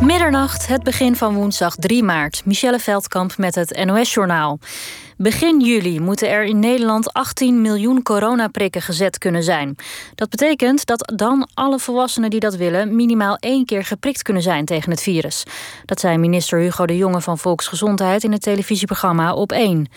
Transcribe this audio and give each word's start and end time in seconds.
Middernacht, 0.00 0.66
het 0.66 0.82
begin 0.82 1.16
van 1.16 1.34
woensdag 1.34 1.74
3 1.74 2.02
maart. 2.02 2.42
Michelle 2.44 2.78
Veldkamp 2.78 3.36
met 3.36 3.54
het 3.54 3.84
NOS-journaal. 3.84 4.58
Begin 5.16 5.60
juli 5.60 6.00
moeten 6.00 6.30
er 6.30 6.44
in 6.44 6.58
Nederland 6.58 7.12
18 7.12 7.60
miljoen 7.60 8.02
coronaprikken 8.02 8.82
gezet 8.82 9.18
kunnen 9.18 9.42
zijn. 9.42 9.76
Dat 10.14 10.30
betekent 10.30 10.86
dat 10.86 11.12
dan 11.16 11.48
alle 11.54 11.78
volwassenen 11.78 12.30
die 12.30 12.40
dat 12.40 12.54
willen... 12.54 12.96
minimaal 12.96 13.36
één 13.36 13.64
keer 13.64 13.84
geprikt 13.84 14.22
kunnen 14.22 14.42
zijn 14.42 14.64
tegen 14.64 14.90
het 14.90 15.02
virus. 15.02 15.44
Dat 15.84 16.00
zei 16.00 16.18
minister 16.18 16.58
Hugo 16.58 16.86
de 16.86 16.96
Jonge 16.96 17.20
van 17.20 17.38
Volksgezondheid... 17.38 18.24
in 18.24 18.32
het 18.32 18.42
televisieprogramma 18.42 19.34
Op 19.34 19.52
1. 19.52 19.88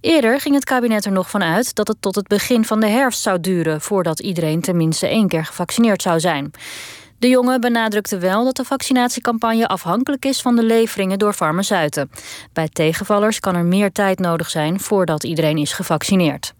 Eerder 0.00 0.40
ging 0.40 0.54
het 0.54 0.64
kabinet 0.64 1.04
er 1.04 1.12
nog 1.12 1.30
van 1.30 1.42
uit 1.42 1.74
dat 1.74 1.88
het 1.88 1.96
tot 2.00 2.14
het 2.14 2.28
begin 2.28 2.64
van 2.64 2.80
de 2.80 2.88
herfst 2.88 3.22
zou 3.22 3.40
duren... 3.40 3.80
voordat 3.80 4.20
iedereen 4.20 4.60
tenminste 4.60 5.08
één 5.08 5.28
keer 5.28 5.44
gevaccineerd 5.44 6.02
zou 6.02 6.20
zijn. 6.20 6.52
De 7.18 7.28
jongen 7.28 7.60
benadrukte 7.60 8.18
wel 8.18 8.44
dat 8.44 8.56
de 8.56 8.64
vaccinatiecampagne 8.64 9.66
afhankelijk 9.66 10.24
is 10.24 10.40
van 10.40 10.56
de 10.56 10.62
leveringen 10.62 11.18
door 11.18 11.32
farmaceuten. 11.32 12.10
Bij 12.52 12.68
tegenvallers 12.68 13.40
kan 13.40 13.54
er 13.54 13.64
meer 13.64 13.92
tijd 13.92 14.18
nodig 14.18 14.50
zijn 14.50 14.80
voordat 14.80 15.24
iedereen 15.24 15.56
is 15.56 15.72
gevaccineerd. 15.72 16.54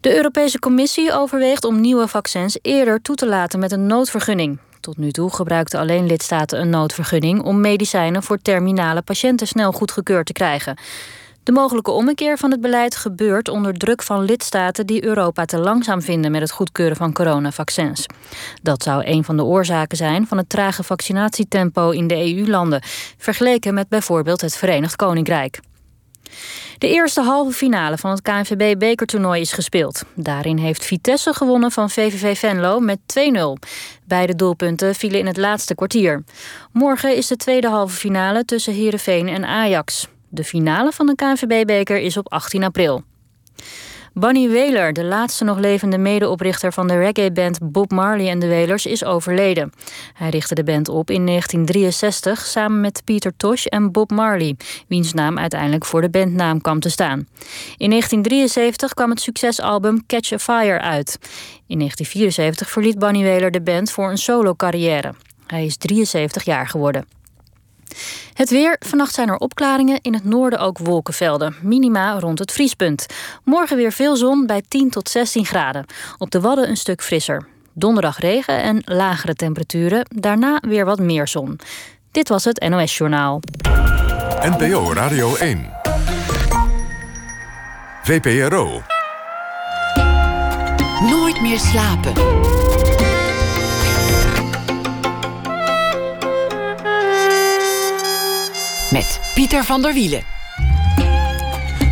De 0.00 0.16
Europese 0.16 0.58
Commissie 0.58 1.12
overweegt 1.12 1.64
om 1.64 1.80
nieuwe 1.80 2.08
vaccins 2.08 2.58
eerder 2.62 3.02
toe 3.02 3.14
te 3.14 3.26
laten 3.26 3.58
met 3.58 3.72
een 3.72 3.86
noodvergunning. 3.86 4.58
Tot 4.80 4.96
nu 4.96 5.10
toe 5.10 5.34
gebruikten 5.34 5.80
alleen 5.80 6.06
lidstaten 6.06 6.60
een 6.60 6.70
noodvergunning 6.70 7.42
om 7.42 7.60
medicijnen 7.60 8.22
voor 8.22 8.38
terminale 8.38 9.02
patiënten 9.02 9.46
snel 9.46 9.72
goedgekeurd 9.72 10.26
te 10.26 10.32
krijgen. 10.32 10.76
De 11.46 11.52
mogelijke 11.52 11.90
ommekeer 11.90 12.38
van 12.38 12.50
het 12.50 12.60
beleid 12.60 12.96
gebeurt 12.96 13.48
onder 13.48 13.74
druk 13.74 14.02
van 14.02 14.24
lidstaten 14.24 14.86
die 14.86 15.04
Europa 15.04 15.44
te 15.44 15.58
langzaam 15.58 16.02
vinden 16.02 16.30
met 16.30 16.40
het 16.40 16.50
goedkeuren 16.50 16.96
van 16.96 17.12
coronavaccins. 17.12 18.06
Dat 18.62 18.82
zou 18.82 19.02
een 19.04 19.24
van 19.24 19.36
de 19.36 19.44
oorzaken 19.44 19.96
zijn 19.96 20.26
van 20.26 20.38
het 20.38 20.48
trage 20.48 20.82
vaccinatietempo 20.82 21.90
in 21.90 22.06
de 22.06 22.34
EU-landen, 22.34 22.82
vergeleken 23.18 23.74
met 23.74 23.88
bijvoorbeeld 23.88 24.40
het 24.40 24.56
Verenigd 24.56 24.96
Koninkrijk. 24.96 25.60
De 26.78 26.88
eerste 26.88 27.20
halve 27.20 27.52
finale 27.52 27.98
van 27.98 28.10
het 28.10 28.22
KNVB-bekertoernooi 28.22 29.40
is 29.40 29.52
gespeeld. 29.52 30.02
Daarin 30.14 30.58
heeft 30.58 30.84
Vitesse 30.84 31.34
gewonnen 31.34 31.70
van 31.70 31.90
VVV 31.90 32.38
Venlo 32.38 32.80
met 32.80 32.98
2-0. 32.98 33.68
Beide 34.04 34.34
doelpunten 34.34 34.94
vielen 34.94 35.18
in 35.18 35.26
het 35.26 35.36
laatste 35.36 35.74
kwartier. 35.74 36.24
Morgen 36.72 37.16
is 37.16 37.26
de 37.26 37.36
tweede 37.36 37.68
halve 37.68 37.96
finale 37.96 38.44
tussen 38.44 38.74
Heerenveen 38.74 39.28
en 39.28 39.44
Ajax. 39.44 40.08
De 40.36 40.44
finale 40.44 40.92
van 40.92 41.06
de 41.06 41.14
KNVB-beker 41.14 41.98
is 41.98 42.16
op 42.16 42.32
18 42.32 42.64
april. 42.64 43.02
Bunny 44.12 44.48
Wailer, 44.48 44.92
de 44.92 45.04
laatste 45.04 45.44
nog 45.44 45.58
levende 45.58 45.98
medeoprichter 45.98 46.72
van 46.72 46.86
de 46.86 46.98
reggae-band 46.98 47.58
Bob 47.62 47.90
Marley 47.92 48.28
en 48.28 48.38
de 48.38 48.48
Wailers, 48.48 48.86
is 48.86 49.04
overleden. 49.04 49.72
Hij 50.14 50.28
richtte 50.28 50.54
de 50.54 50.64
band 50.64 50.88
op 50.88 51.10
in 51.10 51.26
1963 51.26 52.46
samen 52.46 52.80
met 52.80 53.02
Peter 53.04 53.36
Tosh 53.36 53.66
en 53.66 53.92
Bob 53.92 54.10
Marley, 54.10 54.56
wiens 54.88 55.12
naam 55.12 55.38
uiteindelijk 55.38 55.84
voor 55.84 56.00
de 56.00 56.10
bandnaam 56.10 56.60
kwam 56.60 56.80
te 56.80 56.90
staan. 56.90 57.28
In 57.76 57.90
1973 57.90 58.94
kwam 58.94 59.10
het 59.10 59.20
succesalbum 59.20 60.06
Catch 60.06 60.32
a 60.32 60.38
Fire 60.38 60.80
uit. 60.80 61.18
In 61.66 61.78
1974 61.78 62.70
verliet 62.70 62.98
Bunny 62.98 63.22
Wailer 63.22 63.50
de 63.50 63.62
band 63.62 63.90
voor 63.90 64.10
een 64.10 64.18
solo-carrière. 64.18 65.14
Hij 65.46 65.64
is 65.64 65.76
73 65.76 66.44
jaar 66.44 66.68
geworden. 66.68 67.15
Het 68.32 68.50
weer. 68.50 68.76
Vannacht 68.78 69.14
zijn 69.14 69.28
er 69.28 69.36
opklaringen. 69.36 69.98
In 70.02 70.14
het 70.14 70.24
noorden 70.24 70.58
ook 70.58 70.78
wolkenvelden. 70.78 71.56
Minima 71.62 72.18
rond 72.18 72.38
het 72.38 72.52
vriespunt. 72.52 73.06
Morgen 73.44 73.76
weer 73.76 73.92
veel 73.92 74.16
zon 74.16 74.46
bij 74.46 74.62
10 74.68 74.90
tot 74.90 75.08
16 75.08 75.44
graden. 75.44 75.86
Op 76.18 76.30
de 76.30 76.40
Wadden 76.40 76.68
een 76.68 76.76
stuk 76.76 77.02
frisser. 77.02 77.46
Donderdag 77.72 78.18
regen 78.18 78.62
en 78.62 78.82
lagere 78.84 79.34
temperaturen. 79.34 80.06
Daarna 80.08 80.58
weer 80.60 80.84
wat 80.84 80.98
meer 80.98 81.28
zon. 81.28 81.58
Dit 82.10 82.28
was 82.28 82.44
het 82.44 82.68
NOS 82.68 82.96
Journaal. 82.96 83.40
NPO 84.40 84.92
Radio 84.92 85.34
1. 85.34 85.70
VPRO. 88.02 88.82
Nooit 91.00 91.40
meer 91.40 91.58
slapen. 91.58 92.12
Met 98.96 99.20
Pieter 99.34 99.64
van 99.64 99.82
der 99.82 99.94
Wielen. 99.94 100.22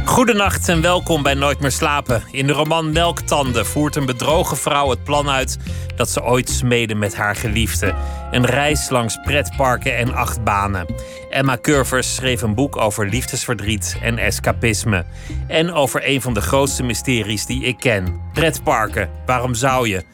Goedenacht 0.05 0.69
en 0.69 0.81
welkom 0.81 1.23
bij 1.23 1.35
Nooit 1.35 1.61
meer 1.61 1.71
slapen. 1.71 2.23
In 2.31 2.47
de 2.47 2.53
roman 2.53 2.93
Melktanden 2.93 3.67
voert 3.67 3.97
een 3.97 4.07
bedrogen 4.07 4.57
vrouw 4.57 4.91
het 4.91 5.05
plan 5.05 5.29
uit 5.29 5.59
dat 5.97 6.11
ze 6.11 6.23
ooit 6.23 6.49
smeden 6.51 6.99
met 6.99 7.17
haar 7.17 7.37
geliefde. 7.37 7.95
Een 8.31 8.47
reis 8.47 8.89
langs 8.89 9.19
pretparken 9.25 9.97
en 9.97 10.15
achtbanen. 10.15 10.87
Emma 11.31 11.59
Curvers 11.61 12.15
schreef 12.15 12.43
een 12.43 12.55
boek 12.55 12.77
over 12.77 13.09
liefdesverdriet 13.09 13.97
en 14.03 14.19
escapisme. 14.19 15.05
En 15.49 15.73
over 15.73 16.09
een 16.09 16.21
van 16.21 16.35
de 16.35 16.41
grootste 16.41 16.83
mysteries 16.83 17.47
die 17.47 17.65
ik 17.65 17.77
ken: 17.79 18.21
pretparken. 18.33 19.11
Waarom 19.27 19.55
zou 19.55 19.89
je? 19.89 20.05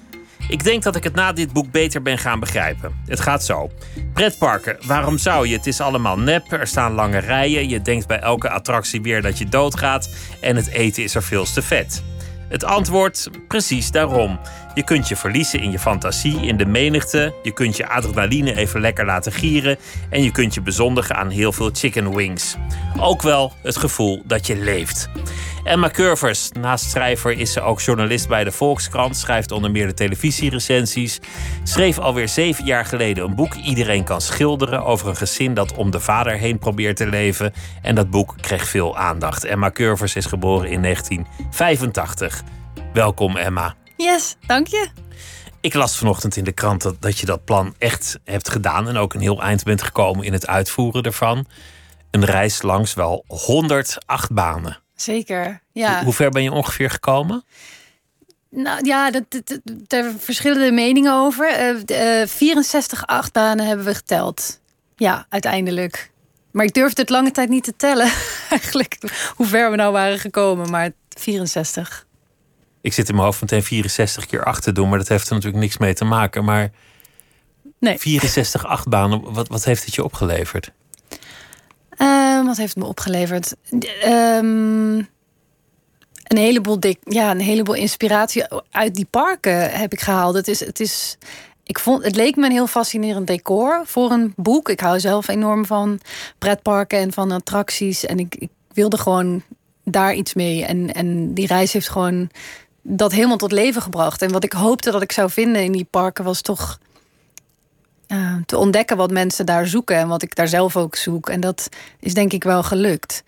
Ik 0.48 0.64
denk 0.64 0.82
dat 0.82 0.96
ik 0.96 1.04
het 1.04 1.14
na 1.14 1.32
dit 1.32 1.52
boek 1.52 1.70
beter 1.70 2.02
ben 2.02 2.18
gaan 2.18 2.40
begrijpen. 2.40 2.94
Het 3.06 3.20
gaat 3.20 3.44
zo. 3.44 3.70
Pretparken, 4.12 4.76
waarom 4.86 5.18
zou 5.18 5.48
je? 5.48 5.56
Het 5.56 5.66
is 5.66 5.80
allemaal 5.80 6.18
nep, 6.18 6.52
er 6.52 6.66
staan 6.66 6.92
lange 6.92 7.18
rijen, 7.18 7.68
je 7.68 7.82
denkt 7.82 8.06
bij 8.06 8.20
elke 8.20 8.50
attractie 8.50 9.02
weer 9.02 9.22
dat 9.22 9.38
je 9.38 9.48
doodgaat 9.48 10.10
en 10.40 10.56
het 10.56 10.68
eten 10.68 11.02
is 11.02 11.14
er 11.14 11.22
veel 11.22 11.44
te 11.44 11.62
vet. 11.62 12.02
Het 12.50 12.64
antwoord, 12.64 13.30
precies 13.48 13.90
daarom. 13.90 14.40
Je 14.74 14.84
kunt 14.84 15.08
je 15.08 15.16
verliezen 15.16 15.60
in 15.60 15.70
je 15.70 15.78
fantasie, 15.78 16.46
in 16.46 16.56
de 16.56 16.66
menigte. 16.66 17.34
Je 17.42 17.52
kunt 17.52 17.76
je 17.76 17.88
adrenaline 17.88 18.56
even 18.56 18.80
lekker 18.80 19.06
laten 19.06 19.32
gieren. 19.32 19.76
En 20.08 20.22
je 20.22 20.32
kunt 20.32 20.54
je 20.54 20.60
bezondigen 20.60 21.16
aan 21.16 21.28
heel 21.28 21.52
veel 21.52 21.70
chicken 21.72 22.14
wings. 22.14 22.56
Ook 22.98 23.22
wel 23.22 23.52
het 23.62 23.76
gevoel 23.76 24.22
dat 24.26 24.46
je 24.46 24.56
leeft. 24.56 25.08
Emma 25.70 25.90
Curvers, 25.90 26.50
naast 26.52 26.90
schrijver 26.90 27.32
is 27.32 27.52
ze 27.52 27.60
ook 27.60 27.80
journalist 27.80 28.28
bij 28.28 28.44
de 28.44 28.52
Volkskrant, 28.52 29.16
schrijft 29.16 29.52
onder 29.52 29.70
meer 29.70 29.86
de 29.86 29.94
televisierecensies. 29.94 31.20
Schreef 31.64 31.98
alweer 31.98 32.28
zeven 32.28 32.64
jaar 32.64 32.84
geleden 32.84 33.24
een 33.24 33.34
boek 33.34 33.54
Iedereen 33.54 34.04
kan 34.04 34.20
schilderen 34.20 34.84
over 34.84 35.08
een 35.08 35.16
gezin 35.16 35.54
dat 35.54 35.74
om 35.74 35.90
de 35.90 36.00
vader 36.00 36.32
heen 36.32 36.58
probeert 36.58 36.96
te 36.96 37.06
leven. 37.06 37.52
En 37.82 37.94
dat 37.94 38.10
boek 38.10 38.34
kreeg 38.40 38.68
veel 38.68 38.96
aandacht. 38.96 39.44
Emma 39.44 39.70
Curvers 39.70 40.16
is 40.16 40.26
geboren 40.26 40.70
in 40.70 40.82
1985. 40.82 42.42
Welkom 42.92 43.36
Emma. 43.36 43.74
Yes, 43.96 44.36
dank 44.46 44.66
je. 44.66 44.88
Ik 45.60 45.74
las 45.74 45.98
vanochtend 45.98 46.36
in 46.36 46.44
de 46.44 46.52
krant 46.52 46.82
dat, 46.82 46.96
dat 47.00 47.18
je 47.18 47.26
dat 47.26 47.44
plan 47.44 47.74
echt 47.78 48.18
hebt 48.24 48.48
gedaan 48.48 48.88
en 48.88 48.96
ook 48.96 49.14
een 49.14 49.20
heel 49.20 49.42
eind 49.42 49.64
bent 49.64 49.82
gekomen 49.82 50.24
in 50.24 50.32
het 50.32 50.46
uitvoeren 50.46 51.02
ervan. 51.02 51.46
Een 52.10 52.24
reis 52.24 52.62
langs 52.62 52.94
wel 52.94 53.24
108 53.26 54.32
banen. 54.32 54.78
Zeker, 55.00 55.60
ja. 55.72 56.04
Hoe 56.04 56.12
ver 56.12 56.30
ben 56.30 56.42
je 56.42 56.52
ongeveer 56.52 56.90
gekomen? 56.90 57.44
Nou 58.50 58.86
ja, 58.86 59.10
dat, 59.10 59.24
er 59.88 60.14
verschillende 60.18 60.72
meningen 60.72 61.14
over. 61.14 61.74
Uh, 61.88 62.20
uh, 62.20 62.26
64 62.26 63.06
achtbanen 63.06 63.66
hebben 63.66 63.86
we 63.86 63.94
geteld. 63.94 64.60
Ja, 64.96 65.26
uiteindelijk. 65.28 66.10
Maar 66.50 66.64
ik 66.64 66.74
durfde 66.74 67.00
het 67.00 67.10
lange 67.10 67.30
tijd 67.30 67.48
niet 67.48 67.64
te 67.64 67.76
tellen, 67.76 68.12
eigenlijk, 68.50 68.98
hoe 69.36 69.46
ver 69.46 69.70
we 69.70 69.76
nou 69.76 69.92
waren 69.92 70.18
gekomen. 70.18 70.70
Maar 70.70 70.90
64. 71.08 72.06
Ik 72.80 72.92
zit 72.92 73.08
in 73.08 73.14
mijn 73.14 73.26
hoofd 73.26 73.40
meteen 73.40 73.62
64 73.62 74.26
keer 74.26 74.44
achter 74.44 74.74
doen, 74.74 74.88
maar 74.88 74.98
dat 74.98 75.08
heeft 75.08 75.28
er 75.28 75.34
natuurlijk 75.34 75.62
niks 75.62 75.78
mee 75.78 75.94
te 75.94 76.04
maken. 76.04 76.44
Maar 76.44 76.70
nee. 77.78 77.98
64 77.98 78.66
achtbanen, 78.66 79.32
wat, 79.32 79.48
wat 79.48 79.64
heeft 79.64 79.84
het 79.84 79.94
je 79.94 80.04
opgeleverd? 80.04 80.72
Uh, 82.00 82.44
wat 82.46 82.56
heeft 82.56 82.76
me 82.76 82.84
opgeleverd? 82.84 83.54
Um, 84.06 85.08
een 86.30 86.36
heleboel 86.36 86.80
dik, 86.80 86.98
ja, 87.02 87.30
een 87.30 87.40
heleboel 87.40 87.74
inspiratie 87.74 88.44
uit 88.70 88.94
die 88.94 89.06
parken 89.10 89.70
heb 89.70 89.92
ik 89.92 90.00
gehaald. 90.00 90.34
Het 90.34 90.48
is, 90.48 90.60
het 90.60 90.80
is, 90.80 91.18
ik 91.64 91.78
vond, 91.78 92.04
het 92.04 92.16
leek 92.16 92.36
me 92.36 92.46
een 92.46 92.52
heel 92.52 92.66
fascinerend 92.66 93.26
decor 93.26 93.82
voor 93.84 94.10
een 94.10 94.32
boek. 94.36 94.68
Ik 94.68 94.80
hou 94.80 95.00
zelf 95.00 95.28
enorm 95.28 95.66
van 95.66 96.00
pretparken 96.38 96.98
en 96.98 97.12
van 97.12 97.30
attracties. 97.30 98.06
En 98.06 98.18
ik, 98.18 98.34
ik 98.34 98.50
wilde 98.72 98.98
gewoon 98.98 99.42
daar 99.84 100.14
iets 100.14 100.34
mee. 100.34 100.64
En, 100.64 100.92
en 100.94 101.34
die 101.34 101.46
reis 101.46 101.72
heeft 101.72 101.88
gewoon 101.88 102.30
dat 102.82 103.12
helemaal 103.12 103.36
tot 103.36 103.52
leven 103.52 103.82
gebracht. 103.82 104.22
En 104.22 104.32
wat 104.32 104.44
ik 104.44 104.52
hoopte 104.52 104.90
dat 104.90 105.02
ik 105.02 105.12
zou 105.12 105.30
vinden 105.30 105.62
in 105.62 105.72
die 105.72 105.86
parken 105.90 106.24
was 106.24 106.40
toch 106.40 106.78
uh, 108.12 108.36
te 108.46 108.56
ontdekken 108.56 108.96
wat 108.96 109.10
mensen 109.10 109.46
daar 109.46 109.66
zoeken 109.66 109.96
en 109.96 110.08
wat 110.08 110.22
ik 110.22 110.34
daar 110.34 110.48
zelf 110.48 110.76
ook 110.76 110.96
zoek. 110.96 111.28
En 111.28 111.40
dat 111.40 111.68
is 112.00 112.14
denk 112.14 112.32
ik 112.32 112.44
wel 112.44 112.62
gelukt. 112.62 113.24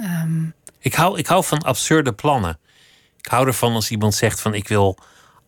Um... 0.00 0.54
Ik, 0.78 0.94
hou, 0.94 1.18
ik 1.18 1.26
hou 1.26 1.44
van 1.44 1.62
absurde 1.62 2.12
plannen. 2.12 2.58
Ik 3.18 3.26
hou 3.26 3.46
ervan 3.46 3.74
als 3.74 3.90
iemand 3.90 4.14
zegt 4.14 4.40
van 4.40 4.54
ik 4.54 4.68
wil 4.68 4.98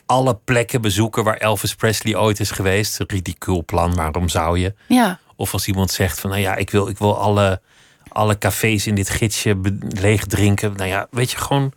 alle 0.06 0.34
plekken 0.44 0.80
bezoeken 0.80 1.24
waar 1.24 1.36
Elvis 1.36 1.74
Presley 1.74 2.16
ooit 2.16 2.40
is 2.40 2.50
geweest. 2.50 3.00
Een 3.00 3.08
ridicuul 3.08 3.64
plan, 3.64 3.94
waarom 3.94 4.28
zou 4.28 4.58
je? 4.58 4.74
Ja. 4.86 5.18
Of 5.36 5.52
als 5.52 5.66
iemand 5.66 5.90
zegt 5.90 6.20
van 6.20 6.30
nou 6.30 6.42
ja, 6.42 6.54
ik 6.54 6.70
wil, 6.70 6.88
ik 6.88 6.98
wil 6.98 7.18
alle, 7.18 7.60
alle 8.08 8.38
cafés 8.38 8.86
in 8.86 8.94
dit 8.94 9.10
gidsje 9.10 9.60
leeg 9.88 10.26
drinken. 10.26 10.72
Nou 10.76 10.88
ja, 10.88 11.06
weet 11.10 11.30
je, 11.30 11.36
gewoon 11.36 11.72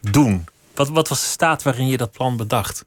doen. 0.00 0.46
Wat, 0.74 0.88
wat 0.88 1.08
was 1.08 1.20
de 1.20 1.26
staat 1.26 1.62
waarin 1.62 1.86
je 1.86 1.96
dat 1.96 2.12
plan 2.12 2.36
bedacht? 2.36 2.84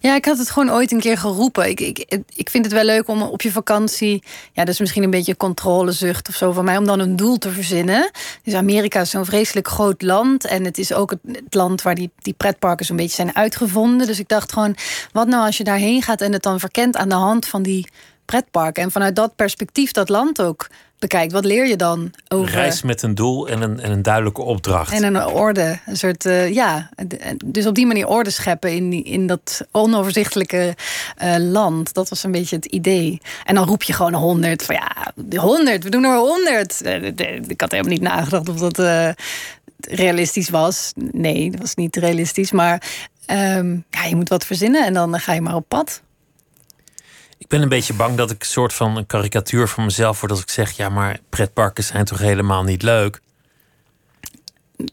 Ja, 0.00 0.14
ik 0.14 0.24
had 0.24 0.38
het 0.38 0.50
gewoon 0.50 0.70
ooit 0.70 0.92
een 0.92 1.00
keer 1.00 1.18
geroepen. 1.18 1.68
Ik, 1.68 1.80
ik, 1.80 2.22
ik 2.34 2.50
vind 2.50 2.64
het 2.64 2.74
wel 2.74 2.84
leuk 2.84 3.08
om 3.08 3.22
op 3.22 3.42
je 3.42 3.52
vakantie. 3.52 4.22
Ja, 4.52 4.64
dat 4.64 4.74
is 4.74 4.80
misschien 4.80 5.02
een 5.02 5.10
beetje 5.10 5.36
controlezucht 5.36 6.28
of 6.28 6.34
zo 6.34 6.52
van 6.52 6.64
mij. 6.64 6.76
Om 6.76 6.84
dan 6.84 7.00
een 7.00 7.16
doel 7.16 7.38
te 7.38 7.50
verzinnen. 7.50 8.10
Dus 8.42 8.54
Amerika 8.54 9.00
is 9.00 9.10
zo'n 9.10 9.24
vreselijk 9.24 9.68
groot 9.68 10.02
land. 10.02 10.44
En 10.44 10.64
het 10.64 10.78
is 10.78 10.92
ook 10.92 11.10
het, 11.10 11.54
land 11.54 11.82
waar 11.82 11.94
die, 11.94 12.10
die 12.18 12.32
pretparken 12.32 12.86
zo'n 12.86 12.96
beetje 12.96 13.14
zijn 13.14 13.36
uitgevonden. 13.36 14.06
Dus 14.06 14.18
ik 14.18 14.28
dacht 14.28 14.52
gewoon, 14.52 14.76
wat 15.12 15.26
nou 15.26 15.46
als 15.46 15.56
je 15.56 15.64
daarheen 15.64 16.02
gaat 16.02 16.20
en 16.20 16.32
het 16.32 16.42
dan 16.42 16.60
verkent 16.60 16.96
aan 16.96 17.08
de 17.08 17.14
hand 17.14 17.46
van 17.46 17.62
die 17.62 17.86
pretparken. 18.30 18.82
En 18.82 18.90
vanuit 18.90 19.16
dat 19.16 19.36
perspectief 19.36 19.92
dat 19.92 20.08
land 20.08 20.42
ook 20.42 20.66
bekijkt. 20.98 21.32
Wat 21.32 21.44
leer 21.44 21.66
je 21.66 21.76
dan 21.76 22.12
over... 22.28 22.50
Reis 22.50 22.82
met 22.82 23.02
een 23.02 23.14
doel 23.14 23.48
en 23.48 23.62
een, 23.62 23.80
en 23.80 23.90
een 23.90 24.02
duidelijke 24.02 24.42
opdracht. 24.42 24.92
En 24.92 25.02
een 25.02 25.26
orde. 25.26 25.78
Een 25.86 25.96
soort, 25.96 26.24
uh, 26.24 26.52
ja. 26.52 26.88
Dus 27.44 27.66
op 27.66 27.74
die 27.74 27.86
manier 27.86 28.06
orde 28.06 28.30
scheppen 28.30 28.72
in, 28.72 28.90
die, 28.90 29.04
in 29.04 29.26
dat 29.26 29.66
onoverzichtelijke 29.70 30.74
uh, 31.22 31.36
land. 31.38 31.94
Dat 31.94 32.08
was 32.08 32.22
een 32.22 32.32
beetje 32.32 32.56
het 32.56 32.64
idee. 32.64 33.20
En 33.44 33.54
dan 33.54 33.66
roep 33.66 33.82
je 33.82 33.92
gewoon 33.92 34.14
honderd. 34.14 34.62
Van 34.62 34.74
ja, 34.74 35.12
honderd. 35.40 35.84
We 35.84 35.90
doen 35.90 36.04
er 36.04 36.16
honderd. 36.16 36.82
Eh, 36.82 37.02
ik 37.46 37.60
had 37.60 37.70
helemaal 37.70 37.92
niet 37.92 38.02
nagedacht 38.02 38.48
of 38.48 38.56
dat 38.56 39.14
realistisch 39.80 40.50
was. 40.50 40.92
Nee, 41.12 41.50
dat 41.50 41.60
was 41.60 41.74
niet 41.74 41.96
realistisch. 41.96 42.50
Maar 42.50 42.82
um, 43.30 43.84
ja, 43.90 44.04
je 44.04 44.16
moet 44.16 44.28
wat 44.28 44.46
verzinnen 44.46 44.84
en 44.84 44.94
dan 44.94 45.20
ga 45.20 45.32
je 45.32 45.40
maar 45.40 45.54
op 45.54 45.68
pad. 45.68 46.02
Ik 47.40 47.48
ben 47.48 47.62
een 47.62 47.68
beetje 47.68 47.94
bang 47.94 48.16
dat 48.16 48.30
ik 48.30 48.40
een 48.40 48.46
soort 48.46 48.72
van 48.72 48.96
een 48.96 49.06
karikatuur 49.06 49.68
van 49.68 49.84
mezelf 49.84 50.20
word 50.20 50.32
als 50.32 50.40
ik 50.40 50.50
zeg: 50.50 50.70
ja, 50.70 50.88
maar 50.88 51.18
pretparken 51.28 51.84
zijn 51.84 52.04
toch 52.04 52.18
helemaal 52.18 52.62
niet 52.62 52.82
leuk? 52.82 53.20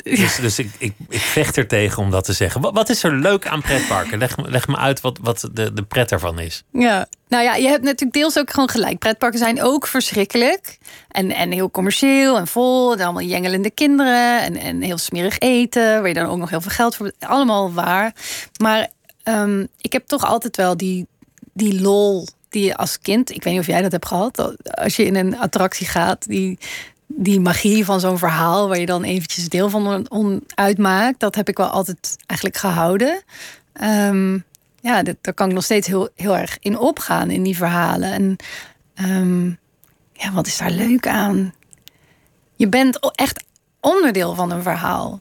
Dus, 0.03 0.35
dus 0.35 0.59
ik, 0.59 0.71
ik, 0.77 0.93
ik, 1.09 1.19
vecht 1.19 1.57
er 1.57 1.67
tegen 1.67 2.03
om 2.03 2.11
dat 2.11 2.25
te 2.25 2.33
zeggen. 2.33 2.61
Wat, 2.61 2.73
wat 2.73 2.89
is 2.89 3.03
er 3.03 3.13
leuk 3.13 3.47
aan 3.47 3.61
pretparken? 3.61 4.17
Leg, 4.17 4.37
leg 4.37 4.67
me 4.67 4.77
uit 4.77 5.01
wat, 5.01 5.19
wat 5.21 5.49
de, 5.53 5.73
de 5.73 5.83
pret 5.83 6.11
ervan 6.11 6.39
is. 6.39 6.63
Ja, 6.71 7.07
nou 7.27 7.43
ja, 7.43 7.55
je 7.55 7.67
hebt 7.67 7.83
natuurlijk 7.83 8.13
deels 8.13 8.37
ook 8.37 8.49
gewoon 8.49 8.69
gelijk. 8.69 8.99
Pretparken 8.99 9.39
zijn 9.39 9.61
ook 9.61 9.87
verschrikkelijk. 9.87 10.77
En, 11.07 11.31
en 11.31 11.51
heel 11.51 11.71
commercieel 11.71 12.37
en 12.37 12.47
vol. 12.47 12.93
En 12.93 13.01
allemaal 13.01 13.21
jengelende 13.21 13.71
kinderen. 13.71 14.41
En, 14.41 14.55
en 14.55 14.81
heel 14.81 14.97
smerig 14.97 15.39
eten. 15.39 15.99
Waar 15.99 16.07
je 16.07 16.13
dan 16.13 16.29
ook 16.29 16.37
nog 16.37 16.49
heel 16.49 16.61
veel 16.61 16.71
geld 16.71 16.95
voor. 16.95 17.11
Allemaal 17.19 17.73
waar. 17.73 18.13
Maar 18.61 18.87
um, 19.23 19.67
ik 19.81 19.93
heb 19.93 20.07
toch 20.07 20.25
altijd 20.25 20.57
wel 20.57 20.77
die, 20.77 21.07
die 21.53 21.81
lol 21.81 22.27
die 22.49 22.63
je 22.65 22.75
als 22.75 22.99
kind, 22.99 23.29
ik 23.29 23.43
weet 23.43 23.53
niet 23.53 23.61
of 23.61 23.67
jij 23.67 23.81
dat 23.81 23.91
hebt 23.91 24.07
gehad, 24.07 24.55
als 24.71 24.95
je 24.95 25.05
in 25.05 25.15
een 25.15 25.39
attractie 25.39 25.87
gaat, 25.87 26.27
die, 26.27 26.57
die 27.07 27.39
magie 27.39 27.85
van 27.85 27.99
zo'n 27.99 28.17
verhaal 28.17 28.67
waar 28.67 28.79
je 28.79 28.85
dan 28.85 29.03
eventjes 29.03 29.49
deel 29.49 29.69
van 29.69 30.43
uitmaakt, 30.55 31.19
dat 31.19 31.35
heb 31.35 31.49
ik 31.49 31.57
wel 31.57 31.67
altijd 31.67 32.15
eigenlijk 32.25 32.59
gehouden. 32.59 33.23
Um, 33.81 34.45
ja, 34.81 35.03
dat, 35.03 35.15
daar 35.21 35.33
kan 35.33 35.47
ik 35.47 35.53
nog 35.53 35.63
steeds 35.63 35.87
heel, 35.87 36.09
heel 36.15 36.37
erg 36.37 36.57
in 36.59 36.79
opgaan 36.79 37.29
in 37.29 37.43
die 37.43 37.55
verhalen. 37.55 38.11
En 38.11 38.35
um, 39.09 39.57
ja, 40.13 40.31
wat 40.31 40.47
is 40.47 40.57
daar 40.57 40.71
leuk 40.71 41.07
aan? 41.07 41.53
Je 42.55 42.67
bent 42.67 43.11
echt 43.15 43.43
onderdeel 43.79 44.35
van 44.35 44.51
een 44.51 44.61
verhaal. 44.61 45.19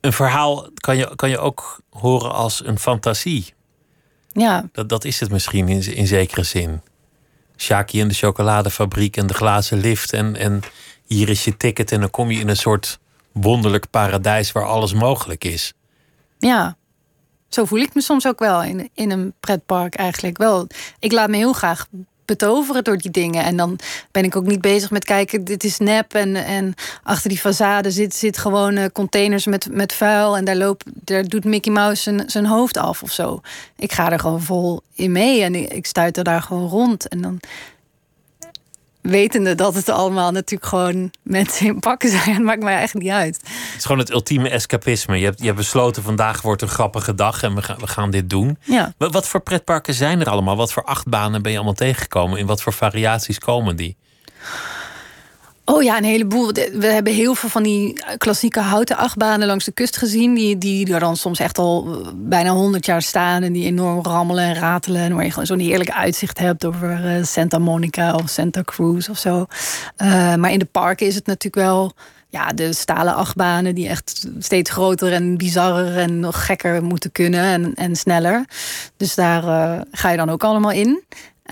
Een 0.00 0.12
verhaal 0.12 0.68
kan 0.74 0.96
je, 0.96 1.16
kan 1.16 1.30
je 1.30 1.38
ook 1.38 1.80
horen 1.90 2.32
als 2.32 2.64
een 2.64 2.78
fantasie. 2.78 3.54
Ja. 4.34 4.68
Dat, 4.72 4.88
dat 4.88 5.04
is 5.04 5.20
het 5.20 5.30
misschien 5.30 5.68
in, 5.68 5.94
in 5.94 6.06
zekere 6.06 6.42
zin. 6.42 6.80
Shaki 7.56 8.00
en 8.00 8.08
de 8.08 8.14
chocoladefabriek 8.14 9.16
en 9.16 9.26
de 9.26 9.34
glazen 9.34 9.78
lift. 9.78 10.12
En, 10.12 10.36
en 10.36 10.60
hier 11.06 11.28
is 11.28 11.44
je 11.44 11.56
ticket 11.56 11.92
en 11.92 12.00
dan 12.00 12.10
kom 12.10 12.30
je 12.30 12.40
in 12.40 12.48
een 12.48 12.56
soort 12.56 12.98
wonderlijk 13.32 13.90
paradijs 13.90 14.52
waar 14.52 14.66
alles 14.66 14.92
mogelijk 14.92 15.44
is. 15.44 15.72
Ja, 16.38 16.76
zo 17.48 17.64
voel 17.64 17.78
ik 17.78 17.94
me 17.94 18.00
soms 18.00 18.26
ook 18.26 18.38
wel 18.38 18.62
in, 18.62 18.90
in 18.94 19.10
een 19.10 19.34
pretpark 19.40 19.94
eigenlijk. 19.94 20.38
Wel, 20.38 20.66
ik 20.98 21.12
laat 21.12 21.28
me 21.28 21.36
heel 21.36 21.52
graag 21.52 21.86
betoveren 22.24 22.84
door 22.84 22.96
die 22.96 23.10
dingen. 23.10 23.44
En 23.44 23.56
dan 23.56 23.78
ben 24.10 24.24
ik 24.24 24.36
ook 24.36 24.46
niet 24.46 24.60
bezig 24.60 24.90
met 24.90 25.04
kijken, 25.04 25.44
dit 25.44 25.64
is 25.64 25.78
nep. 25.78 26.14
En, 26.14 26.36
en 26.36 26.74
achter 27.02 27.28
die 27.28 27.38
façade 27.38 27.88
zit, 27.88 28.14
zit 28.14 28.38
gewoon 28.38 28.76
uh, 28.76 28.84
containers 28.92 29.46
met, 29.46 29.68
met 29.70 29.92
vuil. 29.92 30.36
En 30.36 30.44
daar, 30.44 30.56
loopt, 30.56 30.84
daar 30.94 31.24
doet 31.24 31.44
Mickey 31.44 31.72
Mouse 31.72 32.02
zijn, 32.02 32.30
zijn 32.30 32.46
hoofd 32.46 32.76
af 32.76 33.02
of 33.02 33.12
zo. 33.12 33.40
Ik 33.76 33.92
ga 33.92 34.12
er 34.12 34.18
gewoon 34.18 34.42
vol 34.42 34.82
in 34.94 35.12
mee 35.12 35.42
en 35.42 35.54
ik, 35.54 35.72
ik 35.72 35.86
stuit 35.86 36.16
er 36.16 36.24
daar 36.24 36.42
gewoon 36.42 36.68
rond. 36.68 37.08
En 37.08 37.20
dan 37.20 37.40
wetende 39.10 39.54
dat 39.54 39.74
het 39.74 39.88
allemaal 39.88 40.30
natuurlijk 40.30 40.68
gewoon 40.68 41.10
mensen 41.22 41.66
in 41.66 41.80
pakken 41.80 42.10
zijn. 42.10 42.34
Het 42.34 42.42
maakt 42.42 42.62
mij 42.62 42.80
echt 42.80 42.94
niet 42.94 43.10
uit. 43.10 43.36
Het 43.36 43.74
is 43.76 43.82
gewoon 43.82 43.98
het 43.98 44.10
ultieme 44.10 44.48
escapisme. 44.48 45.18
Je 45.18 45.24
hebt, 45.24 45.38
je 45.38 45.44
hebt 45.44 45.56
besloten, 45.56 46.02
vandaag 46.02 46.42
wordt 46.42 46.62
een 46.62 46.68
grappige 46.68 47.14
dag 47.14 47.42
en 47.42 47.54
we 47.54 47.62
gaan, 47.62 47.78
we 47.78 47.86
gaan 47.86 48.10
dit 48.10 48.30
doen. 48.30 48.58
Ja. 48.62 48.94
Wat, 48.98 49.12
wat 49.12 49.28
voor 49.28 49.40
pretparken 49.40 49.94
zijn 49.94 50.20
er 50.20 50.28
allemaal? 50.28 50.56
Wat 50.56 50.72
voor 50.72 50.84
achtbanen 50.84 51.42
ben 51.42 51.50
je 51.50 51.56
allemaal 51.56 51.76
tegengekomen? 51.76 52.38
In 52.38 52.46
wat 52.46 52.62
voor 52.62 52.72
variaties 52.72 53.38
komen 53.38 53.76
die? 53.76 53.96
Oh 55.66 55.82
ja, 55.82 55.96
een 55.96 56.04
heleboel. 56.04 56.52
We 56.52 56.86
hebben 56.86 57.12
heel 57.12 57.34
veel 57.34 57.48
van 57.48 57.62
die 57.62 58.00
klassieke 58.18 58.60
houten 58.60 58.96
achtbanen 58.96 59.46
langs 59.46 59.64
de 59.64 59.72
kust 59.72 59.96
gezien. 59.96 60.34
Die, 60.34 60.58
die 60.58 60.94
er 60.94 61.00
dan 61.00 61.16
soms 61.16 61.38
echt 61.38 61.58
al 61.58 61.86
eh, 61.86 62.10
bijna 62.14 62.50
honderd 62.50 62.86
jaar 62.86 63.02
staan. 63.02 63.42
En 63.42 63.52
die 63.52 63.64
enorm 63.64 64.02
rammelen 64.02 64.44
en 64.44 64.54
ratelen. 64.54 65.00
En 65.00 65.14
waar 65.14 65.24
je 65.24 65.30
gewoon 65.30 65.46
zo'n 65.46 65.58
heerlijk 65.58 65.90
uitzicht 65.90 66.38
hebt 66.38 66.64
over 66.64 67.16
eh, 67.16 67.24
Santa 67.24 67.58
Monica 67.58 68.14
of 68.14 68.28
Santa 68.28 68.62
Cruz 68.62 69.08
of 69.08 69.18
zo. 69.18 69.46
Maar 70.36 70.52
in 70.52 70.58
de 70.58 70.64
parken 70.64 71.06
is 71.06 71.14
het 71.14 71.26
natuurlijk 71.26 71.66
wel 71.66 71.92
ja, 72.28 72.48
de 72.48 72.72
stalen 72.72 73.14
achtbanen 73.14 73.74
die 73.74 73.88
echt 73.88 74.26
steeds 74.38 74.70
groter 74.70 75.12
en 75.12 75.36
bizarrer 75.36 75.98
en 75.98 76.20
nog 76.20 76.46
gekker 76.46 76.82
moeten 76.82 77.12
kunnen 77.12 77.44
en, 77.44 77.74
en 77.74 77.96
sneller. 77.96 78.44
Dus 78.96 79.14
daar 79.14 79.42
ga 79.90 80.10
je 80.10 80.16
dan 80.16 80.30
ook 80.30 80.44
allemaal 80.44 80.70
in. 80.72 81.02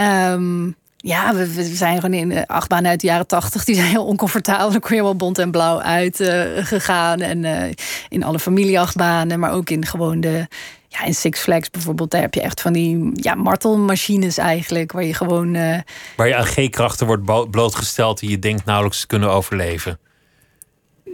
Um, 0.00 0.76
ja, 1.02 1.34
we, 1.34 1.64
zijn 1.74 2.00
gewoon 2.00 2.14
in 2.14 2.28
de 2.28 2.48
achtbaan 2.48 2.86
uit 2.86 3.00
de 3.00 3.06
jaren 3.06 3.26
tachtig. 3.26 3.64
Die 3.64 3.74
zijn 3.74 3.86
heel 3.86 4.04
oncomfortabel. 4.04 4.70
Dan 4.70 4.80
kon 4.80 4.96
je 4.96 5.02
wel 5.02 5.16
bont 5.16 5.38
en 5.38 5.50
blauw 5.50 5.80
uit 5.80 6.20
uh, 6.20 6.42
gegaan. 6.56 7.20
En 7.20 7.44
uh, 7.44 7.62
in 8.08 8.24
alle 8.24 8.38
familieachtbanen. 8.38 9.40
Maar 9.40 9.52
ook 9.52 9.70
in 9.70 9.86
gewoon 9.86 10.20
de... 10.20 10.46
Ja, 10.88 11.04
in 11.04 11.14
Six 11.14 11.40
Flags 11.40 11.70
bijvoorbeeld. 11.70 12.10
Daar 12.10 12.20
heb 12.20 12.34
je 12.34 12.40
echt 12.40 12.60
van 12.60 12.72
die 12.72 13.10
ja, 13.14 13.34
martelmachines 13.34 14.38
eigenlijk. 14.38 14.92
Waar 14.92 15.04
je 15.04 15.14
gewoon... 15.14 15.54
Uh... 15.54 15.78
Waar 16.16 16.28
je 16.28 16.36
aan 16.36 16.46
G-krachten 16.46 17.06
wordt 17.06 17.50
blootgesteld... 17.50 18.18
die 18.18 18.30
je 18.30 18.38
denkt 18.38 18.64
nauwelijks 18.64 19.06
kunnen 19.06 19.30
overleven. 19.30 19.98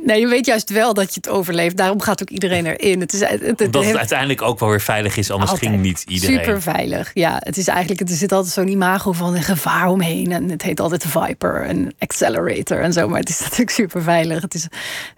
Nee, 0.08 0.20
je 0.20 0.26
weet 0.26 0.46
juist 0.46 0.70
wel 0.70 0.94
dat 0.94 1.14
je 1.14 1.20
het 1.22 1.28
overleeft. 1.28 1.76
Daarom 1.76 2.00
gaat 2.00 2.22
ook 2.22 2.31
iedereen 2.31 2.66
erin. 2.66 3.00
Het 3.00 3.12
is, 3.12 3.20
het, 3.20 3.40
het, 3.40 3.60
Omdat 3.60 3.84
het 3.84 3.96
uiteindelijk 3.96 4.43
ook 4.43 4.58
wel 4.58 4.69
weer 4.69 4.81
veilig 4.81 5.16
is, 5.16 5.31
anders 5.31 5.50
ging 5.50 5.81
niet 5.81 6.05
iedereen. 6.06 6.38
Super 6.38 6.62
veilig. 6.62 7.10
Ja, 7.14 7.37
het 7.38 7.56
is 7.56 7.69
eigenlijk, 7.69 8.10
er 8.10 8.16
zit 8.16 8.32
altijd 8.32 8.52
zo'n 8.52 8.69
imago 8.69 9.12
van 9.12 9.34
een 9.34 9.43
gevaar 9.43 9.87
omheen. 9.88 10.32
En 10.32 10.50
het 10.50 10.62
heet 10.62 10.81
altijd 10.81 11.05
Viper 11.06 11.62
en 11.62 11.94
Accelerator 11.99 12.80
en 12.80 12.92
zo. 12.92 13.09
Maar 13.09 13.21
het 13.21 13.28
is 13.28 13.40
natuurlijk 13.44 13.71
super 13.71 14.02
veilig. 14.02 14.42
Het 14.42 14.54
is, 14.54 14.62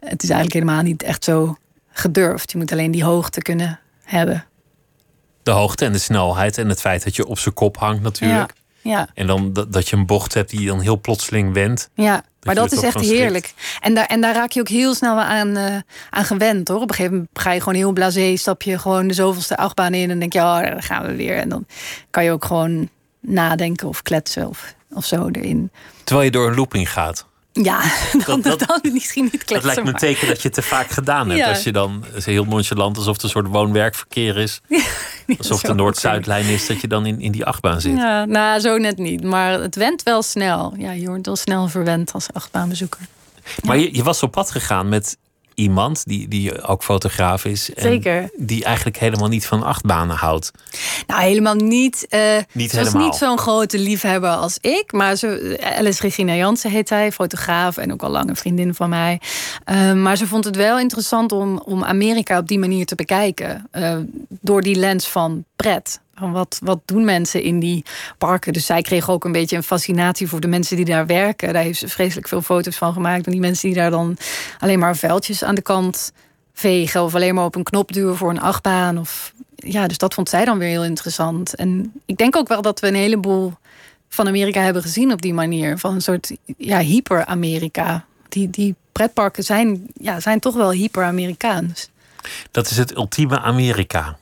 het 0.01 0.23
is 0.23 0.31
eigenlijk 0.31 0.53
helemaal 0.53 0.83
niet 0.83 1.03
echt 1.03 1.25
zo 1.25 1.57
gedurfd. 1.93 2.53
Je 2.53 2.59
moet 2.59 2.73
alleen 2.73 2.91
die 2.91 3.05
hoogte 3.05 3.43
kunnen 3.43 3.81
hebben. 4.05 4.45
De 5.43 5.51
hoogte 5.51 5.85
en 5.85 5.93
de 5.93 5.99
snelheid 5.99 6.59
en 6.59 6.69
het 6.69 6.81
feit 6.81 7.05
dat 7.05 7.17
je 7.17 7.27
op 7.27 7.39
zijn 7.39 7.55
kop 7.55 7.77
hangt 7.77 8.03
natuurlijk. 8.03 8.53
Ja. 8.55 8.60
Ja. 8.83 9.09
En 9.15 9.27
dan 9.27 9.53
dat, 9.53 9.73
dat 9.73 9.89
je 9.89 9.97
een 9.97 10.07
bocht 10.07 10.35
hebt 10.35 10.51
die 10.51 10.67
dan 10.67 10.81
heel 10.81 11.01
plotseling 11.01 11.53
wendt. 11.53 11.91
Ja 11.95 12.25
maar 12.45 12.55
dat 12.55 12.73
is 12.73 12.83
echt 12.83 13.01
heerlijk. 13.01 13.55
En 13.81 13.95
daar, 13.95 14.07
en 14.07 14.21
daar 14.21 14.35
raak 14.35 14.51
je 14.51 14.61
ook 14.61 14.69
heel 14.69 14.95
snel 14.95 15.21
aan, 15.21 15.59
uh, 15.59 15.77
aan 16.11 16.25
gewend 16.25 16.69
hoor. 16.69 16.81
Op 16.81 16.89
een 16.89 16.95
gegeven 16.95 17.13
moment 17.13 17.39
ga 17.39 17.53
je 17.53 17.59
gewoon 17.59 17.75
heel 17.75 17.93
blasé, 17.93 18.37
stap 18.37 18.63
je 18.63 18.79
gewoon 18.79 19.09
de 19.09 19.15
zoveelste 19.15 19.57
achtbaan 19.57 19.95
in 19.95 20.11
en 20.11 20.19
denk 20.19 20.33
je, 20.33 20.39
oh, 20.39 20.61
daar 20.61 20.83
gaan 20.83 21.07
we 21.07 21.17
weer. 21.17 21.37
En 21.37 21.49
dan 21.49 21.67
kan 22.11 22.25
je 22.25 22.31
ook 22.31 22.45
gewoon 22.45 22.89
nadenken 23.21 23.89
of 23.89 24.03
kletsen 24.03 24.49
of, 24.49 24.75
of 24.91 25.05
zo 25.05 25.29
erin. 25.29 25.71
Terwijl 26.05 26.27
je 26.27 26.33
door 26.33 26.49
een 26.49 26.55
looping 26.55 26.91
gaat. 26.91 27.27
Ja, 27.53 27.83
dan, 28.27 28.41
dat, 28.41 28.59
dan 28.59 28.81
misschien 28.93 29.29
niet 29.33 29.45
kletsen. 29.45 29.55
Dat 29.55 29.65
lijkt 29.65 29.85
me 29.85 29.89
een 29.89 30.15
teken 30.15 30.29
dat 30.29 30.37
je 30.37 30.49
het 30.49 30.53
te 30.55 30.63
vaak 30.63 30.91
gedaan 30.91 31.31
hebt. 31.31 31.49
Als 31.49 31.63
je 31.63 31.73
dan 31.73 32.05
heel 32.25 32.45
nonchalant, 32.45 32.97
alsof 32.97 33.15
het 33.15 33.23
een 33.23 33.29
soort 33.29 33.47
woon-werkverkeer 33.47 34.37
is. 34.37 34.61
alsof 35.39 35.61
de 35.61 35.75
Noord-Zuidlijn 35.75 36.45
is, 36.47 36.67
dat 36.67 36.81
je 36.81 36.89
dan 36.89 37.07
in, 37.07 37.21
in 37.21 37.33
die 37.33 37.45
achtbaan 37.45 37.81
zit. 37.81 37.97
Ja, 37.97 38.25
nou, 38.25 38.61
zo 38.61 38.79
net 38.79 38.99
niet. 38.99 39.25
Maar 39.25 39.61
het 39.61 39.75
went 39.75 40.03
wel 40.03 40.23
snel. 40.23 40.75
Ja, 40.77 40.93
je 40.93 41.07
wordt 41.07 41.27
wel 41.27 41.37
snel 41.37 41.69
verwend 41.69 42.13
als 42.13 42.27
achtbaanbezoeker. 42.33 43.01
Maar 43.65 43.79
je, 43.79 43.95
je 43.95 44.03
was 44.03 44.23
op 44.23 44.31
pad 44.31 44.51
gegaan 44.51 44.89
met 44.89 45.17
iemand 45.55 46.05
die, 46.07 46.29
die 46.29 46.63
ook 46.63 46.83
fotograaf 46.83 47.45
is. 47.45 47.75
En 47.75 47.83
Zeker. 47.83 48.31
Die 48.37 48.65
eigenlijk 48.65 48.97
helemaal 48.97 49.29
niet 49.29 49.47
van 49.47 49.63
achtbanen 49.63 50.17
houdt. 50.17 50.51
Nou, 51.07 51.23
helemaal 51.23 51.55
niet. 51.55 52.07
Uh, 52.11 52.21
niet 52.53 52.71
ze 52.71 52.77
helemaal. 52.77 53.01
is 53.01 53.07
niet 53.07 53.15
zo'n 53.15 53.39
grote 53.39 53.79
liefhebber 53.79 54.31
als 54.31 54.59
ik. 54.61 54.93
Maar 54.93 55.17
ze, 55.17 55.59
Alice 55.77 56.03
Regina 56.03 56.35
Jansen 56.35 56.71
heet 56.71 56.89
hij, 56.89 57.13
fotograaf 57.13 57.77
en 57.77 57.93
ook 57.93 58.03
al 58.03 58.11
lang 58.11 58.29
een 58.29 58.37
vriendin 58.37 58.75
van 58.75 58.89
mij. 58.89 59.21
Uh, 59.71 59.93
maar 59.93 60.17
ze 60.17 60.27
vond 60.27 60.45
het 60.45 60.57
wel 60.57 60.79
interessant 60.79 61.33
om, 61.33 61.59
om 61.59 61.85
Amerika 61.85 62.39
op 62.39 62.49
die 62.49 62.59
manier 62.59 62.87
te 62.87 62.95
bekijken. 62.95 63.69
Uh, 63.73 63.97
door 64.29 64.63
die 64.63 64.77
lens 64.77 65.09
van 65.09 65.45
pret. 65.57 66.01
Wat, 66.21 66.59
wat 66.63 66.81
doen 66.85 67.05
mensen 67.05 67.43
in 67.43 67.61
die 67.61 67.85
parken? 68.19 68.53
Dus 68.53 68.67
zij 68.67 68.83
kreeg 68.83 69.11
ook 69.11 69.25
een 69.25 69.33
beetje 69.33 69.57
een 69.57 69.63
fascinatie 69.63 70.29
voor 70.29 70.41
de 70.41 70.49
mensen 70.49 70.77
die 70.77 70.85
daar 70.85 71.07
werken. 71.07 71.53
Daar 71.53 71.63
heeft 71.63 71.79
ze 71.79 71.89
vreselijk 71.89 72.29
veel 72.29 72.43
foto's 72.43 72.77
van 72.77 72.93
gemaakt. 72.93 73.25
Van 73.25 73.33
die 73.33 73.41
mensen 73.41 73.69
die 73.69 73.79
daar 73.79 73.91
dan 73.91 74.17
alleen 74.59 74.79
maar 74.79 74.97
vuiltjes 74.97 75.45
aan 75.45 75.55
de 75.55 75.63
kant 75.63 76.13
vegen. 76.53 77.03
Of 77.03 77.15
alleen 77.15 77.35
maar 77.35 77.45
op 77.45 77.55
een 77.55 77.63
knop 77.63 77.93
duwen 77.93 78.17
voor 78.17 78.31
een 78.31 78.41
achtbaan. 78.41 78.99
Of 78.99 79.33
ja, 79.57 79.87
dus 79.87 79.99
dat 79.99 80.15
vond 80.15 80.29
zij 80.29 80.45
dan 80.45 80.59
weer 80.59 80.69
heel 80.69 80.85
interessant. 80.85 81.55
En 81.55 81.93
ik 82.07 82.17
denk 82.17 82.37
ook 82.37 82.49
wel 82.49 82.63
dat 82.63 82.81
we 82.81 82.87
een 82.87 82.95
heleboel 82.95 83.53
van 84.09 84.27
Amerika 84.27 84.61
hebben 84.61 84.83
gezien 84.83 85.13
op 85.13 85.23
die 85.23 85.35
manier. 85.35 85.79
Van 85.79 85.95
een 85.95 86.03
soort 86.03 86.37
ja, 86.57 86.79
hyper-Amerika. 86.79 88.05
Die, 88.29 88.51
die 88.51 88.75
pretparken 88.93 89.45
zijn, 89.45 89.87
ja, 89.95 90.21
zijn 90.21 90.41
toch 90.41 90.55
wel 90.55 90.71
hyper-Amerikaans. 90.71 91.91
Dat 92.51 92.71
is 92.71 92.77
het 92.77 92.97
ultieme 92.97 93.41
Amerika. 93.41 94.19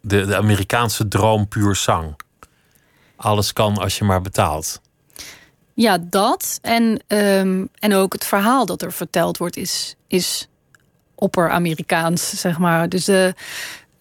De, 0.00 0.26
de 0.26 0.36
Amerikaanse 0.36 1.08
droom 1.08 1.48
puur 1.48 1.76
zang. 1.76 2.16
Alles 3.16 3.52
kan 3.52 3.78
als 3.78 3.98
je 3.98 4.04
maar 4.04 4.20
betaalt. 4.20 4.80
Ja, 5.74 5.98
dat. 6.00 6.58
En, 6.62 7.00
ehm, 7.06 7.64
en 7.78 7.94
ook 7.94 8.12
het 8.12 8.24
verhaal 8.24 8.66
dat 8.66 8.82
er 8.82 8.92
verteld 8.92 9.38
wordt 9.38 9.56
is, 9.56 9.94
is 10.06 10.48
opper-Amerikaans, 11.14 12.40
zeg 12.40 12.58
maar. 12.58 12.88
Dus 12.88 13.04
de, 13.04 13.34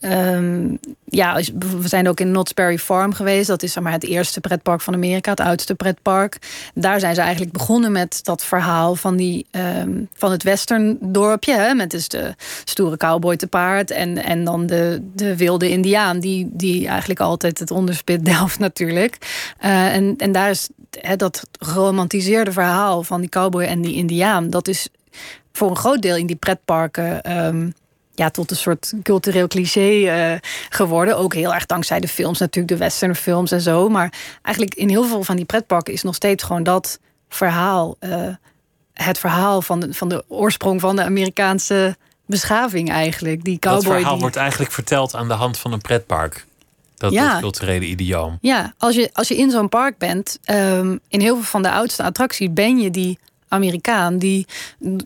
Ehm, 0.08 0.76
ja, 1.06 1.36
we 1.80 1.88
zijn 1.88 2.08
ook 2.08 2.20
in 2.20 2.30
Knott's 2.30 2.54
Berry 2.54 2.78
Farm 2.78 3.14
geweest. 3.14 3.48
Dat 3.48 3.64
is 3.64 3.72
zeg 3.72 3.84
maar, 3.84 3.92
het 3.92 4.04
eerste 4.04 4.40
pretpark 4.40 4.82
van 4.82 4.94
Amerika, 4.94 5.30
het 5.30 5.40
oudste 5.40 5.76
pretpark. 5.76 6.38
Daar 6.74 7.00
zijn 7.00 7.16
ze 7.16 7.22
eigenlijk 7.22 7.52
begonnen 7.52 7.92
met 7.92 8.20
dat 8.24 8.44
verhaal 8.44 8.96
van, 8.96 9.16
die, 9.16 9.46
um, 9.52 10.10
van 10.14 10.32
het 10.32 10.44
western 10.44 10.98
dorpje. 11.02 11.54
Hè, 11.54 11.74
met 11.74 11.92
dus 11.92 12.08
de 12.08 12.36
stoere 12.64 12.98
cowboy 12.98 13.36
te 13.36 13.48
paard 13.48 13.92
en, 13.92 14.24
en 14.24 14.44
dan 14.44 14.66
de, 14.66 15.02
de 15.14 15.38
wilde 15.38 15.70
indiaan. 15.70 16.20
Die, 16.20 16.50
die 16.52 16.88
eigenlijk 16.88 17.20
altijd 17.20 17.60
het 17.60 17.72
onderspit 17.72 18.26
delft 18.34 18.60
natuurlijk. 18.60 19.18
Uh, 19.66 19.96
en, 19.96 20.14
en 20.18 20.32
daar 20.32 20.50
is 20.50 20.70
hè, 21.00 21.16
dat 21.16 21.48
geromantiseerde 21.60 22.52
verhaal 22.52 23.04
van 23.04 23.22
die 23.22 23.30
cowboy 23.30 23.64
en 23.64 23.82
die 23.82 23.96
indiaan. 23.96 24.50
Dat 24.50 24.68
is 24.68 24.90
voor 25.52 25.70
een 25.70 25.76
groot 25.76 26.02
deel 26.02 26.16
in 26.16 26.28
die 26.28 26.36
pretparken... 26.36 27.38
Um, 27.46 27.74
ja, 28.18 28.30
tot 28.30 28.52
een 28.52 28.58
soort 28.58 28.94
cultureel 29.04 29.48
cliché 29.48 29.90
uh, 29.90 30.40
geworden. 30.70 31.18
Ook 31.18 31.34
heel 31.34 31.54
erg 31.54 31.66
dankzij 31.66 32.00
de 32.00 32.08
films, 32.08 32.40
natuurlijk 32.40 32.74
de 32.74 32.84
westernfilms 32.84 33.52
en 33.52 33.62
zo. 33.62 33.90
Maar 33.90 34.14
eigenlijk 34.42 34.76
in 34.76 34.90
heel 34.90 35.04
veel 35.04 35.24
van 35.24 35.36
die 35.36 35.46
pretparken 35.46 35.94
is 35.94 36.04
nog 36.04 36.16
steeds 36.16 36.44
gewoon 36.44 36.64
dat 36.64 37.00
verhaal. 37.30 37.96
Uh, 38.00 38.28
het 38.94 39.20
verhaal 39.20 39.62
van 39.62 39.80
de, 39.80 39.94
van 39.94 40.10
de 40.10 40.24
oorsprong 40.28 40.82
van 40.82 40.96
de 40.96 41.04
Amerikaanse 41.04 41.98
beschaving 42.26 42.90
eigenlijk. 42.90 43.44
Die 43.44 43.60
cowboy 43.60 43.84
dat 43.84 43.94
verhaal 43.94 44.12
die... 44.12 44.22
wordt 44.22 44.36
eigenlijk 44.36 44.72
verteld 44.72 45.16
aan 45.16 45.28
de 45.28 45.34
hand 45.34 45.58
van 45.58 45.74
een 45.74 45.82
pretpark. 45.82 46.46
Dat, 46.96 47.12
ja. 47.12 47.32
dat 47.32 47.42
culturele 47.42 47.86
idioom. 47.86 48.38
Ja, 48.42 48.74
als 48.78 48.96
je, 48.96 49.10
als 49.14 49.28
je 49.28 49.38
in 49.38 49.52
zo'n 49.52 49.70
park 49.70 49.98
bent, 49.98 50.40
um, 50.52 51.00
in 51.08 51.22
heel 51.22 51.36
veel 51.36 51.44
van 51.44 51.62
de 51.62 51.72
oudste 51.72 52.04
attracties 52.04 52.54
ben 52.54 52.78
je 52.78 52.92
die 52.92 53.20
Amerikaan 53.48 54.18
die 54.18 54.48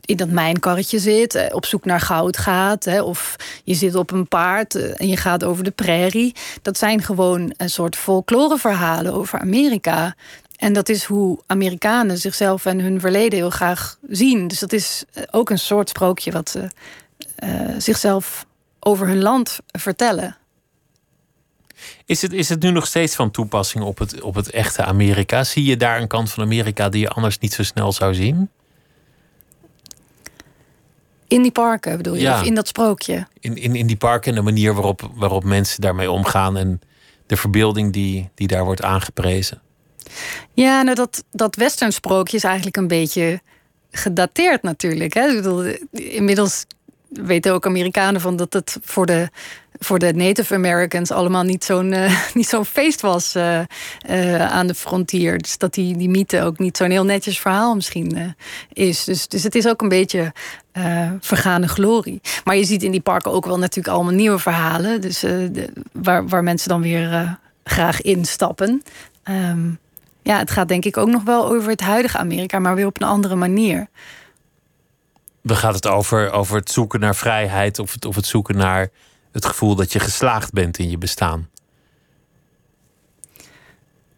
in 0.01 0.17
dat 0.17 0.29
mijnkarretje 0.29 1.00
zit, 1.00 1.36
eh, 1.36 1.55
op 1.55 1.65
zoek 1.65 1.86
naar 1.86 2.00
goud 2.00 2.38
gaat. 2.38 3.01
Of 3.01 3.36
je 3.63 3.74
zit 3.74 3.95
op 3.95 4.12
een 4.12 4.27
paard 4.27 4.75
eh, 4.75 5.01
en 5.01 5.07
je 5.07 5.17
gaat 5.17 5.43
over 5.43 5.63
de 5.63 5.71
prairie. 5.71 6.36
Dat 6.62 6.77
zijn 6.77 7.01
gewoon 7.01 7.53
een 7.57 7.69
soort 7.69 7.95
folkloreverhalen 7.95 9.13
over 9.13 9.39
Amerika. 9.39 10.15
En 10.55 10.74
dat 10.74 10.89
is 10.89 11.03
hoe 11.03 11.39
Amerikanen 11.48 12.17
zichzelf 12.17 12.65
en 12.65 12.79
hun 12.79 13.00
verleden 13.00 13.39
heel 13.39 13.50
graag 13.50 13.98
zien. 14.10 14.48
Dus 14.48 14.60
dat 14.60 14.74
is 14.74 15.03
eh, 15.13 15.24
ook 15.31 15.50
een 15.50 15.60
soort 15.60 15.89
sprookje 15.89 16.31
wat 16.31 16.50
ze 16.50 16.67
zichzelf 17.77 18.45
over 18.79 19.07
hun 19.07 19.21
land 19.21 19.60
vertellen. 19.71 20.38
Is 22.05 22.21
het, 22.21 22.33
is 22.33 22.50
het 22.50 22.61
nu 22.61 22.71
nog 22.71 22.88
steeds 22.88 23.15
van 23.15 23.31
toepassing 23.31 23.83
op 23.83 23.97
het, 23.97 24.21
op 24.21 24.35
het 24.35 24.50
echte 24.50 24.83
Amerika? 24.83 25.43
Zie 25.43 25.63
je 25.63 25.77
daar 25.77 26.01
een 26.01 26.07
kant 26.07 26.31
van 26.31 26.43
Amerika 26.43 26.89
die 26.89 27.01
je 27.01 27.09
anders 27.09 27.39
niet 27.39 27.53
zo 27.53 27.63
snel 27.63 27.91
zou 27.91 28.13
zien? 28.13 28.50
In 31.27 31.41
die 31.41 31.51
parken 31.51 31.97
bedoel 31.97 32.13
je? 32.13 32.21
Ja. 32.21 32.39
Of 32.39 32.45
in 32.45 32.55
dat 32.55 32.67
sprookje? 32.67 33.27
In, 33.39 33.57
in, 33.57 33.75
in 33.75 33.88
die 33.88 33.95
parken 33.95 34.29
en 34.29 34.38
de 34.38 34.43
manier 34.43 34.73
waarop, 34.73 35.11
waarop 35.13 35.43
mensen 35.43 35.81
daarmee 35.81 36.11
omgaan 36.11 36.57
en 36.57 36.81
de 37.25 37.38
verbeelding 37.38 37.93
die, 37.93 38.29
die 38.35 38.47
daar 38.47 38.63
wordt 38.63 38.81
aangeprezen. 38.81 39.61
Ja, 40.53 40.81
nou 40.81 40.95
dat, 40.95 41.23
dat 41.31 41.55
western 41.55 41.91
sprookje 41.91 42.38
is 42.38 42.43
eigenlijk 42.43 42.77
een 42.77 42.88
beetje 42.88 43.41
gedateerd 43.91 44.61
natuurlijk. 44.61 45.13
Hè? 45.13 45.27
Ik 45.27 45.35
bedoel, 45.35 45.63
inmiddels 45.91 46.65
weten 47.11 47.53
ook 47.53 47.65
Amerikanen 47.65 48.21
van 48.21 48.35
dat 48.35 48.53
het 48.53 48.77
voor 48.83 49.05
de, 49.05 49.29
voor 49.79 49.99
de 49.99 50.13
Native 50.13 50.55
Americans 50.55 51.11
allemaal 51.11 51.43
niet 51.43 51.63
zo'n 51.63 51.91
uh, 51.91 52.23
niet 52.33 52.47
zo'n 52.47 52.65
feest 52.65 53.01
was 53.01 53.35
uh, 53.35 53.59
uh, 54.09 54.51
aan 54.51 54.67
de 54.67 54.73
frontier. 54.73 55.37
Dus 55.37 55.57
dat 55.57 55.73
die, 55.73 55.97
die 55.97 56.09
mythe 56.09 56.41
ook 56.41 56.59
niet 56.59 56.77
zo'n 56.77 56.89
heel 56.89 57.05
netjes 57.05 57.39
verhaal 57.39 57.75
misschien 57.75 58.35
is. 58.73 59.03
Dus, 59.03 59.27
dus 59.27 59.43
het 59.43 59.55
is 59.55 59.67
ook 59.67 59.81
een 59.81 59.89
beetje 59.89 60.33
vergane 61.19 61.67
glorie. 61.67 62.21
Maar 62.43 62.55
je 62.55 62.65
ziet 62.65 62.83
in 62.83 62.91
die 62.91 63.01
parken 63.01 63.31
ook 63.31 63.45
wel 63.45 63.59
natuurlijk 63.59 63.95
allemaal 63.95 64.13
nieuwe 64.13 64.39
verhalen. 64.39 65.01
Dus 65.01 65.25
waar, 65.91 66.27
waar 66.27 66.43
mensen 66.43 66.69
dan 66.69 66.81
weer 66.81 67.39
graag 67.63 68.01
instappen. 68.01 68.83
Um, 69.23 69.79
ja, 70.21 70.37
het 70.37 70.51
gaat 70.51 70.67
denk 70.67 70.85
ik 70.85 70.97
ook 70.97 71.09
nog 71.09 71.23
wel 71.23 71.45
over 71.45 71.69
het 71.69 71.81
huidige 71.81 72.17
Amerika, 72.17 72.59
maar 72.59 72.75
weer 72.75 72.85
op 72.85 73.01
een 73.01 73.07
andere 73.07 73.35
manier 73.35 73.87
dan 75.43 75.57
gaat 75.57 75.75
het 75.75 75.88
over, 75.88 76.31
over 76.31 76.55
het 76.55 76.71
zoeken 76.71 77.00
naar 77.00 77.15
vrijheid 77.15 77.79
of 77.79 77.93
het, 77.93 78.05
of 78.05 78.15
het 78.15 78.25
zoeken 78.25 78.57
naar 78.57 78.89
het 79.31 79.45
gevoel 79.45 79.75
dat 79.75 79.91
je 79.91 80.00
geslaagd 80.00 80.53
bent 80.53 80.77
in 80.77 80.89
je 80.89 80.98
bestaan. 80.98 81.50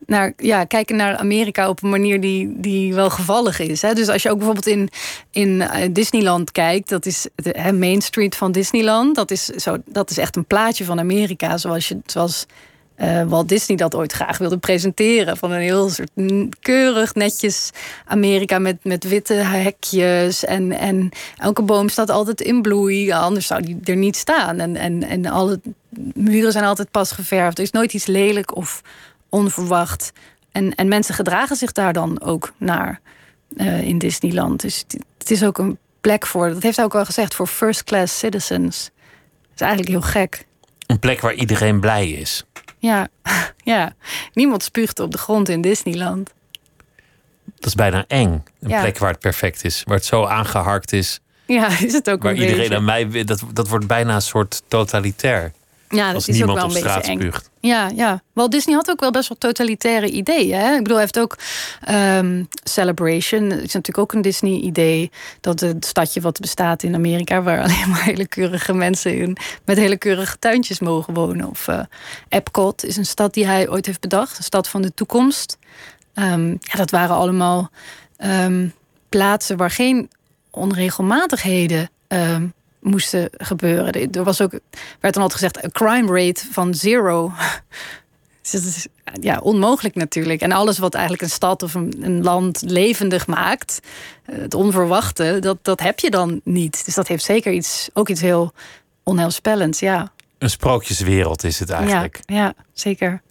Naar, 0.05 0.33
ja, 0.37 0.63
kijken 0.63 0.95
naar 0.95 1.17
Amerika 1.17 1.69
op 1.69 1.83
een 1.83 1.89
manier 1.89 2.21
die, 2.21 2.59
die 2.59 2.93
wel 2.93 3.09
gevallig 3.09 3.59
is. 3.59 3.81
Hè? 3.81 3.93
Dus 3.93 4.07
als 4.07 4.23
je 4.23 4.29
ook 4.29 4.37
bijvoorbeeld 4.37 4.67
in, 4.67 4.89
in 5.31 5.61
eh, 5.61 5.89
Disneyland 5.91 6.51
kijkt, 6.51 6.89
dat 6.89 7.05
is 7.05 7.27
de 7.35 7.73
Main 7.73 8.01
Street 8.01 8.35
van 8.35 8.51
Disneyland. 8.51 9.15
Dat 9.15 9.31
is, 9.31 9.45
zo, 9.45 9.77
dat 9.85 10.09
is 10.09 10.17
echt 10.17 10.35
een 10.35 10.45
plaatje 10.45 10.85
van 10.85 10.99
Amerika, 10.99 11.57
zoals, 11.57 11.87
je, 11.87 11.99
zoals 12.05 12.45
uh, 12.97 13.23
Walt 13.23 13.49
Disney 13.49 13.77
dat 13.77 13.95
ooit 13.95 14.11
graag 14.11 14.37
wilde 14.37 14.57
presenteren. 14.57 15.37
Van 15.37 15.51
een 15.51 15.61
heel 15.61 15.89
soort 15.89 16.11
keurig, 16.59 17.13
netjes 17.13 17.69
Amerika 18.05 18.59
met, 18.59 18.83
met 18.83 19.03
witte 19.03 19.33
hekjes. 19.33 20.45
En, 20.45 20.71
en 20.71 21.09
elke 21.37 21.61
boom 21.61 21.89
staat 21.89 22.09
altijd 22.09 22.41
in 22.41 22.61
bloei. 22.61 23.11
Anders 23.11 23.47
zou 23.47 23.61
die 23.61 23.79
er 23.83 23.95
niet 23.95 24.15
staan. 24.15 24.59
En, 24.59 24.75
en, 24.75 25.03
en 25.03 25.25
alle 25.25 25.59
muren 26.13 26.51
zijn 26.51 26.65
altijd 26.65 26.91
pas 26.91 27.11
geverfd. 27.11 27.57
Er 27.57 27.63
is 27.63 27.71
nooit 27.71 27.93
iets 27.93 28.05
lelijk 28.05 28.55
of 28.55 28.81
onverwacht. 29.29 30.11
En, 30.51 30.75
en 30.75 30.87
mensen 30.87 31.15
gedragen 31.15 31.55
zich 31.55 31.71
daar 31.71 31.93
dan 31.93 32.21
ook 32.21 32.53
naar 32.57 32.99
uh, 33.55 33.81
in 33.81 33.97
Disneyland. 33.97 34.61
Dus 34.61 34.85
het 35.17 35.31
is 35.31 35.43
ook 35.43 35.57
een 35.57 35.77
plek 36.01 36.25
voor, 36.25 36.49
dat 36.49 36.63
heeft 36.63 36.75
hij 36.75 36.85
ook 36.85 36.93
wel 36.93 37.05
gezegd, 37.05 37.35
voor 37.35 37.47
first 37.47 37.83
class 37.83 38.19
citizens. 38.19 38.89
Dat 39.41 39.53
is 39.55 39.61
eigenlijk 39.61 39.89
heel 39.89 40.01
gek. 40.01 40.45
Een 40.87 40.99
plek 40.99 41.21
waar 41.21 41.33
iedereen 41.33 41.79
blij 41.79 42.09
is. 42.09 42.45
Ja, 42.83 43.07
ja. 43.73 43.93
Niemand 44.33 44.63
spuugt 44.63 44.99
op 44.99 45.11
de 45.11 45.17
grond 45.17 45.49
in 45.49 45.61
Disneyland. 45.61 46.33
Dat 47.45 47.65
is 47.65 47.75
bijna 47.75 48.05
eng. 48.07 48.43
Een 48.59 48.79
plek 48.79 48.97
waar 48.97 49.11
het 49.11 49.19
perfect 49.19 49.63
is. 49.63 49.83
Waar 49.83 49.95
het 49.95 50.05
zo 50.05 50.25
aangeharkt 50.25 50.93
is. 50.93 51.19
Ja, 51.45 51.67
is 51.87 51.93
het 51.93 52.09
ook 52.09 52.23
Waar 52.23 52.33
iedereen 52.33 52.73
aan 52.73 52.85
mij... 52.85 53.23
Dat, 53.23 53.43
dat 53.53 53.67
wordt 53.67 53.87
bijna 53.87 54.15
een 54.15 54.21
soort 54.21 54.63
totalitair. 54.67 55.51
Ja, 55.93 56.05
dat 56.05 56.15
als 56.15 56.27
is 56.27 56.43
ook 56.43 56.55
wel 56.55 56.63
een 56.63 56.73
beetje 56.73 56.99
spuugt. 57.03 57.49
Ja, 57.59 57.89
ja. 57.95 58.21
Walt 58.33 58.51
Disney 58.51 58.75
had 58.75 58.89
ook 58.89 58.99
wel 58.99 59.11
best 59.11 59.29
wel 59.29 59.37
totalitaire 59.37 60.09
ideeën. 60.09 60.59
Hè? 60.59 60.71
Ik 60.71 60.77
bedoel, 60.77 60.97
hij 60.97 61.09
heeft 61.13 61.19
ook 61.19 61.37
um, 61.89 62.47
Celebration. 62.63 63.43
Het 63.43 63.63
is 63.63 63.73
natuurlijk 63.73 63.97
ook 63.97 64.13
een 64.13 64.21
Disney-idee. 64.21 65.11
Dat 65.41 65.59
het 65.59 65.85
stadje 65.85 66.21
wat 66.21 66.39
bestaat 66.39 66.83
in 66.83 66.95
Amerika... 66.95 67.41
waar 67.41 67.61
alleen 67.63 67.89
maar 67.89 68.03
hele 68.03 68.27
keurige 68.27 68.73
mensen 68.73 69.17
in, 69.17 69.37
met 69.65 69.77
hele 69.77 69.97
keurige 69.97 70.39
tuintjes 70.39 70.79
mogen 70.79 71.13
wonen. 71.13 71.49
Of 71.49 71.67
uh, 71.67 71.79
Epcot 72.29 72.85
is 72.85 72.97
een 72.97 73.05
stad 73.05 73.33
die 73.33 73.45
hij 73.45 73.69
ooit 73.69 73.85
heeft 73.85 74.01
bedacht. 74.01 74.37
Een 74.37 74.43
stad 74.43 74.67
van 74.67 74.81
de 74.81 74.93
toekomst. 74.93 75.57
Um, 76.15 76.57
ja, 76.59 76.77
dat 76.77 76.91
waren 76.91 77.15
allemaal 77.15 77.69
um, 78.25 78.73
plaatsen 79.09 79.57
waar 79.57 79.71
geen 79.71 80.09
onregelmatigheden 80.49 81.89
moesten 82.83 83.29
gebeuren. 83.31 84.11
Er 84.11 84.23
was 84.23 84.41
ook, 84.41 84.51
werd 84.99 85.13
dan 85.13 85.23
altijd 85.23 85.33
gezegd, 85.33 85.63
een 85.63 85.71
crime 85.71 86.25
rate 86.25 86.41
van 86.51 86.73
zero. 86.73 87.31
Dus 88.41 88.51
dat 88.51 88.63
is 88.63 88.87
ja, 89.21 89.39
onmogelijk 89.39 89.95
natuurlijk. 89.95 90.41
En 90.41 90.51
alles 90.51 90.77
wat 90.77 90.93
eigenlijk 90.93 91.23
een 91.23 91.29
stad 91.29 91.63
of 91.63 91.73
een, 91.73 91.95
een, 92.01 92.23
land 92.23 92.61
levendig 92.61 93.27
maakt, 93.27 93.79
eh, 94.25 94.37
het 94.37 94.53
onverwachte, 94.53 95.37
dat, 95.39 95.57
dat 95.61 95.79
heb 95.79 95.99
je 95.99 96.09
dan 96.09 96.41
niet. 96.43 96.85
Dus 96.85 96.93
dat 96.93 97.07
heeft 97.07 97.23
zeker 97.23 97.53
iets, 97.53 97.89
ook 97.93 98.09
iets 98.09 98.21
heel 98.21 98.53
onheilspellends, 99.03 99.79
ja. 99.79 100.11
Een 100.37 100.49
sprookjeswereld 100.49 101.43
is 101.43 101.59
het 101.59 101.69
eigenlijk. 101.69 102.19
Ja, 102.25 102.35
ja 102.35 102.53
zeker. 102.73 103.21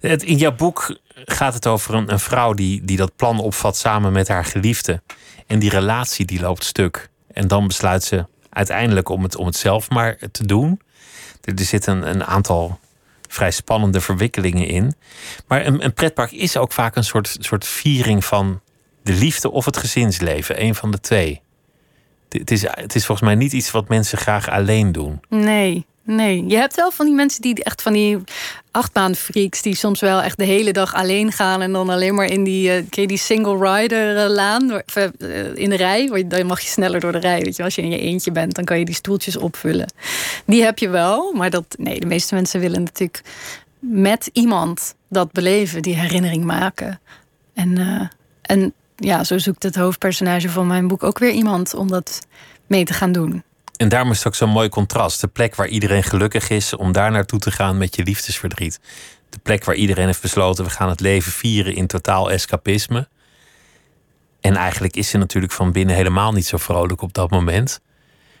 In 0.00 0.36
jouw 0.36 0.54
boek 0.54 0.96
gaat 1.14 1.54
het 1.54 1.66
over 1.66 1.94
een, 1.94 2.12
een 2.12 2.20
vrouw 2.20 2.52
die, 2.52 2.84
die 2.84 2.96
dat 2.96 3.16
plan 3.16 3.38
opvat 3.38 3.76
samen 3.76 4.12
met 4.12 4.28
haar 4.28 4.44
geliefde. 4.44 5.02
En 5.46 5.58
die 5.58 5.70
relatie 5.70 6.24
die 6.26 6.40
loopt 6.40 6.64
stuk. 6.64 7.08
En 7.32 7.48
dan 7.48 7.66
besluit 7.66 8.04
ze 8.04 8.26
uiteindelijk 8.50 9.08
om 9.08 9.22
het, 9.22 9.36
om 9.36 9.46
het 9.46 9.56
zelf 9.56 9.90
maar 9.90 10.18
te 10.32 10.46
doen. 10.46 10.80
Er, 11.44 11.54
er 11.54 11.64
zitten 11.64 12.08
een, 12.08 12.24
aantal 12.24 12.78
vrij 13.28 13.50
spannende 13.50 14.00
verwikkelingen 14.00 14.66
in. 14.66 14.94
Maar 15.46 15.66
een, 15.66 15.84
een 15.84 15.94
pretpark 15.94 16.30
is 16.30 16.56
ook 16.56 16.72
vaak 16.72 16.96
een 16.96 17.04
soort, 17.04 17.36
soort 17.40 17.66
viering 17.66 18.24
van 18.24 18.60
de 19.02 19.12
liefde 19.12 19.50
of 19.50 19.64
het 19.64 19.76
gezinsleven. 19.76 20.62
Een 20.62 20.74
van 20.74 20.90
de 20.90 21.00
twee. 21.00 21.40
Het 22.28 22.50
is, 22.50 22.62
het 22.62 22.94
is 22.94 23.06
volgens 23.06 23.28
mij 23.28 23.36
niet 23.36 23.52
iets 23.52 23.70
wat 23.70 23.88
mensen 23.88 24.18
graag 24.18 24.48
alleen 24.48 24.92
doen. 24.92 25.20
Nee, 25.28 25.86
Nee, 26.10 26.44
je 26.46 26.56
hebt 26.56 26.76
wel 26.76 26.90
van 26.90 27.06
die 27.06 27.14
mensen 27.14 27.42
die 27.42 27.64
echt 27.64 27.82
van 27.82 27.92
die 27.92 28.18
achtbaanfreaks... 28.70 29.62
die 29.62 29.74
soms 29.74 30.00
wel 30.00 30.22
echt 30.22 30.38
de 30.38 30.44
hele 30.44 30.72
dag 30.72 30.94
alleen 30.94 31.32
gaan... 31.32 31.62
en 31.62 31.72
dan 31.72 31.88
alleen 31.88 32.14
maar 32.14 32.26
in 32.26 32.44
die, 32.44 32.84
uh, 32.96 33.06
die 33.06 33.18
single 33.18 33.72
rider 33.72 34.24
uh, 34.24 34.34
laan 34.34 34.70
uh, 34.70 35.06
in 35.54 35.70
de 35.70 35.76
rij. 35.76 36.24
Dan 36.28 36.46
mag 36.46 36.60
je 36.60 36.68
sneller 36.68 37.00
door 37.00 37.12
de 37.12 37.18
rij. 37.18 37.40
Weet 37.40 37.56
je, 37.56 37.62
als 37.62 37.74
je 37.74 37.82
in 37.82 37.90
je 37.90 37.98
eentje 37.98 38.32
bent, 38.32 38.54
dan 38.54 38.64
kan 38.64 38.78
je 38.78 38.84
die 38.84 38.94
stoeltjes 38.94 39.36
opvullen. 39.36 39.92
Die 40.46 40.62
heb 40.62 40.78
je 40.78 40.88
wel, 40.88 41.32
maar 41.32 41.50
dat, 41.50 41.64
nee, 41.78 42.00
de 42.00 42.06
meeste 42.06 42.34
mensen 42.34 42.60
willen 42.60 42.82
natuurlijk 42.82 43.22
met 43.78 44.30
iemand 44.32 44.94
dat 45.08 45.32
beleven, 45.32 45.82
die 45.82 45.94
herinnering 45.94 46.44
maken. 46.44 47.00
En, 47.54 47.78
en 48.42 48.72
ja, 48.96 49.24
zo 49.24 49.38
zoekt 49.38 49.62
het 49.62 49.76
hoofdpersonage 49.76 50.48
van 50.48 50.66
mijn 50.66 50.88
boek 50.88 51.02
ook 51.02 51.18
weer 51.18 51.32
iemand 51.32 51.74
om 51.74 51.88
dat 51.88 52.26
mee 52.66 52.84
te 52.84 52.92
gaan 52.92 53.12
doen. 53.12 53.42
En 53.80 53.88
daarom 53.88 54.10
is 54.10 54.18
het 54.18 54.26
ook 54.26 54.34
zo'n 54.34 54.48
mooi 54.50 54.68
contrast. 54.68 55.20
De 55.20 55.26
plek 55.26 55.54
waar 55.54 55.68
iedereen 55.68 56.02
gelukkig 56.02 56.50
is, 56.50 56.76
om 56.76 56.92
daar 56.92 57.10
naartoe 57.10 57.38
te 57.38 57.50
gaan 57.50 57.78
met 57.78 57.96
je 57.96 58.02
liefdesverdriet. 58.02 58.80
De 59.28 59.38
plek 59.38 59.64
waar 59.64 59.74
iedereen 59.74 60.06
heeft 60.06 60.22
besloten, 60.22 60.64
we 60.64 60.70
gaan 60.70 60.88
het 60.88 61.00
leven 61.00 61.32
vieren 61.32 61.74
in 61.74 61.86
totaal 61.86 62.30
escapisme. 62.30 63.08
En 64.40 64.56
eigenlijk 64.56 64.96
is 64.96 65.08
ze 65.08 65.18
natuurlijk 65.18 65.52
van 65.52 65.72
binnen 65.72 65.96
helemaal 65.96 66.32
niet 66.32 66.46
zo 66.46 66.56
vrolijk 66.56 67.02
op 67.02 67.12
dat 67.12 67.30
moment. 67.30 67.80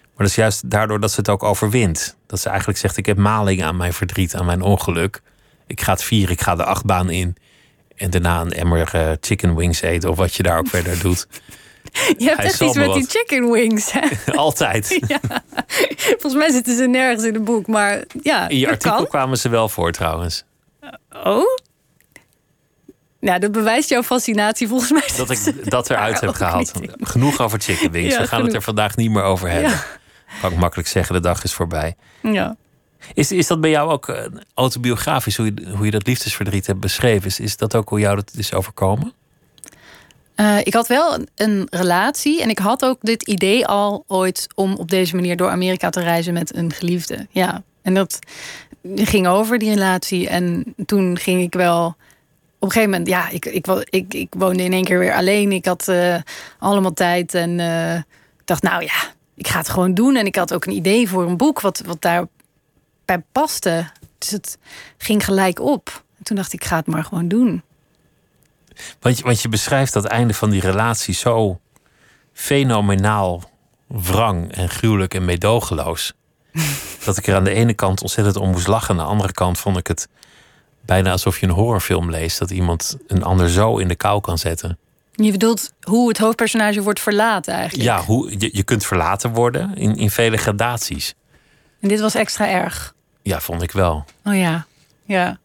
Maar 0.02 0.10
dat 0.16 0.26
is 0.26 0.34
juist 0.34 0.70
daardoor 0.70 1.00
dat 1.00 1.10
ze 1.10 1.20
het 1.20 1.28
ook 1.28 1.42
overwint. 1.42 2.16
Dat 2.26 2.40
ze 2.40 2.48
eigenlijk 2.48 2.78
zegt, 2.78 2.96
ik 2.96 3.06
heb 3.06 3.16
maling 3.16 3.62
aan 3.62 3.76
mijn 3.76 3.92
verdriet, 3.92 4.34
aan 4.34 4.46
mijn 4.46 4.62
ongeluk. 4.62 5.22
Ik 5.66 5.80
ga 5.80 5.92
het 5.92 6.02
vieren, 6.02 6.32
ik 6.32 6.40
ga 6.40 6.54
de 6.54 6.64
achtbaan 6.64 7.10
in. 7.10 7.36
En 7.96 8.10
daarna 8.10 8.40
een 8.40 8.52
emmer 8.52 8.94
uh, 8.94 9.12
chicken 9.20 9.54
wings 9.54 9.80
eten 9.80 10.10
of 10.10 10.16
wat 10.16 10.34
je 10.34 10.42
daar 10.42 10.58
ook 10.58 10.68
verder 10.68 10.98
doet. 10.98 11.26
Je 12.18 12.24
hebt 12.24 12.40
echt 12.40 12.60
iets 12.60 12.76
met 12.76 12.92
die 12.92 13.06
chicken 13.08 13.50
wings. 13.50 13.92
Hè? 13.92 14.08
Altijd. 14.36 14.98
Ja. 15.06 15.20
Volgens 15.96 16.34
mij 16.34 16.50
zitten 16.50 16.76
ze 16.76 16.86
nergens 16.86 17.24
in 17.24 17.34
het 17.34 17.44
boek, 17.44 17.66
maar 17.66 18.04
ja. 18.22 18.48
In 18.48 18.58
je 18.58 18.68
artikel 18.68 18.96
kan. 18.96 19.06
kwamen 19.06 19.38
ze 19.38 19.48
wel 19.48 19.68
voor 19.68 19.92
trouwens. 19.92 20.44
Oh? 21.24 21.58
Nou, 23.20 23.38
dat 23.38 23.52
bewijst 23.52 23.88
jouw 23.88 24.02
fascinatie 24.02 24.68
volgens 24.68 24.90
mij. 24.90 25.08
Dat 25.16 25.30
ik 25.30 25.70
dat 25.70 25.90
eruit 25.90 26.20
heb 26.24 26.34
gehaald. 26.34 26.72
Genoeg 27.00 27.40
over 27.40 27.60
chicken 27.60 27.90
wings. 27.90 28.14
Ja, 28.14 28.20
We 28.20 28.26
gaan 28.26 28.28
genoeg. 28.28 28.46
het 28.46 28.54
er 28.54 28.62
vandaag 28.62 28.96
niet 28.96 29.10
meer 29.10 29.22
over 29.22 29.50
hebben. 29.50 29.70
Ja. 29.70 29.84
Kan 30.40 30.52
ik 30.52 30.58
makkelijk 30.58 30.88
zeggen, 30.88 31.14
de 31.14 31.20
dag 31.20 31.44
is 31.44 31.52
voorbij. 31.52 31.96
Ja. 32.22 32.56
Is, 33.14 33.32
is 33.32 33.46
dat 33.46 33.60
bij 33.60 33.70
jou 33.70 33.90
ook 33.90 34.30
autobiografisch, 34.54 35.36
hoe 35.36 35.46
je, 35.46 35.72
hoe 35.76 35.84
je 35.84 35.90
dat 35.90 36.06
liefdesverdriet 36.06 36.66
hebt 36.66 36.80
beschreven? 36.80 37.26
Is, 37.26 37.40
is 37.40 37.56
dat 37.56 37.74
ook 37.74 37.88
hoe 37.88 38.00
jou 38.00 38.16
dat 38.16 38.32
is 38.36 38.54
overkomen? 38.54 39.12
Uh, 40.40 40.58
ik 40.58 40.74
had 40.74 40.86
wel 40.86 41.18
een 41.34 41.66
relatie 41.70 42.42
en 42.42 42.48
ik 42.48 42.58
had 42.58 42.84
ook 42.84 42.98
dit 43.00 43.22
idee 43.22 43.66
al 43.66 44.04
ooit 44.06 44.46
om 44.54 44.74
op 44.74 44.90
deze 44.90 45.14
manier 45.14 45.36
door 45.36 45.50
Amerika 45.50 45.90
te 45.90 46.00
reizen 46.00 46.32
met 46.32 46.54
een 46.54 46.72
geliefde. 46.72 47.26
Ja, 47.30 47.62
en 47.82 47.94
dat 47.94 48.18
ging 48.94 49.26
over 49.26 49.58
die 49.58 49.74
relatie. 49.74 50.28
En 50.28 50.74
toen 50.86 51.18
ging 51.18 51.42
ik 51.42 51.54
wel 51.54 51.86
op 52.58 52.68
een 52.68 52.70
gegeven 52.70 52.90
moment, 52.90 53.08
ja, 53.08 53.28
ik, 53.28 53.46
ik, 53.46 53.66
ik, 53.90 54.14
ik 54.14 54.34
woonde 54.38 54.62
in 54.62 54.72
één 54.72 54.84
keer 54.84 54.98
weer 54.98 55.14
alleen. 55.14 55.52
Ik 55.52 55.64
had 55.64 55.88
uh, 55.88 56.16
allemaal 56.58 56.92
tijd 56.92 57.34
en 57.34 57.58
uh, 57.58 58.00
dacht, 58.44 58.62
nou 58.62 58.82
ja, 58.82 59.12
ik 59.34 59.48
ga 59.48 59.58
het 59.58 59.68
gewoon 59.68 59.94
doen. 59.94 60.16
En 60.16 60.26
ik 60.26 60.36
had 60.36 60.54
ook 60.54 60.64
een 60.64 60.72
idee 60.72 61.08
voor 61.08 61.26
een 61.26 61.36
boek 61.36 61.60
wat, 61.60 61.82
wat 61.86 62.02
daarbij 62.02 63.24
paste. 63.32 63.90
Dus 64.18 64.30
het 64.30 64.58
ging 64.96 65.24
gelijk 65.24 65.60
op. 65.60 66.04
En 66.18 66.24
toen 66.24 66.36
dacht 66.36 66.52
ik, 66.52 66.62
ik 66.62 66.66
ga 66.66 66.76
het 66.76 66.86
maar 66.86 67.04
gewoon 67.04 67.28
doen. 67.28 67.62
Want 69.00 69.18
je, 69.18 69.24
want 69.24 69.42
je 69.42 69.48
beschrijft 69.48 69.92
dat 69.92 70.04
einde 70.04 70.34
van 70.34 70.50
die 70.50 70.60
relatie 70.60 71.14
zo 71.14 71.60
fenomenaal 72.32 73.50
wrang 73.86 74.52
en 74.52 74.68
gruwelijk 74.68 75.14
en 75.14 75.24
meedogenloos. 75.24 76.12
dat 77.04 77.16
ik 77.16 77.26
er 77.26 77.34
aan 77.34 77.44
de 77.44 77.54
ene 77.54 77.74
kant 77.74 78.02
ontzettend 78.02 78.36
om 78.36 78.50
moest 78.50 78.66
lachen. 78.66 78.90
Aan 78.90 79.04
de 79.04 79.10
andere 79.10 79.32
kant 79.32 79.58
vond 79.58 79.76
ik 79.76 79.86
het 79.86 80.08
bijna 80.80 81.10
alsof 81.10 81.40
je 81.40 81.46
een 81.46 81.52
horrorfilm 81.52 82.10
leest. 82.10 82.38
Dat 82.38 82.50
iemand 82.50 82.96
een 83.06 83.22
ander 83.22 83.50
zo 83.50 83.76
in 83.76 83.88
de 83.88 83.96
kou 83.96 84.20
kan 84.20 84.38
zetten. 84.38 84.78
Je 85.12 85.30
bedoelt 85.30 85.72
hoe 85.82 86.08
het 86.08 86.18
hoofdpersonage 86.18 86.82
wordt 86.82 87.00
verlaten 87.00 87.54
eigenlijk? 87.54 87.84
Ja, 87.84 88.02
hoe, 88.02 88.38
je, 88.38 88.50
je 88.52 88.62
kunt 88.62 88.86
verlaten 88.86 89.32
worden 89.32 89.74
in, 89.74 89.96
in 89.96 90.10
vele 90.10 90.36
gradaties. 90.36 91.14
En 91.80 91.88
dit 91.88 92.00
was 92.00 92.14
extra 92.14 92.48
erg? 92.48 92.94
Ja, 93.22 93.40
vond 93.40 93.62
ik 93.62 93.72
wel. 93.72 94.04
Oh 94.24 94.36
ja, 94.36 94.66
ja. 95.04 95.38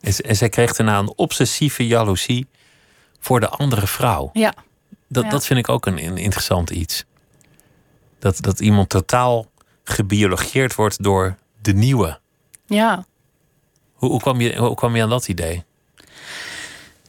En, 0.00 0.12
en 0.16 0.36
zij 0.36 0.48
kreeg 0.48 0.72
daarna 0.72 0.98
een 0.98 1.12
obsessieve 1.16 1.86
jaloezie 1.86 2.46
voor 3.20 3.40
de 3.40 3.48
andere 3.48 3.86
vrouw. 3.86 4.30
Ja. 4.32 4.54
Dat, 5.08 5.30
dat 5.30 5.46
vind 5.46 5.58
ik 5.58 5.68
ook 5.68 5.86
een, 5.86 6.04
een 6.04 6.16
interessant 6.16 6.70
iets. 6.70 7.04
Dat, 8.18 8.40
dat 8.40 8.60
iemand 8.60 8.88
totaal 8.88 9.46
gebiologeerd 9.84 10.74
wordt 10.74 11.02
door 11.02 11.36
de 11.62 11.72
nieuwe. 11.72 12.18
Ja. 12.66 13.04
Hoe, 13.92 14.10
hoe, 14.10 14.20
kwam, 14.20 14.40
je, 14.40 14.56
hoe 14.56 14.74
kwam 14.74 14.96
je 14.96 15.02
aan 15.02 15.08
dat 15.08 15.28
idee? 15.28 15.64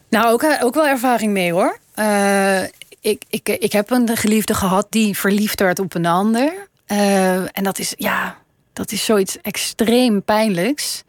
Nou, 0.10 0.32
ook, 0.32 0.44
ook 0.62 0.74
wel 0.74 0.88
ervaring 0.88 1.32
mee 1.32 1.52
hoor. 1.52 1.80
Uh, 1.96 2.64
ik, 3.00 3.24
ik, 3.30 3.50
ik 3.50 3.72
heb 3.72 3.90
een 3.90 4.18
geliefde 4.18 4.54
gehad 4.54 4.88
die 4.90 5.18
verliefd 5.18 5.60
werd 5.60 5.80
op 5.80 5.94
een 5.94 6.06
ander. 6.06 6.68
Uh, 6.88 7.58
en 7.58 7.64
dat 7.64 7.80
is, 7.80 7.94
ja, 7.98 8.38
dat 8.74 8.92
is 8.92 9.06
zoiets 9.06 9.42
extreem 9.42 10.24
pijnlijks. 10.24 11.04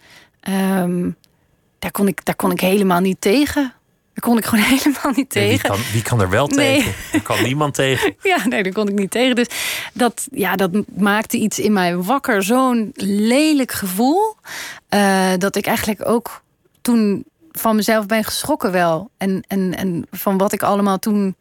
Um, 0.48 1.16
daar, 1.78 1.90
kon 1.90 2.08
ik, 2.08 2.24
daar 2.24 2.34
kon 2.34 2.50
ik 2.50 2.60
helemaal 2.60 3.00
niet 3.00 3.20
tegen. 3.20 3.72
Daar 4.14 4.24
kon 4.30 4.38
ik 4.38 4.44
gewoon 4.44 4.64
helemaal 4.78 5.12
niet 5.16 5.30
tegen. 5.30 5.50
wie, 5.50 5.60
kan, 5.60 5.92
wie 5.92 6.02
kan 6.02 6.20
er 6.20 6.30
wel 6.30 6.46
tegen? 6.46 6.92
Er 7.12 7.22
kan 7.22 7.42
niemand 7.42 7.74
tegen. 7.74 8.14
Ja, 8.22 8.46
nee, 8.46 8.62
daar 8.62 8.72
kon 8.72 8.88
ik 8.88 8.94
niet 8.94 9.10
tegen. 9.10 9.36
Dus 9.36 9.46
dat, 9.92 10.26
ja, 10.30 10.56
dat 10.56 10.70
maakte 10.96 11.36
iets 11.36 11.58
in 11.58 11.72
mij 11.72 11.96
wakker. 11.96 12.42
Zo'n 12.42 12.90
lelijk 12.94 13.72
gevoel. 13.72 14.36
Uh, 14.90 15.32
dat 15.38 15.56
ik 15.56 15.66
eigenlijk 15.66 16.08
ook 16.08 16.42
toen 16.80 17.24
van 17.52 17.76
mezelf 17.76 18.06
ben 18.06 18.24
geschrokken 18.24 18.72
wel. 18.72 19.10
En, 19.16 19.44
en, 19.48 19.76
en 19.76 20.06
van 20.10 20.38
wat 20.38 20.52
ik 20.52 20.62
allemaal 20.62 20.98
toen 20.98 21.36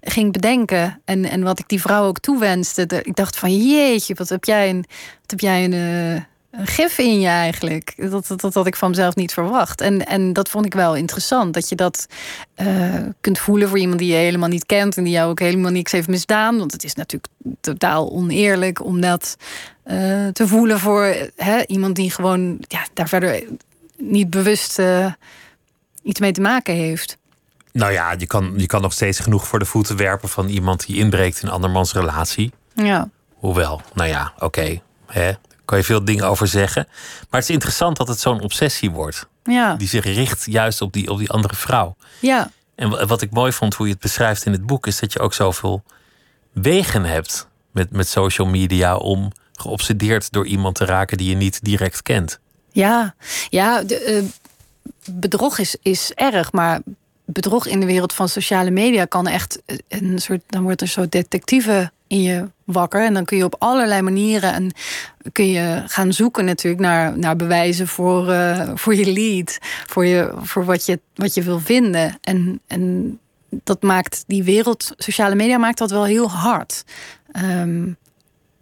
ging 0.00 0.32
bedenken. 0.32 1.00
En, 1.04 1.24
en 1.24 1.42
wat 1.42 1.58
ik 1.58 1.68
die 1.68 1.80
vrouw 1.80 2.04
ook 2.04 2.18
toewenste. 2.18 3.02
Ik 3.02 3.16
dacht 3.16 3.36
van 3.36 3.56
jeetje, 3.56 4.14
wat 4.14 4.28
heb 4.28 4.44
jij 4.44 4.68
een, 4.68 4.84
wat 5.20 5.30
heb 5.30 5.40
jij 5.40 5.64
een, 5.64 5.72
uh, 5.72 6.12
een 6.12 6.26
gif 6.64 6.98
in 6.98 7.20
je 7.20 7.28
eigenlijk. 7.28 7.94
Dat, 8.10 8.26
dat, 8.26 8.40
dat 8.40 8.54
had 8.54 8.66
ik 8.66 8.76
van 8.76 8.90
mezelf 8.90 9.14
niet 9.14 9.32
verwacht. 9.32 9.80
En, 9.80 10.06
en 10.06 10.32
dat 10.32 10.48
vond 10.48 10.66
ik 10.66 10.74
wel 10.74 10.96
interessant. 10.96 11.54
Dat 11.54 11.68
je 11.68 11.74
dat 11.74 12.06
uh, 12.56 12.94
kunt 13.20 13.38
voelen 13.38 13.68
voor 13.68 13.78
iemand 13.78 13.98
die 13.98 14.12
je 14.12 14.16
helemaal 14.16 14.48
niet 14.48 14.66
kent. 14.66 14.96
En 14.96 15.04
die 15.04 15.12
jou 15.12 15.30
ook 15.30 15.40
helemaal 15.40 15.70
niks 15.70 15.92
heeft 15.92 16.08
misdaan. 16.08 16.58
Want 16.58 16.72
het 16.72 16.84
is 16.84 16.94
natuurlijk 16.94 17.32
totaal 17.60 18.10
oneerlijk 18.10 18.84
om 18.84 19.00
dat 19.00 19.36
uh, 19.86 20.26
te 20.28 20.46
voelen 20.46 20.78
voor 20.78 21.14
hè, 21.36 21.62
iemand 21.66 21.96
die 21.96 22.10
gewoon 22.10 22.58
ja, 22.60 22.86
daar 22.94 23.08
verder 23.08 23.44
niet 23.96 24.30
bewust 24.30 24.78
uh, 24.78 25.12
iets 26.02 26.20
mee 26.20 26.32
te 26.32 26.40
maken 26.40 26.74
heeft. 26.74 27.18
Nou 27.72 27.92
ja, 27.92 28.14
je 28.18 28.26
kan, 28.26 28.52
je 28.56 28.66
kan 28.66 28.82
nog 28.82 28.92
steeds 28.92 29.18
genoeg 29.18 29.46
voor 29.46 29.58
de 29.58 29.64
voeten 29.64 29.96
werpen 29.96 30.28
van 30.28 30.48
iemand 30.48 30.86
die 30.86 30.96
inbreekt 30.96 31.42
in 31.42 31.48
andermans 31.48 31.92
relatie. 31.92 32.52
Ja. 32.74 33.08
Hoewel, 33.34 33.80
nou 33.94 34.08
ja, 34.08 34.32
oké. 34.34 34.44
Okay, 34.44 34.82
kan 35.66 35.78
je 35.78 35.84
veel 35.84 36.04
dingen 36.04 36.26
over 36.26 36.46
zeggen. 36.46 36.86
Maar 37.30 37.40
het 37.40 37.48
is 37.48 37.54
interessant 37.54 37.96
dat 37.96 38.08
het 38.08 38.20
zo'n 38.20 38.40
obsessie 38.40 38.90
wordt. 38.90 39.26
Ja. 39.44 39.74
Die 39.74 39.88
zich 39.88 40.04
richt 40.04 40.44
juist 40.44 40.80
op 40.80 40.92
die, 40.92 41.10
op 41.10 41.18
die 41.18 41.30
andere 41.30 41.54
vrouw. 41.54 41.96
Ja. 42.20 42.50
En 42.74 43.06
wat 43.06 43.22
ik 43.22 43.30
mooi 43.30 43.52
vond, 43.52 43.74
hoe 43.74 43.86
je 43.86 43.92
het 43.92 44.02
beschrijft 44.02 44.44
in 44.44 44.52
het 44.52 44.66
boek, 44.66 44.86
is 44.86 44.98
dat 44.98 45.12
je 45.12 45.18
ook 45.18 45.34
zoveel 45.34 45.82
wegen 46.52 47.04
hebt 47.04 47.48
met, 47.70 47.90
met 47.90 48.08
social 48.08 48.46
media 48.46 48.96
om 48.96 49.32
geobsedeerd 49.52 50.32
door 50.32 50.46
iemand 50.46 50.74
te 50.74 50.84
raken 50.84 51.16
die 51.16 51.28
je 51.28 51.36
niet 51.36 51.64
direct 51.64 52.02
kent. 52.02 52.38
Ja, 52.72 53.14
ja 53.48 53.82
de, 53.82 54.22
uh, 54.22 54.24
bedrog 55.10 55.58
is, 55.58 55.76
is 55.82 56.12
erg, 56.14 56.52
maar 56.52 56.80
bedrog 57.24 57.66
in 57.66 57.80
de 57.80 57.86
wereld 57.86 58.12
van 58.12 58.28
sociale 58.28 58.70
media 58.70 59.04
kan 59.04 59.26
echt 59.26 59.62
een 59.88 60.18
soort. 60.18 60.42
Dan 60.46 60.62
wordt 60.62 60.80
er 60.80 60.88
zo 60.88 61.08
detectieve 61.08 61.90
in 62.06 62.22
je 62.22 62.50
wakker. 62.64 63.04
En 63.04 63.14
dan 63.14 63.24
kun 63.24 63.36
je 63.36 63.44
op 63.44 63.56
allerlei 63.58 64.02
manieren 64.02 64.52
en 64.52 64.72
kun 65.32 65.46
je 65.46 65.82
gaan 65.86 66.12
zoeken 66.12 66.44
natuurlijk 66.44 66.82
naar, 66.82 67.18
naar 67.18 67.36
bewijzen 67.36 67.88
voor, 67.88 68.28
uh, 68.28 68.70
voor 68.74 68.94
je 68.94 69.12
lead. 69.12 69.58
Voor, 69.86 70.06
je, 70.06 70.32
voor 70.36 70.64
wat, 70.64 70.86
je, 70.86 71.00
wat 71.14 71.34
je 71.34 71.42
wil 71.42 71.60
vinden. 71.60 72.18
En, 72.20 72.60
en 72.66 73.18
dat 73.48 73.82
maakt 73.82 74.24
die 74.26 74.42
wereld, 74.42 74.92
sociale 74.96 75.34
media 75.34 75.58
maakt 75.58 75.78
dat 75.78 75.90
wel 75.90 76.04
heel 76.04 76.30
hard. 76.30 76.84
Um, 77.42 77.96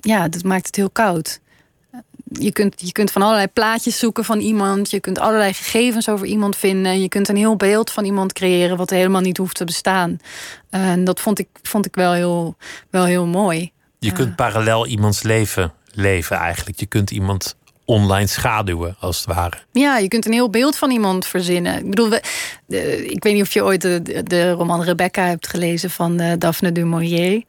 ja, 0.01 0.29
dat 0.29 0.43
maakt 0.43 0.67
het 0.67 0.77
heel 0.77 0.91
koud 0.91 1.41
je 2.41 2.53
kunt, 2.53 2.75
je 2.77 2.93
kunt 2.93 3.11
van 3.11 3.23
allerlei 3.23 3.47
plaatjes 3.47 3.99
zoeken 3.99 4.25
van 4.25 4.39
iemand. 4.41 4.91
Je 4.91 5.01
kunt 5.01 5.19
allerlei 5.19 5.53
gegevens 5.53 6.09
over 6.09 6.27
iemand 6.27 6.57
vinden. 6.57 7.01
Je 7.01 7.09
kunt 7.09 7.29
een 7.29 7.37
heel 7.37 7.57
beeld 7.57 7.91
van 7.91 8.05
iemand 8.05 8.33
creëren 8.33 8.77
wat 8.77 8.91
helemaal 8.91 9.21
niet 9.21 9.37
hoeft 9.37 9.57
te 9.57 9.65
bestaan. 9.65 10.19
En 10.71 11.05
dat 11.05 11.21
vond 11.21 11.39
ik, 11.39 11.49
vond 11.63 11.87
ik 11.87 11.95
wel, 11.95 12.13
heel, 12.13 12.57
wel 12.91 13.05
heel 13.05 13.27
mooi. 13.27 13.73
Je 13.99 14.13
kunt 14.13 14.37
parallel 14.37 14.87
iemands 14.87 15.23
leven 15.23 15.73
leven 15.93 16.37
eigenlijk. 16.37 16.81
Je 16.81 16.87
kunt 16.87 17.11
iemand 17.11 17.57
online 17.85 18.27
schaduwen, 18.27 18.97
als 19.01 19.17
het 19.17 19.27
ware. 19.27 19.57
Ja, 19.73 19.99
je 19.99 20.09
kunt 20.09 20.27
een 20.27 20.33
heel 20.33 20.51
beeld 20.51 20.77
van 20.77 20.91
iemand 20.91 21.27
verzinnen. 21.27 21.79
Ik 21.79 21.91
bedoel, 21.91 22.09
we, 22.09 22.23
ik 23.07 23.23
weet 23.23 23.35
niet 23.35 23.43
of 23.43 23.53
je 23.53 23.65
ooit 23.65 23.81
de, 23.83 24.23
de 24.25 24.51
roman 24.51 24.83
Rebecca 24.83 25.27
hebt 25.27 25.49
gelezen 25.49 25.91
van 25.91 26.21
uh, 26.21 26.33
Daphne 26.39 26.73
du 26.73 26.85
Maurier. 26.85 27.43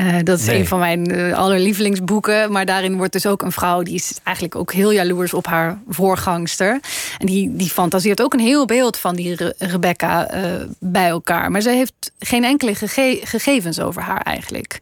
Uh, 0.00 0.16
dat 0.24 0.38
is 0.38 0.46
Nee. 0.46 0.58
een 0.58 0.66
van 0.66 0.78
mijn 0.78 1.06
eh, 1.10 1.32
allerlievelingsboeken. 1.38 2.52
Maar 2.52 2.66
daarin 2.66 2.96
wordt 2.96 3.12
dus 3.12 3.26
ook 3.26 3.42
een 3.42 3.52
vrouw... 3.52 3.82
die 3.82 3.94
is 3.94 4.18
eigenlijk 4.24 4.56
ook 4.56 4.72
heel 4.72 4.92
jaloers 4.92 5.34
op 5.34 5.46
haar 5.46 5.78
voorgangster. 5.88 6.80
En 7.18 7.26
die, 7.26 7.56
die 7.56 7.70
fantaseert 7.70 8.22
ook 8.22 8.32
een 8.32 8.40
heel 8.40 8.66
beeld 8.66 8.96
van 8.96 9.16
die 9.16 9.34
Re- 9.34 9.52
Rebecca 9.58 10.28
eh, 10.28 10.42
bij 10.78 11.08
elkaar. 11.08 11.50
Maar 11.50 11.60
ze 11.60 11.70
heeft 11.70 12.12
geen 12.18 12.44
enkele 12.44 12.74
gege- 12.74 13.20
gegevens 13.24 13.80
over 13.80 14.02
haar 14.02 14.20
eigenlijk. 14.22 14.78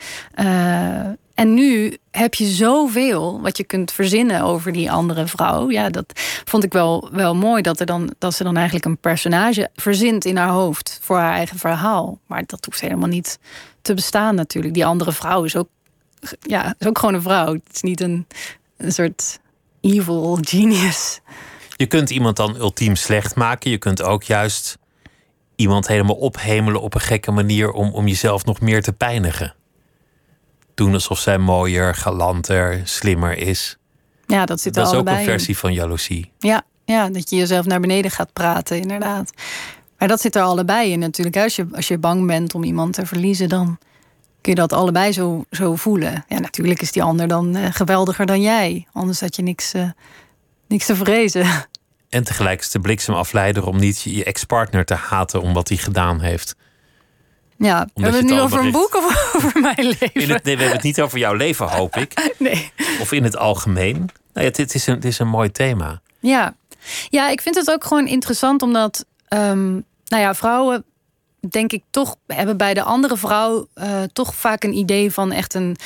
En 1.39 1.55
nu 1.55 1.97
heb 2.11 2.35
je 2.35 2.47
zoveel 2.47 3.41
wat 3.41 3.57
je 3.57 3.65
kunt 3.65 3.93
verzinnen 3.93 4.43
over 4.43 4.73
die 4.73 4.91
andere 4.91 5.27
vrouw. 5.27 5.71
Ja, 5.71 5.91
dat 5.91 6.13
vond 6.45 6.65
ik 6.65 6.73
wel, 6.73 7.09
wel 7.13 7.35
mooi. 7.35 7.63
Dat, 7.63 7.81
er 7.81 7.87
dan, 7.87 8.15
dat 8.19 8.35
ze 8.35 8.45
dan 8.45 8.57
eigenlijk 8.57 8.85
een 8.85 8.99
personage 8.99 9.71
verzint 9.75 10.25
in 10.25 10.37
haar 10.37 10.49
hoofd. 10.49 10.99
Voor 11.03 11.17
haar 11.17 11.33
eigen 11.33 11.59
verhaal. 11.59 12.19
Maar 12.27 12.43
dat 12.47 12.65
hoeft 12.65 12.81
helemaal 12.81 13.09
niet 13.09 13.39
te 13.83 13.95
bestaan 13.95 14.35
natuurlijk. 14.35 14.75
Die 14.75 14.87
andere 14.87 15.13
vrouw 15.13 15.45
is 15.45 15.57
ook, 15.57 15.69
ja, 16.41 16.75
is 16.79 16.87
ook 16.87 16.99
gewoon 16.99 17.15
een 17.15 17.23
vrouw. 17.23 17.53
Het 17.53 17.63
is 17.73 17.83
niet 17.83 18.01
een, 18.01 18.27
een 18.77 18.93
soort 18.93 19.39
evil 19.81 20.39
genius. 20.41 21.21
Je 21.77 21.87
kunt 21.87 22.11
iemand 22.11 22.37
dan 22.37 22.57
ultiem 22.57 22.97
slecht 22.97 23.35
maken. 23.35 23.71
Je 23.71 23.79
kunt 23.79 24.03
ook 24.03 24.23
juist 24.23 24.79
iemand 25.57 25.87
helemaal 25.87 26.17
ophemelen 26.17 26.81
op 26.81 26.95
een 26.95 27.01
gekke 27.01 27.31
manier 27.31 27.71
om, 27.71 27.91
om 27.91 28.09
jezelf 28.09 28.45
nog 28.45 28.61
meer 28.61 28.83
te 28.83 28.93
pijnigen. 28.93 29.57
Doen 30.79 30.93
alsof 30.93 31.19
zij 31.19 31.39
mooier, 31.39 31.95
galanter, 31.95 32.81
slimmer 32.85 33.39
is. 33.39 33.77
Ja, 34.27 34.45
dat 34.47 34.61
zit 34.61 34.75
Dat 34.75 34.87
er 34.87 34.93
is 34.93 34.99
ook 34.99 35.09
een 35.09 35.19
in. 35.19 35.25
versie 35.25 35.59
van 35.59 35.73
jaloezie. 35.73 36.31
Ja, 36.39 36.63
ja, 36.85 37.09
dat 37.09 37.31
je 37.31 37.37
jezelf 37.37 37.67
naar 37.67 37.81
beneden 37.81 38.11
gaat 38.11 38.33
praten, 38.33 38.81
inderdaad. 38.81 39.33
Maar 39.99 40.09
dat 40.09 40.21
zit 40.21 40.37
er 40.37 40.43
allebei 40.43 40.91
in 40.93 40.99
natuurlijk. 40.99 41.37
Als 41.37 41.57
je, 41.57 41.67
als 41.73 41.89
je 41.89 41.99
bang 41.99 42.27
bent 42.27 42.55
om 42.55 42.63
iemand 42.65 42.93
te 42.93 43.07
verliezen, 43.07 43.49
dan 43.49 43.79
kun 44.41 44.53
je 44.53 44.59
dat 44.59 44.73
allebei 44.73 45.13
zo, 45.13 45.45
zo 45.51 45.77
voelen. 45.77 46.25
Ja, 46.29 46.39
natuurlijk 46.39 46.83
is 46.83 46.93
die 46.93 47.03
ander 47.03 47.29
dan 47.29 47.57
eh, 47.57 47.73
geweldiger 47.73 48.27
dan 48.27 48.41
jij. 48.41 48.87
Anders 48.93 49.21
had 49.21 49.37
je 49.37 49.43
niks, 49.43 49.73
eh, 49.75 49.91
niks 50.69 50.87
te 50.87 50.97
vrezen. 50.97 51.47
En 52.09 52.25
tegelijk 52.25 52.61
is 52.61 52.71
de 52.71 52.81
bliksemafleider 52.81 53.67
om 53.67 53.79
niet 53.79 54.03
je 54.03 54.25
ex-partner 54.25 54.85
te 54.85 54.95
haten 54.95 55.43
om 55.43 55.53
wat 55.53 55.69
hij 55.69 55.77
gedaan 55.77 56.21
heeft. 56.21 56.57
Ja, 57.59 57.89
we 57.95 58.03
hebben 58.03 58.21
het 58.21 58.31
nu 58.31 58.41
over 58.41 58.59
een 58.59 58.71
boek 58.71 58.95
of 58.95 59.05
over 59.37 59.61
mijn 59.61 59.87
leven? 59.87 60.13
In 60.13 60.31
het, 60.31 60.45
nee, 60.45 60.55
we 60.55 60.61
hebben 60.63 60.77
het 60.77 60.83
niet 60.83 61.01
over 61.01 61.19
jouw 61.19 61.35
leven, 61.35 61.69
hoop 61.69 61.97
ik. 61.97 62.13
Nee. 62.39 62.73
Of 63.01 63.13
in 63.13 63.25
het 63.25 63.37
algemeen. 63.37 63.97
Nou 63.97 64.09
ja, 64.33 64.43
het, 64.43 64.57
het 64.57 64.75
is 64.75 64.87
een, 64.87 64.95
het 64.95 65.05
is 65.05 65.19
een 65.19 65.29
mooi 65.29 65.51
thema. 65.51 66.01
Ja. 66.21 66.55
ja, 67.09 67.29
ik 67.29 67.41
vind 67.41 67.55
het 67.55 67.71
ook 67.71 67.85
gewoon 67.85 68.07
interessant 68.07 68.63
omdat, 68.63 69.05
ehm, 69.29 69.73
nou 70.05 70.23
ja, 70.23 70.35
vrouwen 70.35 70.85
denk 71.51 71.73
ik 71.73 71.83
toch 71.91 72.17
hebben 72.27 72.57
bij 72.57 72.75
de 72.75 72.83
andere 72.83 73.17
vrouw 73.17 73.69
eh, 73.75 74.03
toch 74.13 74.35
vaak 74.35 74.65
een 74.65 74.77
idee 74.77 75.13
van 75.13 75.33
echt 75.33 75.55
een, 75.55 75.77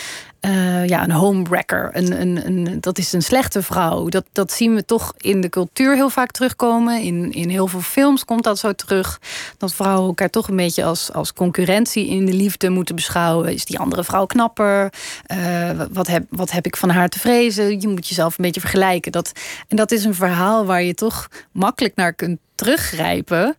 eh, 0.42 0.87
ja, 0.87 1.02
een 1.02 1.11
homewrecker. 1.11 1.90
Een, 1.92 2.20
een, 2.20 2.46
een, 2.46 2.81
dat 2.81 2.98
is 2.98 3.12
een 3.12 3.22
slechte 3.22 3.62
vrouw. 3.62 4.09
Dat, 4.09 4.24
dat 4.33 4.52
zien 4.52 4.74
we 4.74 4.85
toch 4.85 5.12
in 5.16 5.40
de 5.40 5.48
cultuur 5.48 5.94
heel 5.94 6.11
vaak 6.11 6.31
terugkomen. 6.31 7.02
In, 7.02 7.33
in 7.33 7.48
heel 7.48 7.66
veel 7.66 7.81
films 7.81 8.24
komt 8.24 8.44
dat 8.44 8.59
zo 8.59 8.72
terug. 8.72 9.20
Dat 9.59 9.74
vrouwen 9.74 10.07
elkaar 10.07 10.31
toch 10.31 10.48
een 10.48 10.57
beetje 10.57 10.85
als, 10.85 11.12
als 11.12 11.33
concurrentie 11.33 12.09
in 12.09 12.26
de 12.26 12.33
liefde 12.33 12.70
moeten 12.70 12.94
beschouwen. 12.94 13.52
Is 13.52 13.64
die 13.64 13.78
andere 13.78 14.05
vrouw 14.05 14.26
knapper? 14.26 14.92
Eh, 15.26 15.70
wat, 15.92 16.07
heb, 16.07 16.24
wat 16.28 16.50
heb 16.50 16.66
ik 16.66 16.76
van 16.76 16.90
haar 16.90 17.09
te 17.09 17.18
vrezen? 17.18 17.81
Je 17.81 17.88
moet 17.88 18.09
jezelf 18.09 18.38
een 18.38 18.44
beetje 18.44 18.61
vergelijken. 18.61 19.12
Dat, 19.12 19.33
en 19.68 19.76
dat 19.76 19.90
is 19.90 20.05
een 20.05 20.14
verhaal 20.14 20.64
waar 20.64 20.83
je 20.83 20.94
toch 20.94 21.28
makkelijk 21.52 21.94
naar 21.94 22.12
kunt 22.12 22.38
teruggrijpen. 22.55 23.57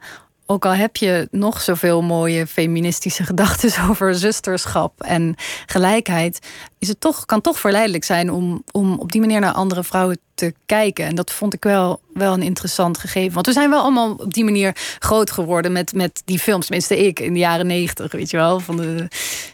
Ook 0.53 0.65
al 0.65 0.73
heb 0.73 0.97
je 0.97 1.27
nog 1.31 1.61
zoveel 1.61 2.01
mooie 2.01 2.47
feministische 2.47 3.23
gedachten 3.33 3.89
over 3.89 4.15
zusterschap 4.15 5.01
en 5.01 5.35
gelijkheid, 5.65 6.39
is 6.79 6.87
het 6.87 6.99
toch, 6.99 7.25
kan 7.25 7.41
toch 7.41 7.59
verleidelijk 7.59 8.03
zijn 8.03 8.31
om, 8.31 8.63
om 8.71 8.99
op 8.99 9.11
die 9.11 9.21
manier 9.21 9.39
naar 9.39 9.53
andere 9.53 9.83
vrouwen 9.83 10.19
te 10.35 10.53
kijken. 10.65 11.05
En 11.05 11.15
dat 11.15 11.31
vond 11.31 11.53
ik 11.53 11.63
wel, 11.63 12.01
wel 12.13 12.33
een 12.33 12.41
interessant 12.41 12.97
gegeven. 12.97 13.33
Want 13.33 13.45
we 13.45 13.51
zijn 13.53 13.69
wel 13.69 13.81
allemaal 13.81 14.11
op 14.11 14.33
die 14.33 14.43
manier 14.43 14.75
groot 14.99 15.31
geworden 15.31 15.71
met, 15.71 15.93
met 15.93 16.21
die 16.25 16.39
films. 16.39 16.65
Tenminste, 16.65 17.05
ik 17.05 17.19
in 17.19 17.33
de 17.33 17.39
jaren 17.39 17.67
negentig, 17.67 18.11
weet 18.11 18.29
je 18.29 18.37
wel. 18.37 18.59
Van 18.59 18.77
de 18.77 19.07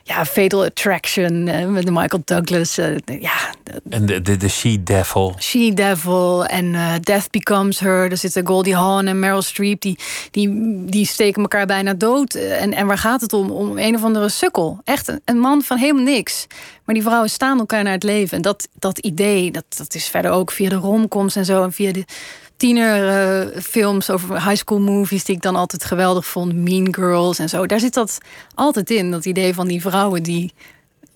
ja, 0.04 0.26
Fatal 0.26 0.64
Attraction 0.64 1.48
eh, 1.48 1.66
met 1.66 1.86
de 1.86 1.92
Michael 1.92 2.22
Douglas. 2.26 2.78
eh, 2.78 2.96
ja, 3.06 3.54
En 3.90 4.06
de, 4.06 4.22
de, 4.22 4.38
de 4.38 4.50
She-Devil. 4.50 5.36
She-Devil 5.40 6.46
en 6.46 6.76
eh, 6.76 6.94
Death 7.02 7.32
Becomes 7.32 7.80
Her. 7.80 8.12
Er 8.12 8.18
zitten 8.18 8.48
Goldie 8.48 8.76
Hawn 8.76 9.08
en 9.08 9.20
Meryl 9.20 9.42
Streep. 9.42 9.82
Die, 9.82 10.00
die, 10.32 10.50
die 10.86 11.06
steken 11.06 11.42
elkaar 11.42 11.66
bijna 11.66 11.94
dood. 11.94 12.34
En, 12.34 12.74
en 12.74 12.88
waar 12.88 12.98
gaat 12.98 13.22
het 13.22 13.34
om? 13.34 13.52
Om 13.52 13.78
een 13.78 13.96
of 13.96 14.04
andere 14.04 14.30
sukkel. 14.30 14.80
Echt 14.84 15.08
een, 15.08 15.22
een 15.26 15.40
man 15.40 15.62
van 15.62 15.78
helemaal 15.78 16.04
niks. 16.04 16.48
Maar 16.90 16.98
die 16.98 17.08
vrouwen 17.08 17.30
staan 17.30 17.60
elkaar 17.60 17.84
naar 17.84 17.94
het 17.94 18.04
leven. 18.04 18.36
En 18.36 18.42
dat, 18.42 18.68
dat 18.74 18.98
idee, 18.98 19.52
dat, 19.52 19.64
dat 19.78 19.96
is 19.96 20.08
verder 20.08 20.32
ook 20.32 20.52
via 20.52 20.70
de 20.70 20.76
romcoms 20.76 21.36
en 21.36 21.46
zo. 21.46 21.64
En 21.64 21.72
via 21.72 21.92
de 21.92 22.06
tienerfilms 22.58 24.10
over 24.10 24.44
high 24.44 24.56
school 24.56 24.80
movies... 24.80 25.24
die 25.24 25.36
ik 25.36 25.42
dan 25.42 25.56
altijd 25.56 25.84
geweldig 25.84 26.26
vond. 26.26 26.54
Mean 26.54 26.94
Girls 26.96 27.40
en 27.40 27.50
zo. 27.50 27.66
Daar 27.66 27.80
zit 27.80 27.94
dat 27.94 28.18
altijd 28.56 28.90
in. 28.90 29.12
Dat 29.12 29.26
idee 29.26 29.54
van 29.54 29.68
die 29.68 29.82
vrouwen 29.82 30.24
die 30.24 30.54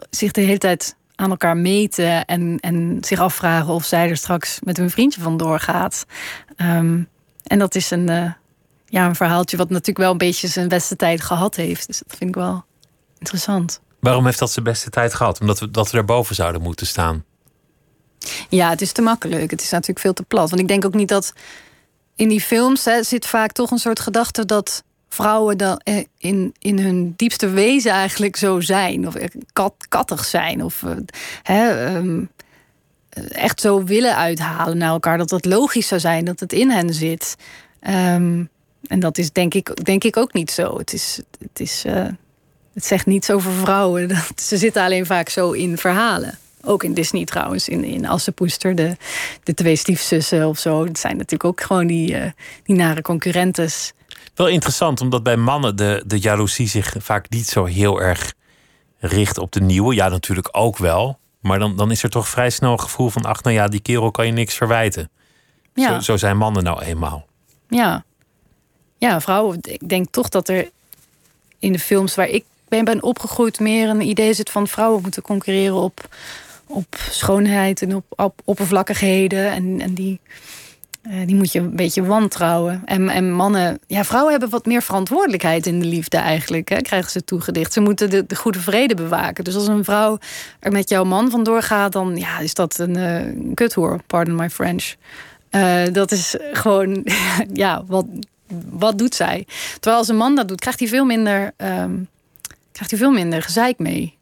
zich 0.10 0.32
de 0.32 0.42
hele 0.42 0.58
tijd 0.58 0.96
aan 1.16 1.30
elkaar 1.30 1.58
meten 1.58 2.26
en, 2.26 2.58
en 2.60 2.98
zich 3.02 3.20
afvragen 3.20 3.74
of 3.74 3.86
zij 3.86 4.10
er 4.10 4.18
straks 4.18 4.60
met 4.64 4.78
hun 4.78 4.90
vriendje 4.90 5.22
vandoor 5.22 5.60
gaat. 5.60 6.06
Ehm, 6.56 7.02
en 7.44 7.60
dat 7.60 7.76
is 7.76 7.92
een, 7.92 8.10
eh, 8.10 8.32
ja, 8.86 9.06
een 9.06 9.16
verhaaltje 9.16 9.58
wat 9.58 9.70
natuurlijk 9.70 9.98
wel 9.98 10.12
een 10.12 10.18
beetje 10.18 10.48
zijn 10.48 10.68
beste 10.68 10.96
tijd 10.96 11.22
gehad 11.22 11.56
heeft. 11.56 11.88
Dus 11.88 12.02
dat 12.06 12.18
vind 12.18 12.30
ik 12.30 12.36
wel 12.36 12.64
interessant. 13.18 13.82
Waarom 14.04 14.26
heeft 14.26 14.40
dat 14.40 14.52
zijn 14.52 14.66
beste 14.66 14.90
tijd 14.90 15.14
gehad? 15.14 15.40
Omdat 15.40 15.60
we, 15.60 15.72
dat 15.72 15.86
we 15.86 15.96
daarboven 15.96 16.36
zouden 16.36 16.62
moeten 16.62 16.88
staan. 16.88 17.24
Ja, 18.50 18.70
het 18.70 18.82
is 18.82 18.92
te 18.92 19.02
makkelijk. 19.02 19.52
Het 19.52 19.62
is 19.62 19.70
natuurlijk 19.70 20.00
veel 20.00 20.14
te 20.14 20.24
plat. 20.24 20.50
Want 20.50 20.62
ik 20.62 20.68
denk 20.68 20.86
ook 20.86 20.94
niet 20.94 21.08
dat 21.08 21.34
in 22.16 22.30
die 22.30 22.42
films 22.42 22.86
hè, 22.86 23.04
zit 23.04 23.26
vaak 23.26 23.52
toch 23.52 23.72
een 23.72 23.78
soort 23.78 24.00
gedachte 24.00 24.46
dat 24.46 24.84
vrouwen 25.10 25.58
dan 25.58 25.78
eh, 25.78 26.04
in, 26.18 26.56
in 26.60 26.80
hun 26.80 27.14
diepste 27.16 27.50
wezen 27.50 27.92
eigenlijk 27.92 28.36
zo 28.36 28.60
zijn. 28.60 29.08
Of 29.08 29.16
eh, 29.16 29.28
kat, 29.54 29.74
kattig 29.90 30.26
zijn. 30.26 30.64
Of 30.64 30.84
eh, 30.84 30.92
hè, 31.44 31.86
ehm, 31.86 32.24
echt 33.30 33.62
zo 33.62 33.84
willen 33.84 34.16
uithalen 34.16 34.78
naar 34.78 34.90
elkaar. 34.90 35.18
Dat 35.18 35.30
dat 35.30 35.46
logisch 35.46 35.88
zou 35.88 36.02
zijn, 36.02 36.26
dat 36.26 36.40
het 36.40 36.54
in 36.54 36.70
hen 36.70 36.94
zit. 36.94 37.36
Ehm, 37.80 38.44
en 38.88 39.00
dat 39.00 39.18
is 39.18 39.32
denk 39.32 39.54
ik, 39.54 39.86
denk 39.86 40.04
ik 40.04 40.18
ook 40.18 40.34
niet 40.34 40.52
zo. 40.52 40.78
Het, 40.78 40.94
is, 40.94 41.20
het, 41.40 41.60
is, 41.60 41.86
het 42.74 42.86
zegt 42.86 43.06
niets 43.06 43.32
over 43.32 43.52
vrouwen. 43.52 44.08
Dat, 44.08 44.42
ze 44.50 44.58
zitten 44.58 44.84
alleen 44.84 45.06
vaak 45.06 45.30
zo 45.30 45.52
in 45.52 45.78
verhalen. 45.78 46.38
Ook 46.62 46.84
in 46.84 46.94
Disney 46.94 47.26
trouwens, 47.26 47.70
in, 47.70 47.84
in 47.84 48.08
Assepoester, 48.08 48.76
de, 48.76 48.98
de 49.44 49.54
twee 49.54 49.76
stiefzussen 49.76 50.48
of 50.48 50.60
zo. 50.60 50.86
Dat 50.86 51.00
zijn 51.00 51.18
natuurlijk 51.18 51.44
ook 51.44 51.62
gewoon 51.62 51.88
die, 51.88 52.18
eh, 52.18 52.32
die 52.64 52.76
nare 52.76 53.02
concurrentes. 53.02 53.94
Wel 54.36 54.48
interessant, 54.48 55.02
omdat 55.02 55.24
bij 55.24 55.38
mannen 55.38 55.76
de, 55.76 56.04
de 56.06 56.20
jaloezie 56.20 56.68
zich 56.68 56.96
vaak 57.00 57.30
niet 57.30 57.48
zo 57.48 57.66
heel 57.66 58.02
erg 58.02 58.34
richt 59.00 59.38
op 59.38 59.52
de 59.52 59.62
nieuwe. 59.62 59.96
Ja, 59.96 60.08
natuurlijk 60.08 60.50
ook 60.52 60.78
wel. 60.78 61.20
Maar 61.40 61.60
dan, 61.60 61.76
dan 61.76 61.92
is 61.92 62.04
er 62.04 62.10
toch 62.10 62.28
vrij 62.28 62.50
snel 62.50 62.72
een 62.72 62.80
gevoel 62.80 63.10
van... 63.10 63.26
ach, 63.26 63.44
nou 63.44 63.56
ja, 63.56 63.68
die 63.68 63.82
kerel 63.82 64.12
kan 64.12 64.26
je 64.26 64.32
niks 64.32 64.56
verwijten. 64.56 65.10
Ja. 65.74 65.94
Zo, 65.94 66.00
zo 66.00 66.18
zijn 66.18 66.38
mannen 66.38 66.64
nou 66.64 66.82
eenmaal. 66.82 67.26
Ja. 67.70 68.04
Ja, 68.98 69.22
vrouwen. 69.22 69.58
Ik 69.62 69.90
denk 69.90 70.08
toch 70.12 70.30
dat 70.30 70.48
er 70.48 70.70
in 71.60 71.72
de 71.72 71.80
films 71.80 72.16
waar 72.16 72.28
ik 72.28 72.44
ben, 72.76 72.86
ben 72.86 73.04
opgegroeid 73.04 73.60
meer 73.60 73.90
een 73.90 74.02
idee 74.02 74.34
zit 74.34 74.50
van 74.50 74.68
vrouwen 74.68 75.02
moeten 75.02 75.22
concurreren 75.22 75.76
op, 75.76 76.08
op 76.68 76.96
schoonheid 77.10 77.82
en 77.82 77.96
op, 77.96 78.06
op 78.10 78.42
oppervlakkigheden. 78.44 79.52
En, 79.52 79.82
en 79.82 79.94
die, 79.94 80.20
eh, 81.02 81.14
die 81.26 81.36
moet 81.36 81.52
je 81.52 81.60
een 81.60 81.76
beetje 81.76 82.04
wantrouwen. 82.04 82.82
En, 82.86 83.10
en 83.10 83.32
mannen, 83.32 83.80
ja, 83.88 84.04
vrouwen 84.04 84.32
hebben 84.32 84.50
wat 84.50 84.66
meer 84.66 84.82
verantwoordelijkheid 84.82 85.66
in 85.66 85.80
de 85.80 85.86
liefde 85.86 86.18
eigenlijk. 86.18 86.70
Hè, 86.70 86.82
krijgen 86.82 87.12
ze 87.12 87.24
toegedicht. 87.24 87.74
Ze 87.74 87.82
moeten 87.82 88.10
de, 88.10 88.26
de 88.26 88.36
goede 88.36 88.60
vrede 88.60 88.96
bewaken. 88.96 89.44
Dus 89.44 89.56
als 89.56 89.68
een 89.68 89.84
vrouw 89.84 90.18
er 90.60 90.72
met 90.72 90.90
jouw 90.90 91.04
man 91.04 91.30
vandoor 91.30 91.62
gaat, 91.62 91.92
dan 91.92 92.18
ja, 92.18 92.40
is 92.40 92.54
dat 92.54 92.78
een 92.78 92.98
uh, 92.98 93.54
kuthoer. 93.54 94.00
Pardon 94.08 94.36
my 94.36 94.50
French. 94.50 94.96
Uh, 95.52 95.84
dat 95.92 96.12
is 96.12 96.36
gewoon, 96.52 97.06
ja, 97.54 97.84
wat, 97.88 98.06
wat 98.70 98.98
doet 98.98 99.16
zij? 99.16 99.46
Terwijl 99.74 99.98
als 99.98 100.08
een 100.08 100.16
man 100.18 100.36
dat 100.36 100.48
doet, 100.48 100.60
krijgt 100.60 100.80
hij 100.80 100.88
veel 100.88 101.06
minder, 101.06 101.52
um, 101.58 102.08
krijgt 102.74 102.92
hij 102.92 103.00
veel 103.00 103.12
minder 103.12 103.42
gezeik 103.42 103.80
mee. 103.80 104.18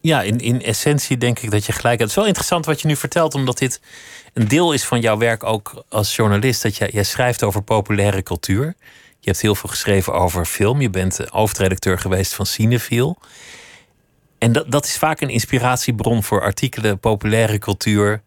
Ja, 0.00 0.22
in, 0.22 0.38
in 0.38 0.62
essentie 0.62 1.18
denk 1.18 1.38
ik 1.38 1.50
dat 1.50 1.66
je 1.66 1.72
gelijk 1.72 1.98
hebt. 1.98 2.00
Het 2.00 2.10
is 2.10 2.16
wel 2.16 2.26
interessant 2.26 2.66
wat 2.66 2.80
je 2.80 2.86
nu 2.86 2.96
vertelt, 2.96 3.34
omdat 3.34 3.58
dit 3.58 3.80
een 4.32 4.48
deel 4.48 4.72
is 4.72 4.84
van 4.84 5.00
jouw 5.00 5.16
werk 5.16 5.44
ook 5.44 5.84
als 5.88 6.16
journalist. 6.16 6.62
Dat 6.62 6.76
jij, 6.76 6.90
jij 6.92 7.02
schrijft 7.02 7.42
over 7.42 7.62
populaire 7.62 8.22
cultuur. 8.22 8.74
Je 9.20 9.30
hebt 9.30 9.40
heel 9.40 9.54
veel 9.54 9.70
geschreven 9.70 10.12
over 10.12 10.44
film. 10.44 10.80
Je 10.80 10.90
bent 10.90 11.20
hoofdredacteur 11.28 11.98
geweest 11.98 12.34
van 12.34 12.46
Cinefiel. 12.46 13.18
En 14.38 14.52
dat, 14.52 14.70
dat 14.70 14.84
is 14.84 14.96
vaak 14.96 15.20
een 15.20 15.28
inspiratiebron 15.28 16.22
voor 16.22 16.42
artikelen, 16.42 16.98
populaire 16.98 17.58
cultuur. 17.58 18.22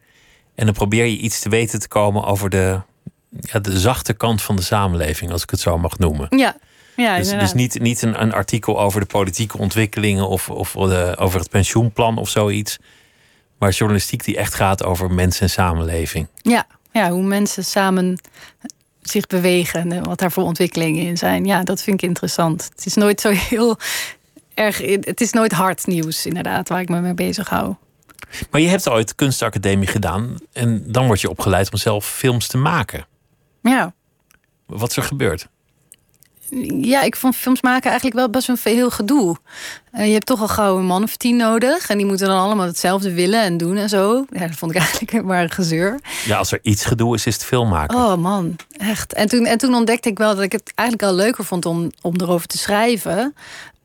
En 0.56 0.66
dan 0.66 0.74
probeer 0.74 1.06
je 1.06 1.18
iets 1.18 1.40
te 1.40 1.50
weten 1.50 1.80
te 1.80 1.88
komen 1.88 2.24
over 2.24 2.50
de, 2.50 2.82
ja, 3.30 3.60
de 3.60 3.80
zachte 3.80 4.14
kant 4.14 4.42
van 4.42 4.56
de 4.56 4.62
samenleving, 4.62 5.32
als 5.32 5.44
ik 5.44 5.50
het 5.50 5.60
zo 5.60 5.78
mag 5.78 5.98
noemen. 5.98 6.38
Ja. 6.38 6.58
Ja, 6.98 7.18
dus 7.18 7.30
dus 7.30 7.54
niet, 7.54 7.80
niet 7.80 8.02
een, 8.02 8.22
een 8.22 8.34
artikel 8.34 8.80
over 8.80 9.00
de 9.00 9.06
politieke 9.06 9.58
ontwikkelingen 9.58 10.28
of, 10.28 10.50
of 10.50 10.72
de, 10.72 11.16
over 11.20 11.40
het 11.40 11.50
pensioenplan 11.50 12.18
of 12.18 12.30
zoiets. 12.30 12.78
Maar 13.58 13.72
journalistiek 13.72 14.24
die 14.24 14.38
echt 14.38 14.54
gaat 14.54 14.84
over 14.84 15.12
mensen 15.12 15.42
en 15.42 15.50
samenleving. 15.50 16.28
Ja, 16.42 16.68
ja 16.92 17.10
hoe 17.10 17.24
mensen 17.24 17.66
samen 17.66 18.20
zich 19.02 19.28
bewegen 19.28 19.92
en 19.92 20.04
wat 20.04 20.20
daar 20.20 20.32
voor 20.32 20.44
ontwikkelingen 20.44 21.04
in 21.04 21.18
zijn. 21.18 21.46
Ja, 21.46 21.64
dat 21.64 21.82
vind 21.84 22.02
ik 22.02 22.10
interessant. 22.10 22.70
Het 22.76 22.86
is 22.86 22.94
nooit 22.94 23.22
zo 23.22 23.30
heel 23.30 23.78
erg. 24.54 24.78
Het 25.02 25.22
is 25.22 25.32
nooit 25.32 25.52
hard 25.52 25.88
nieuws, 25.88 26.26
inderdaad, 26.26 26.70
waar 26.70 26.82
ik 26.82 26.90
me 26.90 27.00
mee 27.00 27.14
bezig 27.14 27.50
hou. 27.50 27.76
Maar 28.52 28.62
je 28.62 28.68
hebt 28.68 28.90
ooit 28.90 29.16
kunstacademie 29.16 29.88
gedaan 29.88 30.36
en 30.54 30.92
dan 30.92 31.06
word 31.06 31.22
je 31.22 31.30
opgeleid 31.30 31.72
om 31.72 31.78
zelf 31.78 32.06
films 32.06 32.48
te 32.48 32.58
maken. 32.58 33.06
Ja. 33.62 33.94
Wat 34.66 34.90
is 34.90 34.98
er 34.98 35.04
gebeurd? 35.04 35.48
Ja, 36.82 37.02
ik 37.02 37.16
vond 37.16 37.36
films 37.36 37.62
maken 37.62 37.86
eigenlijk 37.86 38.16
wel 38.16 38.30
best 38.30 38.50
een 38.50 38.58
veel 38.58 38.90
gedoe. 38.90 39.38
Uh, 39.94 40.06
je 40.06 40.14
hebt 40.14 40.26
toch 40.26 40.42
al 40.42 40.48
gauw 40.48 40.78
een 40.78 40.86
man 40.86 41.04
of 41.04 41.16
tien 41.16 41.36
nodig. 41.36 41.90
En 41.90 41.98
die 41.98 42.06
moeten 42.06 42.28
dan 42.28 42.40
allemaal 42.40 42.66
hetzelfde 42.66 43.14
willen 43.14 43.42
en 43.42 43.58
doen 43.58 43.78
en 43.78 43.90
zo. 43.90 44.26
Ja, 44.30 44.48
dat 44.48 44.56
vond 44.56 44.72
ik 44.72 44.78
eigenlijk 44.88 45.26
maar 45.26 45.44
een 45.44 45.52
gezeur. 45.52 46.00
Ja, 46.26 46.38
als 46.38 46.52
er 46.52 46.60
iets 46.62 46.86
gedoe 46.86 47.16
is, 47.16 47.26
is 47.26 47.34
het 47.34 47.44
film 47.44 47.70
maken. 47.70 47.98
Oh 47.98 48.16
man, 48.16 48.56
echt. 48.72 49.14
En 49.14 49.28
toen, 49.28 49.46
en 49.46 49.58
toen 49.58 49.74
ontdekte 49.74 50.10
ik 50.10 50.18
wel 50.18 50.36
dat 50.36 50.44
ik 50.44 50.52
het 50.52 50.72
eigenlijk 50.76 51.10
al 51.10 51.16
leuker 51.16 51.46
vond 51.46 51.66
om, 51.66 51.92
om 52.02 52.14
erover 52.22 52.48
te 52.48 52.58
schrijven. 52.58 53.36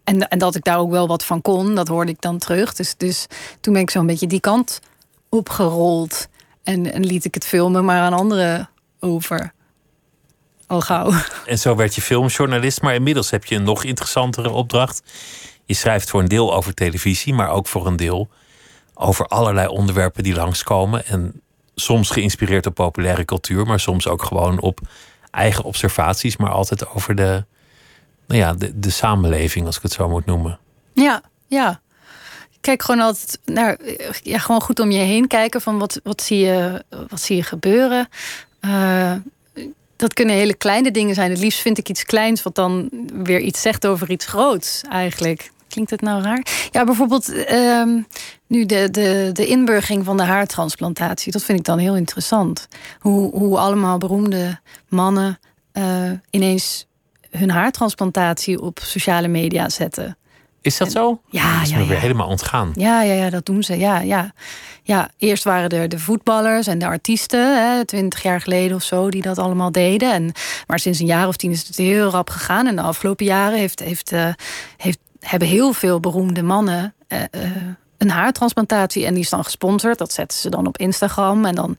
En, 0.05 0.29
en 0.29 0.38
dat 0.38 0.55
ik 0.55 0.64
daar 0.64 0.79
ook 0.79 0.90
wel 0.90 1.07
wat 1.07 1.25
van 1.25 1.42
kon, 1.42 1.75
dat 1.75 1.88
hoorde 1.88 2.12
ik 2.12 2.20
dan 2.20 2.38
terug. 2.38 2.75
Dus, 2.75 2.94
dus 2.96 3.27
toen 3.61 3.72
ben 3.72 3.83
ik 3.83 3.90
zo'n 3.90 4.07
beetje 4.07 4.27
die 4.27 4.40
kant 4.40 4.81
opgerold. 5.29 6.29
En, 6.62 6.92
en 6.92 7.07
liet 7.07 7.25
ik 7.25 7.35
het 7.35 7.46
filmen 7.46 7.85
maar 7.85 8.01
aan 8.01 8.12
anderen 8.12 8.70
over. 9.01 9.53
Al 10.72 10.80
gauw. 10.80 11.12
En 11.46 11.58
zo 11.58 11.76
werd 11.76 11.94
je 11.94 12.02
filmjournalist, 12.02 12.82
maar 12.82 12.94
inmiddels 12.94 13.30
heb 13.30 13.44
je 13.44 13.54
een 13.54 13.62
nog 13.62 13.85
interessantere 13.85 14.50
opdracht. 14.50 15.02
Je 15.64 15.74
schrijft 15.74 16.11
voor 16.11 16.20
een 16.20 16.28
deel 16.28 16.54
over 16.54 16.74
televisie, 16.74 17.35
maar 17.35 17.50
ook 17.50 17.66
voor 17.66 17.87
een 17.87 17.96
deel 17.96 18.28
over 18.94 19.26
allerlei 19.26 19.68
onderwerpen 19.68 20.22
die 20.22 20.35
langskomen. 20.35 21.06
En 21.06 21.40
soms 21.74 22.11
geïnspireerd 22.11 22.66
op 22.66 22.74
populaire 22.74 23.24
cultuur, 23.24 23.66
maar 23.66 23.80
soms 23.80 24.08
ook 24.08 24.22
gewoon 24.22 24.61
op 24.61 24.80
eigen 25.30 25.64
observaties, 25.64 26.37
maar 26.37 26.50
altijd 26.50 26.88
over 26.88 27.14
de, 27.14 27.44
nou 28.26 28.40
ja, 28.40 28.52
de, 28.52 28.78
de 28.78 28.90
samenleving, 28.90 29.66
als 29.66 29.76
ik 29.76 29.82
het 29.82 29.92
zo 29.92 30.08
moet 30.08 30.26
noemen. 30.26 30.58
Ja, 30.94 31.22
ja. 31.46 31.80
Kijk 32.61 32.82
gewoon 32.82 33.00
altijd 33.00 33.38
naar, 33.44 33.78
ja, 34.22 34.38
gewoon 34.38 34.61
goed 34.61 34.80
om 34.80 34.90
je 34.90 34.98
heen 34.98 35.26
kijken 35.26 35.61
van 35.61 35.78
wat, 35.78 36.00
wat, 36.02 36.22
zie, 36.22 36.38
je, 36.38 36.85
wat 37.08 37.20
zie 37.20 37.37
je 37.37 37.42
gebeuren. 37.42 38.08
Uh, 38.61 39.14
dat 40.02 40.14
kunnen 40.14 40.34
hele 40.34 40.54
kleine 40.54 40.90
dingen 40.90 41.14
zijn. 41.14 41.30
Het 41.30 41.40
liefst 41.40 41.60
vind 41.60 41.78
ik 41.78 41.88
iets 41.88 42.04
kleins 42.04 42.42
wat 42.42 42.54
dan 42.54 42.88
weer 43.12 43.40
iets 43.40 43.60
zegt 43.60 43.86
over 43.86 44.10
iets 44.10 44.26
groots 44.26 44.82
eigenlijk. 44.90 45.50
Klinkt 45.68 45.90
het 45.90 46.00
nou 46.00 46.22
raar? 46.22 46.46
Ja, 46.70 46.84
bijvoorbeeld 46.84 47.44
ehm, 47.44 48.00
nu 48.46 48.66
de, 48.66 48.90
de, 48.90 49.30
de 49.32 49.46
inburging 49.46 50.04
van 50.04 50.16
de 50.16 50.22
haartransplantatie. 50.22 51.32
Dat 51.32 51.42
vind 51.42 51.58
ik 51.58 51.64
dan 51.64 51.78
heel 51.78 51.96
interessant. 51.96 52.68
Hoe, 53.00 53.30
hoe 53.36 53.58
allemaal 53.58 53.98
beroemde 53.98 54.60
mannen 54.88 55.38
uh, 55.72 56.10
ineens 56.30 56.86
hun 57.30 57.50
haartransplantatie 57.50 58.60
op 58.60 58.78
sociale 58.82 59.28
media 59.28 59.68
zetten. 59.68 60.16
Is 60.60 60.76
dat 60.76 60.92
zo? 60.92 61.20
Ja, 61.30 61.54
dat 61.54 61.62
is 61.62 61.70
ja, 61.70 61.76
me 61.76 61.82
ja. 61.82 61.88
weer 61.88 62.00
helemaal 62.00 62.28
ontgaan. 62.28 62.72
Ja, 62.74 63.02
ja, 63.02 63.12
ja, 63.12 63.30
dat 63.30 63.46
doen 63.46 63.62
ze. 63.62 63.78
Ja, 63.78 64.00
ja. 64.00 64.32
Ja, 64.82 65.10
eerst 65.16 65.44
waren 65.44 65.70
er 65.70 65.88
de 65.88 65.98
voetballers 65.98 66.66
en 66.66 66.78
de 66.78 66.86
artiesten, 66.86 67.86
twintig 67.86 68.22
jaar 68.22 68.40
geleden 68.40 68.76
of 68.76 68.82
zo, 68.82 69.10
die 69.10 69.22
dat 69.22 69.38
allemaal 69.38 69.72
deden. 69.72 70.12
En, 70.12 70.32
maar 70.66 70.78
sinds 70.78 70.98
een 70.98 71.06
jaar 71.06 71.28
of 71.28 71.36
tien 71.36 71.50
is 71.50 71.66
het 71.66 71.76
heel 71.76 72.10
rap 72.10 72.30
gegaan. 72.30 72.66
En 72.66 72.76
de 72.76 72.82
afgelopen 72.82 73.26
jaren 73.26 73.58
heeft, 73.58 73.80
heeft, 73.80 74.12
uh, 74.12 74.28
heeft, 74.76 74.98
hebben 75.20 75.48
heel 75.48 75.72
veel 75.72 76.00
beroemde 76.00 76.42
mannen 76.42 76.94
uh, 77.08 77.18
uh, 77.18 77.50
een 77.98 78.10
haartransplantatie. 78.10 79.06
En 79.06 79.14
die 79.14 79.22
is 79.22 79.30
dan 79.30 79.44
gesponsord. 79.44 79.98
Dat 79.98 80.12
zetten 80.12 80.38
ze 80.38 80.50
dan 80.50 80.66
op 80.66 80.78
Instagram. 80.78 81.44
En 81.44 81.54
dan 81.54 81.76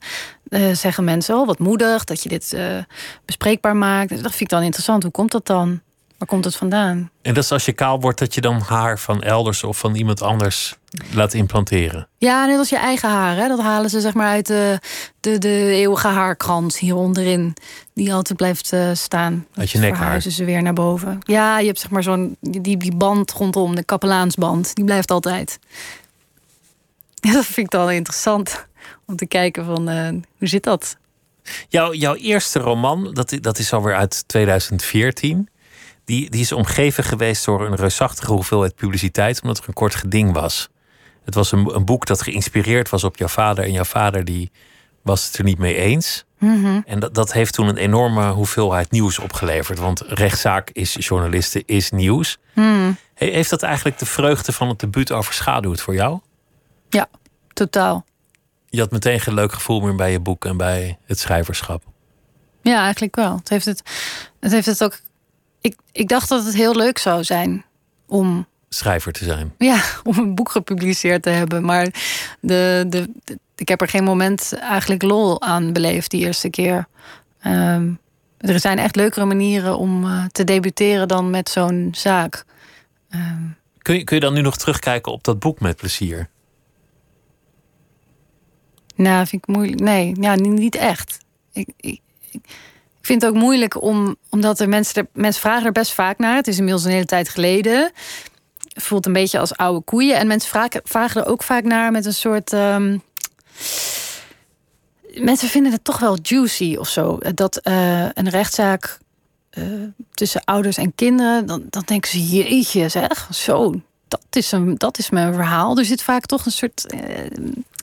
zeggen 0.73 1.03
mensen, 1.03 1.35
oh 1.35 1.47
wat 1.47 1.59
moedig 1.59 2.03
dat 2.03 2.23
je 2.23 2.29
dit 2.29 2.57
bespreekbaar 3.25 3.75
maakt. 3.75 4.09
Dat 4.09 4.19
vind 4.21 4.41
ik 4.41 4.49
dan 4.49 4.63
interessant. 4.63 5.03
Hoe 5.03 5.11
komt 5.11 5.31
dat 5.31 5.45
dan? 5.45 5.81
Waar 6.17 6.27
komt 6.27 6.45
het 6.45 6.55
vandaan? 6.55 7.09
En 7.21 7.33
dat 7.33 7.43
is 7.43 7.51
als 7.51 7.65
je 7.65 7.73
kaal 7.73 7.99
wordt, 7.99 8.19
dat 8.19 8.33
je 8.33 8.41
dan 8.41 8.59
haar 8.59 8.99
van 8.99 9.21
elders 9.21 9.63
of 9.63 9.77
van 9.77 9.95
iemand 9.95 10.21
anders 10.21 10.77
laat 11.13 11.34
implanteren. 11.34 12.08
Ja, 12.17 12.45
net 12.45 12.58
als 12.58 12.69
je 12.69 12.77
eigen 12.77 13.10
haar. 13.10 13.36
Hè? 13.36 13.47
Dat 13.47 13.60
halen 13.60 13.89
ze 13.89 14.01
zeg 14.01 14.13
maar 14.13 14.27
uit 14.27 14.47
de, 14.47 14.79
de, 15.19 15.38
de 15.38 15.69
eeuwige 15.71 16.08
haarkrans 16.08 16.79
hier 16.79 16.95
onderin. 16.95 17.53
Die 17.93 18.13
altijd 18.13 18.38
blijft 18.38 18.73
uh, 18.73 18.89
staan. 18.93 19.47
Uit 19.56 19.71
je 19.71 19.77
nekhaar. 19.77 19.97
Verhuizen 19.97 20.32
ze 20.32 20.45
weer 20.45 20.62
naar 20.62 20.73
boven. 20.73 21.19
Ja, 21.23 21.60
je 21.60 21.65
hebt 21.65 21.79
zeg 21.79 21.89
maar 21.89 22.03
zo'n 22.03 22.38
die, 22.39 22.77
die 22.77 22.95
band 22.95 23.32
rondom, 23.32 23.75
de 23.75 23.84
kapelaansband. 23.84 24.75
Die 24.75 24.86
blijft 24.86 25.12
altijd. 25.12 25.60
Ja, 27.25 27.32
dat 27.34 27.45
vind 27.45 27.58
ik 27.58 27.69
dan 27.69 27.91
interessant. 27.91 28.65
Om 29.06 29.15
te 29.15 29.25
kijken 29.25 29.65
van, 29.65 29.89
uh, 29.89 30.10
hoe 30.10 30.47
zit 30.47 30.63
dat? 30.63 30.97
Jouw, 31.67 31.93
jouw 31.93 32.15
eerste 32.15 32.60
roman, 32.60 33.13
dat, 33.13 33.38
dat 33.41 33.60
is 33.60 33.73
alweer 33.73 33.95
uit 33.95 34.23
2014 34.27 35.49
die, 36.06 36.29
die 36.29 36.41
is 36.41 36.51
omgeven 36.51 37.03
geweest 37.03 37.45
door 37.45 37.65
een 37.65 37.75
reusachtige 37.75 38.32
hoeveelheid 38.32 38.75
publiciteit, 38.75 39.41
omdat 39.41 39.58
er 39.58 39.67
een 39.67 39.73
kort 39.73 39.95
geding 39.95 40.34
was. 40.34 40.69
Het 41.25 41.33
was 41.33 41.51
een, 41.51 41.75
een 41.75 41.86
boek 41.86 42.05
dat 42.05 42.21
geïnspireerd 42.21 42.89
was 42.89 43.03
op 43.03 43.17
jouw 43.17 43.27
vader. 43.27 43.63
En 43.63 43.71
jouw 43.71 43.83
vader 43.83 44.25
die 44.25 44.51
was 45.01 45.25
het 45.25 45.38
er 45.38 45.43
niet 45.43 45.57
mee 45.57 45.75
eens. 45.75 46.25
Mm 46.38 46.63
-hmm. 46.63 46.83
En 46.86 46.99
dat, 46.99 47.15
dat 47.15 47.33
heeft 47.33 47.53
toen 47.53 47.67
een 47.67 47.77
enorme 47.77 48.29
hoeveelheid 48.29 48.91
nieuws 48.91 49.19
opgeleverd. 49.19 49.79
Want 49.79 50.01
rechtszaak 50.07 50.69
is 50.69 50.95
journalisten, 50.99 51.63
is 51.65 51.91
nieuws. 51.91 52.38
Mm. 52.53 52.97
Heeft 53.13 53.49
dat 53.49 53.63
eigenlijk 53.63 53.99
de 53.99 54.05
vreugde 54.05 54.51
van 54.51 54.67
het 54.69 54.79
debuut 54.79 55.12
overschaduwd 55.12 55.81
voor 55.81 55.93
jou? 55.93 56.19
Ja, 56.89 57.07
totaal. 57.53 58.05
Je 58.69 58.79
had 58.79 58.91
meteen 58.91 59.19
geen 59.19 59.33
leuk 59.33 59.51
gevoel 59.53 59.81
meer 59.81 59.95
bij 59.95 60.12
je 60.12 60.19
boek 60.19 60.45
en 60.45 60.57
bij 60.57 60.97
het 61.05 61.19
schrijverschap. 61.19 61.83
Ja, 62.62 62.83
eigenlijk 62.83 63.15
wel. 63.15 63.36
Het 63.36 63.49
heeft 63.49 63.65
het, 63.65 63.81
het, 64.39 64.51
heeft 64.51 64.65
het 64.65 64.83
ook 64.83 64.99
ik, 65.62 65.75
ik 65.91 66.07
dacht 66.07 66.29
dat 66.29 66.45
het 66.45 66.53
heel 66.53 66.75
leuk 66.75 66.97
zou 66.97 67.23
zijn 67.23 67.65
om. 68.07 68.47
Schrijver 68.73 69.12
te 69.12 69.23
zijn. 69.23 69.53
Ja, 69.57 69.83
om 70.03 70.17
een 70.17 70.36
boek 70.36 70.51
gepubliceerd 70.51 71.21
te 71.21 71.29
hebben. 71.29 71.65
Maar 71.65 71.86
de, 72.39 72.86
de, 72.88 73.09
de 73.23 73.39
ik 73.55 73.67
heb 73.67 73.81
er 73.81 73.88
geen 73.88 74.03
moment 74.03 74.53
eigenlijk 74.59 75.01
lol 75.01 75.41
aan 75.41 75.73
beleefd 75.73 76.12
die 76.12 76.25
eerste 76.25 76.49
keer. 76.49 76.88
Um, 77.45 77.99
er 78.38 78.59
zijn 78.59 78.79
echt 78.79 78.95
leukere 78.95 79.25
manieren 79.25 79.77
om 79.77 80.05
uh, 80.05 80.25
te 80.25 80.43
debuteren 80.43 81.07
dan 81.07 81.29
met 81.29 81.49
zo'n 81.49 81.89
zaak. 81.91 82.45
Um, 83.09 83.57
kun, 83.77 83.95
je, 83.95 84.03
kun 84.03 84.15
je 84.15 84.21
dan 84.21 84.33
nu 84.33 84.41
nog 84.41 84.57
terugkijken 84.57 85.12
op 85.12 85.23
dat 85.23 85.39
boek 85.39 85.59
met 85.59 85.75
plezier? 85.75 86.29
Nou, 88.95 89.27
vind 89.27 89.47
ik 89.47 89.55
moeilijk. 89.55 89.79
Nee, 89.79 90.15
ja, 90.19 90.36
niet 90.36 90.75
echt. 90.75 91.17
Ik, 91.51 91.69
ik, 91.77 91.99
ik 92.29 92.41
ik 93.03 93.09
vind 93.09 93.21
het 93.21 93.31
ook 93.31 93.38
moeilijk 93.38 93.81
om, 93.81 94.15
omdat 94.29 94.59
er 94.59 94.69
mensen, 94.69 94.95
er, 94.95 95.07
mensen 95.13 95.41
vragen 95.41 95.65
er 95.65 95.71
best 95.71 95.93
vaak 95.93 96.17
naar. 96.17 96.36
Het 96.36 96.47
is 96.47 96.57
inmiddels 96.57 96.86
een 96.86 96.91
hele 96.91 97.05
tijd 97.05 97.29
geleden. 97.29 97.91
Voelt 98.73 99.05
een 99.05 99.13
beetje 99.13 99.39
als 99.39 99.57
oude 99.57 99.81
koeien. 99.81 100.17
En 100.17 100.27
mensen 100.27 100.49
vragen, 100.49 100.81
vragen 100.83 101.21
er 101.21 101.27
ook 101.27 101.43
vaak 101.43 101.63
naar 101.63 101.91
met 101.91 102.05
een 102.05 102.13
soort. 102.13 102.53
Um, 102.53 103.01
mensen 105.13 105.49
vinden 105.49 105.71
het 105.71 105.83
toch 105.83 105.99
wel 105.99 106.17
juicy 106.21 106.75
of 106.79 106.88
zo. 106.88 107.17
Dat 107.33 107.59
uh, 107.63 108.07
een 108.13 108.29
rechtszaak 108.29 108.97
uh, 109.53 109.83
tussen 110.13 110.43
ouders 110.43 110.77
en 110.77 110.95
kinderen. 110.95 111.45
Dan, 111.45 111.63
dan 111.69 111.83
denken 111.86 112.09
ze: 112.09 112.27
jeetje, 112.27 112.89
zeg. 112.89 113.29
Zo, 113.31 113.81
dat 114.07 114.25
is, 114.29 114.51
een, 114.51 114.75
dat 114.77 114.97
is 114.97 115.09
mijn 115.09 115.33
verhaal. 115.33 115.77
Er 115.77 115.86
zit 115.86 116.03
vaak 116.03 116.25
toch 116.25 116.45
een 116.45 116.51
soort. 116.51 116.93
Uh, 116.93 117.25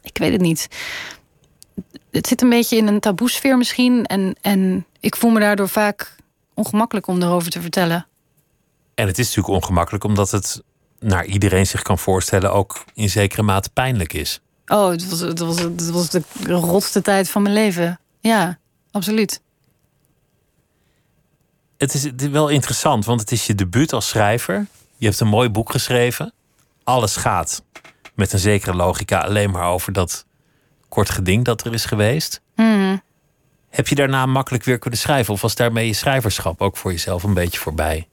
ik 0.02 0.18
weet 0.18 0.32
het 0.32 0.40
niet 0.40 0.68
het 2.10 2.26
zit 2.26 2.42
een 2.42 2.48
beetje 2.48 2.76
in 2.76 2.86
een 2.86 3.00
taboesfeer 3.00 3.56
misschien. 3.56 4.06
En, 4.06 4.36
en 4.40 4.86
ik 5.00 5.16
voel 5.16 5.30
me 5.30 5.40
daardoor 5.40 5.68
vaak 5.68 6.16
ongemakkelijk 6.54 7.06
om 7.06 7.22
erover 7.22 7.50
te 7.50 7.60
vertellen. 7.60 8.06
En 8.94 9.06
het 9.06 9.18
is 9.18 9.26
natuurlijk 9.26 9.54
ongemakkelijk 9.54 10.04
omdat 10.04 10.30
het 10.30 10.62
naar 11.00 11.24
iedereen 11.24 11.66
zich 11.66 11.82
kan 11.82 11.98
voorstellen 11.98 12.52
ook 12.52 12.84
in 12.94 13.10
zekere 13.10 13.42
mate 13.42 13.70
pijnlijk 13.70 14.12
is. 14.12 14.40
Oh, 14.66 14.90
het 14.90 15.08
was, 15.08 15.20
het 15.20 15.38
was, 15.38 15.58
het 15.58 15.90
was 15.90 16.10
de 16.10 16.22
rotste 16.46 17.02
tijd 17.02 17.30
van 17.30 17.42
mijn 17.42 17.54
leven. 17.54 18.00
Ja, 18.20 18.58
absoluut. 18.90 19.40
Het 21.76 21.94
is, 21.94 22.30
wel 22.30 22.48
interessant, 22.48 23.04
want 23.04 23.20
het 23.20 23.32
is 23.32 23.46
je 23.46 23.54
debuut 23.54 23.92
als 23.92 24.08
schrijver. 24.08 24.66
Je 24.96 25.06
hebt 25.06 25.20
een 25.20 25.28
mooi 25.28 25.48
boek 25.48 25.70
geschreven. 25.70 26.32
Alles 26.84 27.16
gaat 27.16 27.62
met 28.14 28.32
een 28.32 28.38
zekere 28.38 28.74
logica 28.74 29.20
alleen 29.20 29.50
maar 29.50 29.68
over 29.68 29.92
dat 29.92 30.26
kort 30.88 31.10
geding 31.10 31.44
dat 31.44 31.64
er 31.64 31.72
is 31.72 31.84
geweest. 31.84 32.40
Mm. 32.56 33.02
Heb 33.70 33.88
je 33.88 33.94
daarna 33.94 34.26
makkelijk 34.26 34.64
weer 34.64 34.78
kunnen 34.78 34.98
schrijven? 34.98 35.34
Of 35.34 35.40
was 35.40 35.54
daarmee 35.54 35.86
je 35.86 35.92
schrijverschap 35.92 36.60
ook 36.60 36.76
voor 36.76 36.90
jezelf 36.90 37.22
een 37.22 37.34
beetje 37.34 37.58
voorbij? 37.58 38.08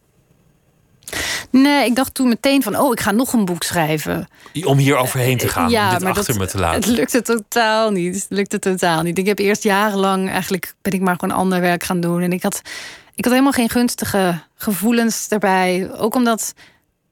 Nee, 1.49 1.85
ik 1.85 1.95
dacht 1.95 2.13
toen 2.13 2.27
meteen 2.27 2.63
van, 2.63 2.77
oh, 2.77 2.91
ik 2.91 2.99
ga 2.99 3.11
nog 3.11 3.33
een 3.33 3.45
boek 3.45 3.63
schrijven. 3.63 4.27
Om 4.63 4.77
hier 4.77 4.95
overheen 4.95 5.37
te 5.37 5.47
gaan, 5.47 5.69
ja, 5.69 5.91
om 5.91 5.97
dit 5.97 6.07
achter 6.07 6.25
dat, 6.25 6.37
me 6.37 6.47
te 6.47 6.57
laten. 6.57 6.81
Het 6.81 6.99
lukte 6.99 7.21
totaal 7.21 7.91
niet. 7.91 8.15
Het 8.15 8.25
lukte 8.29 8.59
totaal 8.59 9.01
niet. 9.01 9.17
Ik 9.17 9.25
heb 9.25 9.39
eerst 9.39 9.63
jarenlang, 9.63 10.29
eigenlijk 10.29 10.73
ben 10.81 10.93
ik 10.93 11.01
maar 11.01 11.15
gewoon 11.19 11.37
ander 11.37 11.61
werk 11.61 11.83
gaan 11.83 11.99
doen. 11.99 12.21
En 12.21 12.31
ik 12.31 12.43
had 12.43 12.61
ik 13.17 13.23
had 13.23 13.33
helemaal 13.33 13.53
geen 13.53 13.69
gunstige 13.69 14.39
gevoelens 14.55 15.27
erbij. 15.29 15.89
Ook 15.97 16.15
omdat 16.15 16.53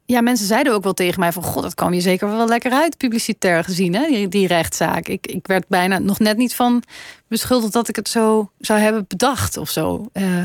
ja, 0.06 0.22
mensen 0.22 0.48
zeiden 0.48 0.74
ook 0.74 0.84
wel 0.84 0.94
tegen 0.94 1.20
mij 1.20 1.32
van... 1.32 1.44
god, 1.44 1.64
dat 1.64 1.76
kwam 1.76 1.94
je 1.94 2.02
zeker 2.02 2.30
wel 2.30 2.48
lekker 2.48 2.72
uit, 2.72 2.98
publicitair 2.98 3.64
gezien, 3.64 3.96
hè, 3.96 4.08
die, 4.08 4.28
die 4.28 4.48
rechtszaak. 4.48 5.08
Ik, 5.08 5.28
ik 5.28 5.48
werd 5.48 5.68
bijna 5.68 6.00
nog 6.00 6.20
net 6.20 6.38
niet 6.38 6.56
van 6.56 6.84
beschuldigd 7.28 7.74
dat 7.74 7.88
ik 7.88 7.96
het 7.96 8.10
zo 8.10 8.52
zou 8.60 8.80
hebben 8.80 9.06
bedacht 9.08 9.58
of 9.58 9.70
zo. 9.70 10.10
Uh, 10.14 10.44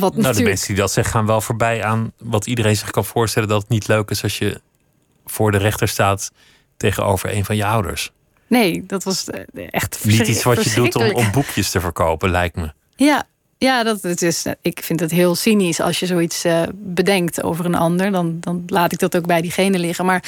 wat 0.00 0.12
nou, 0.12 0.14
natuurlijk... 0.14 0.36
de 0.36 0.44
mensen 0.44 0.66
die 0.66 0.76
dat 0.76 0.92
zeggen 0.92 1.12
gaan 1.14 1.26
wel 1.26 1.40
voorbij 1.40 1.84
aan 1.84 2.12
wat 2.18 2.46
iedereen 2.46 2.76
zich 2.76 2.90
kan 2.90 3.04
voorstellen... 3.04 3.48
dat 3.48 3.60
het 3.60 3.70
niet 3.70 3.88
leuk 3.88 4.10
is 4.10 4.22
als 4.22 4.38
je 4.38 4.60
voor 5.26 5.50
de 5.50 5.58
rechter 5.58 5.88
staat 5.88 6.30
tegenover 6.76 7.34
een 7.34 7.44
van 7.44 7.56
je 7.56 7.64
ouders. 7.64 8.12
Nee, 8.46 8.84
dat 8.86 9.04
was 9.04 9.30
eh, 9.30 9.66
echt 9.70 10.04
Niet 10.04 10.28
iets 10.28 10.42
wat 10.42 10.64
je 10.64 10.74
doet 10.74 10.94
om, 10.94 11.10
om 11.10 11.32
boekjes 11.32 11.70
te 11.70 11.80
verkopen, 11.80 12.30
lijkt 12.30 12.56
me. 12.56 12.72
Ja, 12.96 13.26
ja, 13.58 13.82
dat, 13.82 14.02
het 14.02 14.22
is, 14.22 14.46
ik 14.60 14.80
vind 14.82 15.00
het 15.00 15.10
heel 15.10 15.34
cynisch 15.34 15.80
als 15.80 16.00
je 16.00 16.06
zoiets 16.06 16.44
uh, 16.44 16.62
bedenkt 16.72 17.42
over 17.42 17.64
een 17.64 17.74
ander. 17.74 18.12
Dan, 18.12 18.36
dan 18.40 18.62
laat 18.66 18.92
ik 18.92 18.98
dat 18.98 19.16
ook 19.16 19.26
bij 19.26 19.40
diegene 19.40 19.78
liggen. 19.78 20.04
Maar 20.04 20.24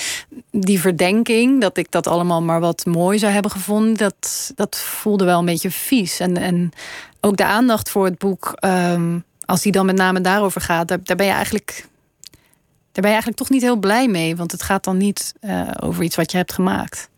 die 0.51 0.81
verdenking, 0.81 1.61
dat 1.61 1.77
ik 1.77 1.91
dat 1.91 2.07
allemaal 2.07 2.43
maar 2.43 2.61
wat 2.61 2.87
mooi 2.87 3.19
zou 3.19 3.33
hebben 3.33 3.51
gevonden, 3.51 3.95
dat, 3.95 4.53
dat 4.55 4.77
voelde 4.77 5.25
wel 5.25 5.39
een 5.39 5.45
beetje 5.45 5.71
vies. 5.71 6.21
En, 6.21 6.37
en 6.37 6.71
ook 7.21 7.37
de 7.37 7.45
aandacht 7.45 7.91
voor 7.91 8.05
het 8.05 8.19
boek, 8.19 8.57
um, 8.65 9.25
als 9.47 9.63
die 9.63 9.73
dan 9.73 9.87
met 9.87 9.97
name 9.97 10.21
daarover 10.21 10.61
gaat, 10.61 10.89
daar, 10.89 11.17
ben 11.17 11.27
je 11.27 11.33
eigenlijk. 11.33 11.87
Daar 12.93 13.05
ben 13.05 13.15
je 13.15 13.17
eigenlijk 13.17 13.37
toch 13.37 13.51
niet 13.51 13.63
heel 13.63 13.77
blij 13.77 14.09
mee, 14.09 14.37
want 14.37 14.53
het 14.53 14.63
gaat 14.63 14.85
dan 14.85 14.97
niet 14.97 15.35
uh, 15.41 15.71
over 15.81 16.03
iets 16.03 16.17
wat 16.17 16.31
je 16.31 16.37
hebt 16.37 16.53
gemaakt 16.53 17.09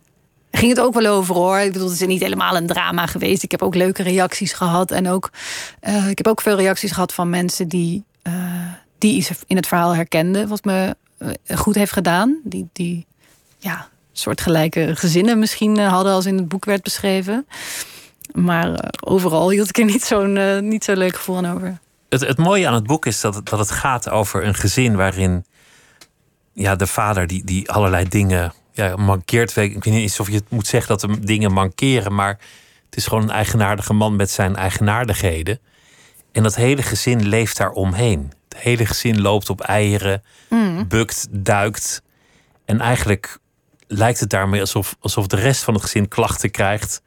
ging 0.51 0.77
het 0.77 0.81
ook 0.81 0.95
wel 0.95 1.07
over 1.07 1.35
hoor. 1.35 1.59
Ik 1.59 1.73
bedoel, 1.73 1.88
het 1.88 2.01
is 2.01 2.07
niet 2.07 2.23
helemaal 2.23 2.57
een 2.57 2.67
drama 2.67 3.07
geweest. 3.07 3.43
Ik 3.43 3.51
heb 3.51 3.62
ook 3.62 3.75
leuke 3.75 4.03
reacties 4.03 4.53
gehad. 4.53 4.91
En 4.91 5.09
ook, 5.09 5.31
uh, 5.88 6.09
ik 6.09 6.19
heb 6.19 6.27
ook 6.27 6.41
veel 6.41 6.57
reacties 6.57 6.93
gehad 6.93 7.14
van 7.14 7.31
mensen 7.31 7.69
die, 7.69 8.05
uh, 8.23 8.35
die 8.99 9.17
iets 9.17 9.31
in 9.47 9.57
het 9.57 9.67
verhaal 9.67 9.95
herkenden. 9.95 10.49
Wat 10.49 10.64
me 10.64 10.97
goed 11.55 11.75
heeft 11.75 11.93
gedaan. 11.93 12.41
Die, 12.45 12.69
die 12.73 13.07
ja, 13.59 13.88
soortgelijke 14.12 14.97
gezinnen 14.97 15.38
misschien 15.38 15.79
hadden 15.79 16.12
als 16.12 16.27
in 16.27 16.37
het 16.37 16.49
boek 16.49 16.64
werd 16.64 16.83
beschreven. 16.83 17.47
Maar 18.33 18.93
overal 19.05 19.51
hield 19.51 19.69
ik 19.69 19.79
er 19.79 19.85
niet 19.85 20.03
zo'n 20.05 20.69
niet 20.69 20.85
zo 20.85 20.95
leuk 20.95 21.17
gevoel 21.17 21.37
aan 21.37 21.55
over. 21.55 21.79
Het, 22.09 22.21
het 22.21 22.38
mooie 22.38 22.66
aan 22.66 22.75
het 22.75 22.87
boek 22.87 23.07
is 23.07 23.21
dat, 23.21 23.47
dat 23.47 23.59
het 23.59 23.71
gaat 23.71 24.11
over 24.11 24.44
een 24.44 24.55
gezin 24.55 24.97
waarin 24.97 25.44
ja, 26.53 26.77
de 26.77 26.87
vader 26.87 27.27
die, 27.27 27.44
die 27.44 27.71
allerlei 27.71 28.09
dingen 28.09 28.53
ja, 28.73 28.97
mankeert. 28.97 29.57
Ik 29.57 29.85
weet 29.85 29.94
niet 29.94 30.21
of 30.21 30.29
je 30.29 30.35
het 30.35 30.51
moet 30.51 30.66
zeggen 30.66 30.99
dat 30.99 31.03
er 31.03 31.27
dingen 31.27 31.53
mankeren, 31.53 32.14
maar 32.14 32.38
het 32.85 32.97
is 32.97 33.07
gewoon 33.07 33.23
een 33.23 33.31
eigenaardige 33.31 33.92
man 33.92 34.16
met 34.16 34.31
zijn 34.31 34.57
eigenaardigheden. 34.57 35.61
En 36.33 36.42
dat 36.42 36.55
hele 36.57 36.83
gezin 36.83 37.29
leeft 37.29 37.57
daar 37.57 37.71
omheen. 37.71 38.33
Het 38.49 38.59
hele 38.59 38.87
gezin 38.87 39.21
loopt 39.21 39.51
op 39.51 39.61
eieren, 39.61 40.23
mm. 40.49 40.88
bukt, 40.88 41.27
duikt. 41.31 42.03
En 42.64 42.81
eigenlijk 42.81 43.38
lijkt 43.87 44.21
het 44.21 44.31
daarmee 44.31 44.61
alsof, 44.61 44.97
alsof 45.01 45.27
de 45.27 45.37
rest 45.37 45.62
van 45.62 45.75
het 45.75 45.83
gezin 45.83 46.09
klachten 46.09 46.51
krijgt, 46.51 47.03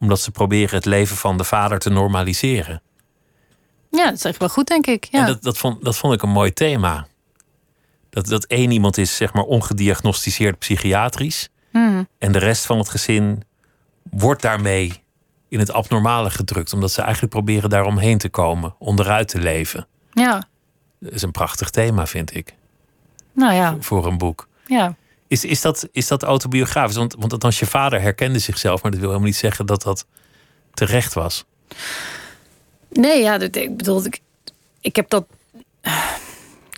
omdat 0.00 0.20
ze 0.20 0.30
proberen 0.30 0.74
het 0.74 0.84
leven 0.84 1.16
van 1.16 1.36
de 1.36 1.44
vader 1.44 1.78
te 1.78 1.90
normaliseren. 1.90 2.82
Ja, 3.90 4.04
dat 4.04 4.14
is 4.14 4.24
echt 4.24 4.38
wel 4.38 4.48
goed, 4.48 4.66
denk 4.66 4.86
ik. 4.86 5.04
Ja. 5.10 5.20
En 5.20 5.26
dat, 5.26 5.42
dat, 5.42 5.58
vond, 5.58 5.84
dat 5.84 5.96
vond 5.96 6.14
ik 6.14 6.22
een 6.22 6.28
mooi 6.28 6.52
thema. 6.52 7.06
Dat, 8.10 8.26
dat 8.26 8.44
één 8.44 8.70
iemand 8.70 8.96
is 8.96 9.16
zeg 9.16 9.32
maar 9.32 9.42
ongediagnosticeerd 9.42 10.58
psychiatrisch. 10.58 11.48
Hmm. 11.70 12.08
En 12.18 12.32
de 12.32 12.38
rest 12.38 12.66
van 12.66 12.78
het 12.78 12.88
gezin 12.88 13.42
wordt 14.10 14.42
daarmee 14.42 15.02
in 15.48 15.58
het 15.58 15.72
abnormale 15.72 16.30
gedrukt. 16.30 16.72
Omdat 16.72 16.92
ze 16.92 17.02
eigenlijk 17.02 17.32
proberen 17.32 17.70
daaromheen 17.70 18.18
te 18.18 18.28
komen. 18.28 18.74
Onderuit 18.78 19.28
te 19.28 19.38
leven. 19.38 19.86
Ja. 20.12 20.48
Dat 21.00 21.12
is 21.12 21.22
een 21.22 21.30
prachtig 21.30 21.70
thema, 21.70 22.06
vind 22.06 22.34
ik. 22.34 22.54
Nou 23.32 23.52
ja. 23.52 23.76
Voor 23.80 24.06
een 24.06 24.18
boek. 24.18 24.48
Ja. 24.66 24.94
Is, 25.26 25.44
is, 25.44 25.60
dat, 25.60 25.88
is 25.92 26.08
dat 26.08 26.22
autobiografisch? 26.22 26.96
Want, 26.96 27.14
want 27.18 27.32
althans, 27.32 27.58
je 27.58 27.66
vader 27.66 28.00
herkende 28.00 28.38
zichzelf. 28.38 28.82
Maar 28.82 28.90
dat 28.90 29.00
wil 29.00 29.08
helemaal 29.08 29.30
niet 29.30 29.38
zeggen 29.38 29.66
dat 29.66 29.82
dat 29.82 30.06
terecht 30.74 31.14
was. 31.14 31.44
Nee, 32.90 33.22
ja, 33.22 33.40
ik 33.40 33.76
bedoel, 33.76 34.04
ik, 34.04 34.20
ik 34.80 34.96
heb 34.96 35.08
dat 35.08 35.26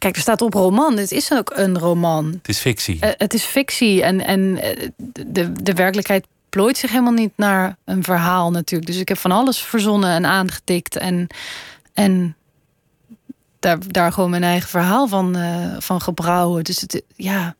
Kijk, 0.00 0.16
er 0.16 0.20
staat 0.20 0.42
op 0.42 0.54
roman. 0.54 0.96
Het 0.96 1.12
is 1.12 1.32
ook 1.32 1.52
een 1.54 1.78
roman. 1.78 2.26
Het 2.26 2.48
is 2.48 2.58
fictie. 2.58 2.94
Uh, 2.94 3.10
het 3.16 3.34
is 3.34 3.44
fictie. 3.44 4.02
En, 4.02 4.26
en 4.26 4.62
eh, 4.62 4.88
de, 5.26 5.52
de 5.52 5.72
werkelijkheid 5.72 6.26
plooit 6.48 6.78
zich 6.78 6.90
helemaal 6.90 7.12
niet 7.12 7.32
naar 7.36 7.76
een 7.84 8.04
verhaal 8.04 8.50
natuurlijk. 8.50 8.90
Dus 8.90 9.00
ik 9.00 9.08
heb 9.08 9.18
van 9.18 9.32
alles 9.32 9.58
verzonnen 9.58 10.10
en 10.10 10.26
aangetikt. 10.26 10.96
En, 10.96 11.26
en 11.92 12.36
daar, 13.58 13.78
daar 13.86 14.12
gewoon 14.12 14.30
mijn 14.30 14.42
eigen 14.42 14.68
verhaal 14.68 15.08
van, 15.08 15.36
uh, 15.36 15.76
van 15.78 16.00
gebrouwen. 16.00 16.64
Dus 16.64 16.80
het, 16.80 17.02
ja, 17.16 17.54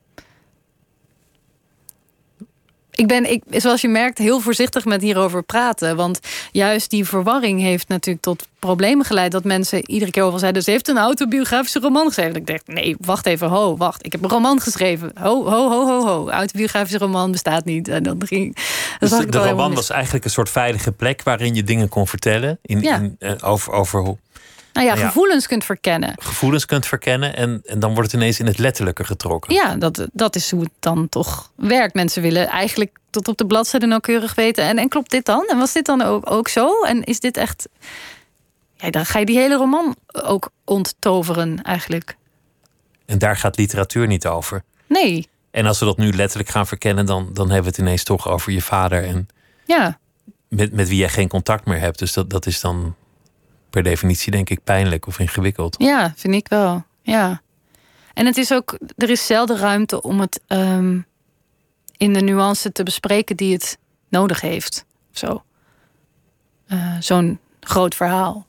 ik 2.91 3.07
ben, 3.07 3.31
ik, 3.31 3.43
zoals 3.51 3.81
je 3.81 3.89
merkt, 3.89 4.19
heel 4.19 4.41
voorzichtig 4.41 4.85
met 4.85 5.03
hierover 5.03 5.43
praten. 5.43 5.97
Want 5.97 6.21
juist 6.53 6.91
die 6.91 7.05
verwarring 7.05 7.61
heeft 7.61 7.89
natuurlijk 7.89 8.25
tot 8.25 8.47
problemen 8.59 9.07
geleid. 9.07 9.33
Dat 9.33 9.45
mensen 9.45 9.91
iedere 9.91 10.11
keer 10.11 10.23
over 10.23 10.39
zeiden... 10.39 10.63
ze 10.63 10.71
heeft 10.71 10.89
een 10.89 10.99
autobiografische 10.99 11.81
roman 11.81 12.07
geschreven. 12.07 12.35
ik 12.35 12.47
dacht, 12.47 12.67
nee, 12.67 12.97
wacht 13.01 13.27
even, 13.27 13.49
ho, 13.49 13.77
wacht. 13.77 14.07
Ik 14.07 14.13
heb 14.13 14.23
een 14.23 14.31
roman 14.31 14.61
geschreven. 14.61 15.13
Ho, 15.15 15.45
ho, 15.45 15.69
ho, 15.69 15.87
ho, 15.87 16.07
ho. 16.07 16.31
Autobiografische 16.31 16.99
roman 16.99 17.31
bestaat 17.31 17.65
niet. 17.65 17.89
En 17.89 18.03
dan 18.03 18.27
ging... 18.27 18.57
Dus 18.99 19.11
de, 19.11 19.27
de 19.27 19.39
roman 19.39 19.75
was 19.75 19.91
eigenlijk 19.91 20.25
een 20.25 20.31
soort 20.31 20.51
veilige 20.51 20.93
plek... 20.93 21.23
waarin 21.23 21.55
je 21.55 21.65
dingen 21.65 21.89
kon 21.89 22.07
vertellen 22.07 22.59
in, 22.63 22.81
ja. 22.81 22.97
in, 22.97 23.17
uh, 23.19 23.33
over, 23.41 23.73
over 23.73 24.17
nou 24.73 24.87
ja, 24.87 24.97
gevoelens 24.97 25.47
kunt 25.47 25.65
verkennen. 25.65 26.15
Gevoelens 26.17 26.67
kunt 26.67 26.87
verkennen 26.87 27.37
en, 27.37 27.63
en 27.65 27.79
dan 27.79 27.95
wordt 27.95 28.13
het 28.13 28.21
ineens 28.21 28.41
in 28.41 28.47
het 28.47 28.59
letterlijke 28.59 29.05
getrokken. 29.05 29.55
Ja, 29.55 29.75
dat, 29.77 30.07
dat 30.13 30.37
is 30.37 30.51
hoe 30.51 30.63
het 30.63 30.73
dan 30.79 31.09
toch 31.09 31.51
werkt. 31.55 31.95
Mensen 31.95 32.23
willen 32.23 32.49
eigenlijk 32.49 32.99
tot 33.11 33.29
op 33.29 33.37
de 33.37 33.47
bladzijde 33.47 33.87
nauwkeurig 33.87 34.35
weten. 34.35 34.65
En, 34.65 34.79
en 34.79 34.89
klopt 34.89 35.11
dit 35.11 35.25
dan? 35.25 35.47
En 35.49 35.59
was 35.59 35.73
dit 35.73 35.87
dan 35.87 36.03
ook, 36.03 36.31
ook 36.31 36.49
zo? 36.49 36.83
En 36.83 37.05
is 37.05 37.21
dit 37.21 37.37
echt. 37.37 37.69
Ja, 38.77 38.91
dan 38.91 39.07
ga 39.07 39.19
je 39.19 39.27
die 39.27 39.39
hele 39.39 39.57
roman 39.57 39.97
ook 40.07 40.51
onttoveren, 40.65 41.63
eigenlijk. 41.63 42.17
En 43.07 43.19
daar 43.19 43.37
gaat 43.37 43.57
literatuur 43.57 44.07
niet 44.07 44.27
over. 44.27 44.63
Nee. 44.87 45.29
En 45.51 45.67
als 45.67 45.79
we 45.79 45.85
dat 45.85 45.97
nu 45.97 46.13
letterlijk 46.13 46.51
gaan 46.51 46.67
verkennen, 46.67 47.07
dan, 47.07 47.31
dan 47.33 47.47
hebben 47.47 47.63
we 47.63 47.77
het 47.77 47.79
ineens 47.79 48.05
toch 48.05 48.29
over 48.29 48.53
je 48.53 48.63
vader. 48.63 49.05
En 49.05 49.29
ja. 49.65 49.99
met, 50.49 50.73
met 50.73 50.89
wie 50.89 51.01
je 51.01 51.09
geen 51.09 51.29
contact 51.29 51.65
meer 51.65 51.81
hebt. 51.81 51.99
Dus 51.99 52.13
dat, 52.13 52.31
dat 52.31 52.47
is 52.47 52.61
dan 52.61 52.95
per 53.71 53.83
definitie 53.83 54.31
denk 54.33 54.51
ik 54.51 54.65
pijnlijk 54.65 55.07
of 55.07 55.19
ingewikkeld. 55.19 55.77
Ja, 55.79 56.13
vind 56.17 56.35
ik 56.35 56.49
wel. 56.49 56.85
Ja. 57.03 57.43
En 58.15 58.27
het 58.27 58.37
is 58.37 58.53
ook, 58.53 58.79
er 58.97 59.11
is 59.11 59.27
zelden 59.27 59.59
ruimte 59.59 60.03
om 60.03 60.21
het 60.21 60.41
um, 60.49 61.07
in 61.97 62.13
de 62.13 62.21
nuance 62.21 62.73
te 62.73 62.83
bespreken 62.83 63.37
die 63.37 63.53
het 63.53 63.79
nodig 64.09 64.41
heeft. 64.41 64.85
Zo. 65.11 65.43
Uh, 66.69 66.97
Zo'n 67.01 67.39
groot 67.61 67.95
verhaal. 67.95 68.47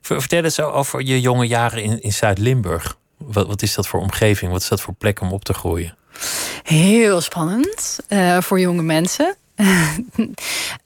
Vertel 0.00 0.44
eens 0.44 0.60
over 0.60 1.02
je 1.02 1.20
jonge 1.20 1.46
jaren 1.46 1.82
in, 1.82 2.02
in 2.02 2.12
Zuid-Limburg. 2.12 2.98
Wat, 3.16 3.46
wat 3.46 3.62
is 3.62 3.74
dat 3.74 3.86
voor 3.86 4.00
omgeving? 4.00 4.52
Wat 4.52 4.60
is 4.60 4.68
dat 4.68 4.80
voor 4.80 4.94
plek 4.94 5.20
om 5.20 5.32
op 5.32 5.44
te 5.44 5.54
groeien? 5.54 5.96
Heel 6.62 7.20
spannend 7.20 7.98
uh, 8.08 8.40
voor 8.40 8.60
jonge 8.60 8.82
mensen. 8.82 9.36
Uh, 9.56 9.96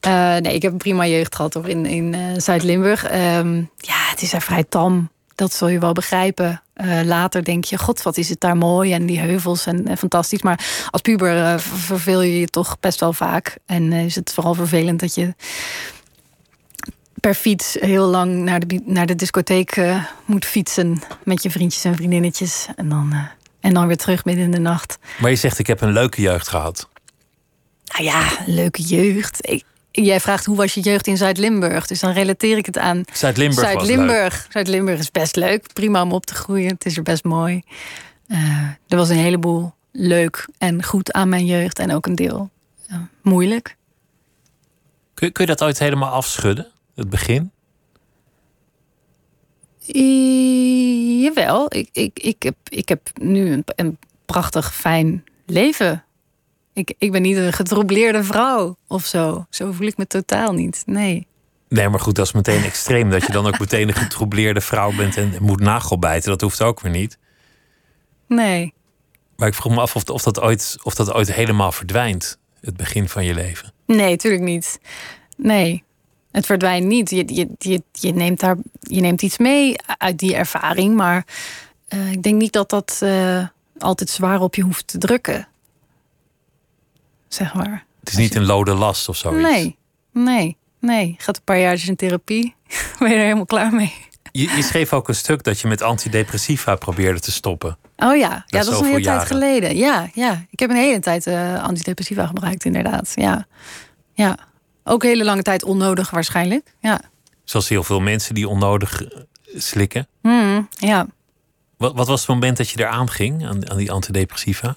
nee, 0.43 0.55
ik 0.55 0.63
heb 0.63 0.73
een 0.73 0.79
prima 0.79 1.07
jeugd 1.07 1.35
gehad 1.35 1.55
hoor, 1.55 1.69
in, 1.69 1.87
in 1.87 2.13
uh, 2.13 2.21
Zuid-Limburg. 2.37 3.05
Um, 3.05 3.71
ja, 3.77 3.97
het 4.11 4.23
is 4.23 4.33
er 4.33 4.43
vrij 4.43 4.65
tam. 4.65 5.11
Dat 5.35 5.53
zul 5.53 5.69
je 5.69 5.79
wel 5.79 5.93
begrijpen. 5.93 6.63
Uh, 6.77 7.01
later 7.05 7.45
denk 7.45 7.65
je, 7.65 7.79
god, 7.79 8.03
wat 8.03 8.17
is 8.17 8.29
het 8.29 8.41
daar 8.41 8.57
mooi. 8.57 8.93
En 8.93 9.07
die 9.07 9.19
heuvels 9.19 9.67
en, 9.67 9.89
en 9.89 9.99
fantastisch. 9.99 10.43
Maar 10.43 10.89
als 10.91 11.03
puber 11.03 11.61
verveel 11.61 12.23
je 12.23 12.41
je 12.41 12.47
toch 12.47 12.81
best 12.81 13.01
wel 13.01 13.13
vaak. 13.13 13.57
En 13.67 13.93
is 13.93 14.15
het 14.15 14.33
vooral 14.33 14.55
vervelend 14.55 15.01
dat 15.01 15.15
je 15.15 15.35
per 17.21 17.35
fiets 17.35 17.77
heel 17.81 18.07
lang 18.07 18.35
naar 18.35 18.67
de, 18.67 18.81
naar 18.85 19.07
de 19.07 19.15
discotheek 19.15 19.81
moet 20.25 20.45
fietsen. 20.45 21.03
Met 21.25 21.43
je 21.43 21.51
vriendjes 21.51 21.85
en 21.85 21.95
vriendinnetjes. 21.95 22.67
En 22.77 22.89
dan, 22.89 23.15
en 23.61 23.75
dan 23.75 23.87
weer 23.87 23.97
terug 23.97 24.25
midden 24.25 24.45
in 24.45 24.51
de 24.51 24.59
nacht. 24.59 24.99
Maar 25.21 25.31
je 25.31 25.37
zegt, 25.37 25.59
ik 25.59 25.67
heb 25.67 25.81
een 25.81 25.93
leuke 25.93 26.21
jeugd 26.21 26.49
gehad. 26.49 26.89
Nou 27.89 28.05
ja, 28.05 28.29
leuke 28.47 28.83
jeugd. 28.83 29.51
Ik, 29.51 29.65
jij 29.91 30.21
vraagt 30.21 30.45
hoe 30.45 30.57
was 30.57 30.75
je 30.75 30.81
jeugd 30.81 31.07
in 31.07 31.17
Zuid-Limburg? 31.17 31.87
Dus 31.87 32.01
dan 32.01 32.13
relateer 32.13 32.57
ik 32.57 32.67
het 32.67 32.79
aan 32.79 33.03
Zuid-Limburg. 33.13 33.71
Zuid-Limburg 33.71 34.47
Zuid-Limburg 34.51 34.99
is 34.99 35.11
best 35.11 35.37
leuk. 35.37 35.73
Prima 35.73 36.03
om 36.03 36.13
op 36.13 36.27
te 36.27 36.35
groeien. 36.35 36.69
Het 36.69 36.87
is 36.87 36.97
er 36.97 37.03
best 37.03 37.25
mooi. 37.25 37.63
Uh, 38.29 38.39
er 38.89 38.97
was 38.97 39.09
een 39.09 39.17
heleboel 39.17 39.73
leuk 39.93 40.49
en 40.59 40.85
goed 40.85 41.13
aan 41.13 41.29
mijn 41.29 41.47
jeugd. 41.47 41.79
En 41.79 41.93
ook 41.93 42.07
een 42.07 42.15
deel 42.15 42.51
uh, 42.91 42.97
moeilijk. 43.23 43.77
Kun, 45.15 45.33
kun 45.33 45.45
je 45.45 45.51
dat 45.51 45.63
ooit 45.63 45.79
helemaal 45.79 46.11
afschudden? 46.11 46.67
Het 46.95 47.11
begin? 47.11 47.51
I, 49.95 51.23
jawel. 51.23 51.67
Ik, 51.69 51.89
ik, 51.93 52.19
ik, 52.19 52.43
heb, 52.43 52.57
ik 52.69 52.89
heb 52.89 53.11
nu 53.21 53.53
een, 53.53 53.65
een 53.77 53.99
prachtig, 54.27 54.75
fijn 54.75 55.25
leven 55.47 56.05
ik, 56.79 56.95
ik 56.99 57.13
ben 57.13 57.23
niet 57.23 57.37
een 57.37 57.53
getroubleerde 57.53 58.25
vrouw 58.25 58.77
of 58.87 59.05
zo. 59.05 59.47
Zo 59.51 59.73
voel 59.73 59.87
ik 59.87 59.97
me 59.97 60.07
totaal 60.07 60.53
niet. 60.53 60.83
Nee. 60.87 61.27
Nee, 61.69 61.89
maar 61.89 62.01
goed, 62.01 62.15
dat 62.15 62.27
is 62.27 62.33
meteen 62.33 62.65
extreem. 62.65 63.11
Dat 63.11 63.27
je 63.27 63.33
dan 63.33 63.47
ook 63.47 63.59
meteen 63.59 63.89
een 63.89 63.95
getroubleerde 63.95 64.61
vrouw 64.61 64.93
bent 64.97 65.17
en 65.17 65.35
moet 65.41 65.61
nagelbijten. 65.61 66.31
Dat 66.31 66.41
hoeft 66.41 66.63
ook 66.63 66.81
weer 66.81 66.93
niet. 66.93 67.19
Nee. 68.27 68.75
Maar 69.37 69.49
ik 69.49 69.55
vroeg 69.55 69.73
me 69.73 69.81
af 69.81 69.97
of, 69.97 70.05
of, 70.05 70.23
dat, 70.23 70.41
ooit, 70.41 70.77
of 70.83 70.95
dat 70.95 71.13
ooit 71.13 71.33
helemaal 71.33 71.73
verdwijnt. 71.73 72.39
Het 72.61 72.77
begin 72.77 73.09
van 73.09 73.25
je 73.25 73.35
leven. 73.35 73.73
Nee, 73.87 74.11
natuurlijk 74.11 74.43
niet. 74.43 74.81
Nee, 75.37 75.85
het 76.31 76.47
verdwijnt 76.47 76.87
niet. 76.87 77.11
Je, 77.11 77.35
je, 77.35 77.49
je, 77.59 77.83
je, 77.93 78.13
neemt, 78.13 78.41
daar, 78.41 78.57
je 78.81 79.01
neemt 79.01 79.23
iets 79.23 79.39
mee 79.39 79.75
uit 79.99 80.19
die 80.19 80.35
ervaring. 80.35 80.97
Maar 80.97 81.27
uh, 81.89 82.13
ik 82.13 82.23
denk 82.23 82.41
niet 82.41 82.53
dat 82.53 82.71
dat 82.71 83.01
uh, 83.03 83.47
altijd 83.79 84.11
zwaar 84.11 84.41
op 84.41 84.55
je 84.55 84.63
hoeft 84.63 84.87
te 84.87 84.99
drukken. 84.99 85.49
Zeg 87.29 87.55
maar. 87.55 87.85
Het 88.01 88.09
is 88.09 88.17
niet 88.17 88.35
een 88.35 88.45
lode 88.45 88.75
last 88.75 89.09
of 89.09 89.17
zoiets. 89.17 89.51
Nee, 89.51 89.77
nee, 90.13 90.57
nee. 90.81 91.15
Gaat 91.19 91.37
een 91.37 91.43
paar 91.45 91.59
jaar 91.59 91.83
in 91.87 91.97
therapie. 91.97 92.55
ben 92.99 93.09
je 93.09 93.15
er 93.15 93.23
helemaal 93.23 93.47
klaar 93.47 93.73
mee. 93.73 93.95
Je, 94.33 94.57
je, 94.57 94.63
schreef 94.63 94.93
ook 94.93 95.09
een 95.09 95.15
stuk 95.15 95.43
dat 95.43 95.61
je 95.61 95.69
met 95.69 95.83
antidepressiva 95.83 96.75
probeerde 96.75 97.21
te 97.21 97.33
stoppen. 97.33 97.79
Oh 97.97 98.17
ja, 98.17 98.29
dat 98.29 98.43
ja, 98.47 98.59
dat 98.59 98.73
is 98.73 98.81
een 98.81 98.87
hele 98.87 99.03
tijd 99.03 99.27
geleden. 99.27 99.77
Ja, 99.77 100.11
ja, 100.15 100.45
ik 100.51 100.59
heb 100.59 100.71
een 100.71 100.77
hele 100.77 101.01
tijd 101.01 101.27
uh, 101.27 101.63
antidepressiva 101.63 102.27
gebruikt, 102.27 102.65
inderdaad. 102.65 103.13
Ja. 103.15 103.47
ja, 104.15 104.39
ook 104.85 105.03
een 105.03 105.09
hele 105.09 105.25
lange 105.25 105.43
tijd 105.43 105.65
onnodig 105.65 106.11
waarschijnlijk. 106.11 106.75
Ja. 106.81 107.01
Zoals 107.45 107.69
heel 107.69 107.85
veel 107.85 108.01
mensen 108.01 108.35
die 108.35 108.49
onnodig 108.49 109.03
slikken. 109.57 110.09
Mm, 110.23 110.69
ja. 110.71 111.07
Wat, 111.77 111.95
wat 111.95 112.07
was 112.07 112.21
het 112.21 112.29
moment 112.29 112.57
dat 112.57 112.71
je 112.71 112.81
eraan 112.81 113.11
ging, 113.11 113.47
aan, 113.47 113.71
aan 113.71 113.77
die 113.77 113.93
antidepressiva? 113.93 114.77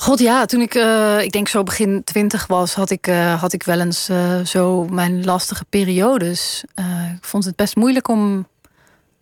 God 0.00 0.18
ja, 0.18 0.44
toen 0.44 0.60
ik, 0.60 0.74
uh, 0.74 1.20
ik 1.20 1.32
denk 1.32 1.48
zo 1.48 1.62
begin 1.62 2.04
twintig 2.04 2.46
was, 2.46 2.74
had 2.74 2.90
ik, 2.90 3.06
uh, 3.06 3.40
had 3.40 3.52
ik 3.52 3.62
wel 3.62 3.80
eens 3.80 4.08
uh, 4.08 4.44
zo 4.44 4.84
mijn 4.84 5.24
lastige 5.24 5.64
periodes. 5.64 6.64
ik 7.16 7.24
vond 7.24 7.44
het 7.44 7.56
best 7.56 7.76
moeilijk 7.76 8.08
om 8.08 8.46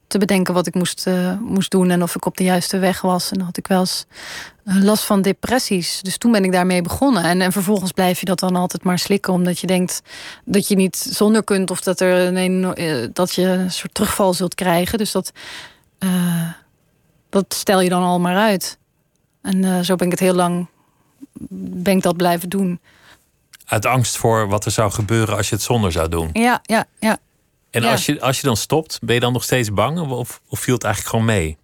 te 0.07 0.19
bedenken 0.19 0.55
wat 0.55 0.67
ik 0.67 0.75
moest, 0.75 1.07
moest 1.41 1.71
doen 1.71 1.91
en 1.91 2.03
of 2.03 2.15
ik 2.15 2.27
op 2.27 2.37
de 2.37 2.45
juiste 2.45 2.79
weg 2.79 3.01
was. 3.01 3.31
En 3.31 3.37
dan 3.37 3.47
had 3.47 3.57
ik 3.57 3.67
wel 3.67 3.81
eens 3.81 4.07
last 4.65 5.05
van 5.05 5.23
depressies. 5.23 6.01
Dus 6.03 6.19
toen 6.19 6.33
ben 6.33 6.45
ik 6.45 6.53
daarmee 6.53 6.83
begonnen. 6.83 7.23
En, 7.23 7.41
en 7.41 7.53
vervolgens 7.53 7.93
blijf 7.93 8.21
je 8.21 8.27
dat 8.27 8.39
dan 8.39 8.57
altijd 8.57 8.85
maar 8.85 8.99
slikken, 8.99 9.33
omdat 9.33 9.59
je 9.59 9.67
denkt 9.67 10.03
dat 10.45 10.69
je 10.69 10.77
niet 10.77 10.97
zonder 10.97 11.45
kunt 11.45 11.71
of 11.71 11.81
dat, 11.81 12.01
er 12.01 12.37
een, 12.37 13.11
dat 13.13 13.35
je 13.35 13.43
een 13.43 13.71
soort 13.71 13.95
terugval 13.95 14.35
zult 14.35 14.55
krijgen. 14.55 14.99
Dus 14.99 15.13
dat, 15.13 15.33
dat 17.29 17.55
stel 17.55 17.81
je 17.81 17.89
dan 17.89 18.03
al 18.03 18.21
maar 18.21 18.37
uit. 18.37 18.79
En 19.43 19.63
uh, 19.63 19.81
zo 19.81 19.95
ben 19.95 20.07
ik 20.07 20.13
het 20.13 20.21
heel 20.21 20.35
lang 20.35 20.67
ben 21.51 21.97
ik 21.97 22.03
dat 22.03 22.17
blijven 22.17 22.49
doen. 22.49 22.81
Uit 23.65 23.87
angst 23.87 24.17
voor 24.17 24.49
wat 24.49 24.65
er 24.65 24.71
zou 24.71 24.91
gebeuren 24.91 25.37
als 25.37 25.49
je 25.49 25.55
het 25.55 25.65
zonder 25.65 25.93
zou 25.93 26.09
doen. 26.09 26.31
Ja, 26.33 26.61
ja, 26.63 26.87
ja. 26.99 27.19
En 27.71 27.85
Als, 27.85 28.07
je, 28.07 28.21
als 28.21 28.41
je 28.41 28.47
dan 28.47 28.57
stopt, 28.57 28.99
ben 29.03 29.15
je 29.15 29.21
dan 29.21 29.33
nog 29.33 29.45
steeds 29.45 29.73
bang? 29.73 30.01
Of, 30.01 30.41
of 30.49 30.61
viel 30.61 30.75
het 30.75 30.85
eigenlijk 30.85 31.15
gewoon 31.15 31.37
mee? 31.37 31.57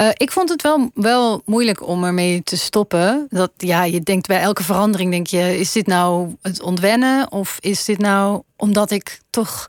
Uh, 0.00 0.08
ik 0.12 0.30
vond 0.30 0.48
het 0.48 0.62
wel, 0.62 0.90
wel 0.94 1.42
moeilijk 1.44 1.86
om 1.86 2.04
ermee 2.04 2.42
te 2.42 2.56
stoppen. 2.56 3.26
Dat 3.30 3.50
ja, 3.56 3.84
je 3.84 4.00
denkt 4.00 4.26
bij 4.26 4.40
elke 4.40 4.62
verandering, 4.62 5.10
denk 5.10 5.26
je, 5.26 5.58
is 5.58 5.72
dit 5.72 5.86
nou 5.86 6.36
het 6.42 6.62
ontwennen? 6.62 7.32
Of 7.32 7.56
is 7.60 7.84
dit 7.84 7.98
nou 7.98 8.42
omdat 8.56 8.90
ik 8.90 9.20
toch 9.30 9.68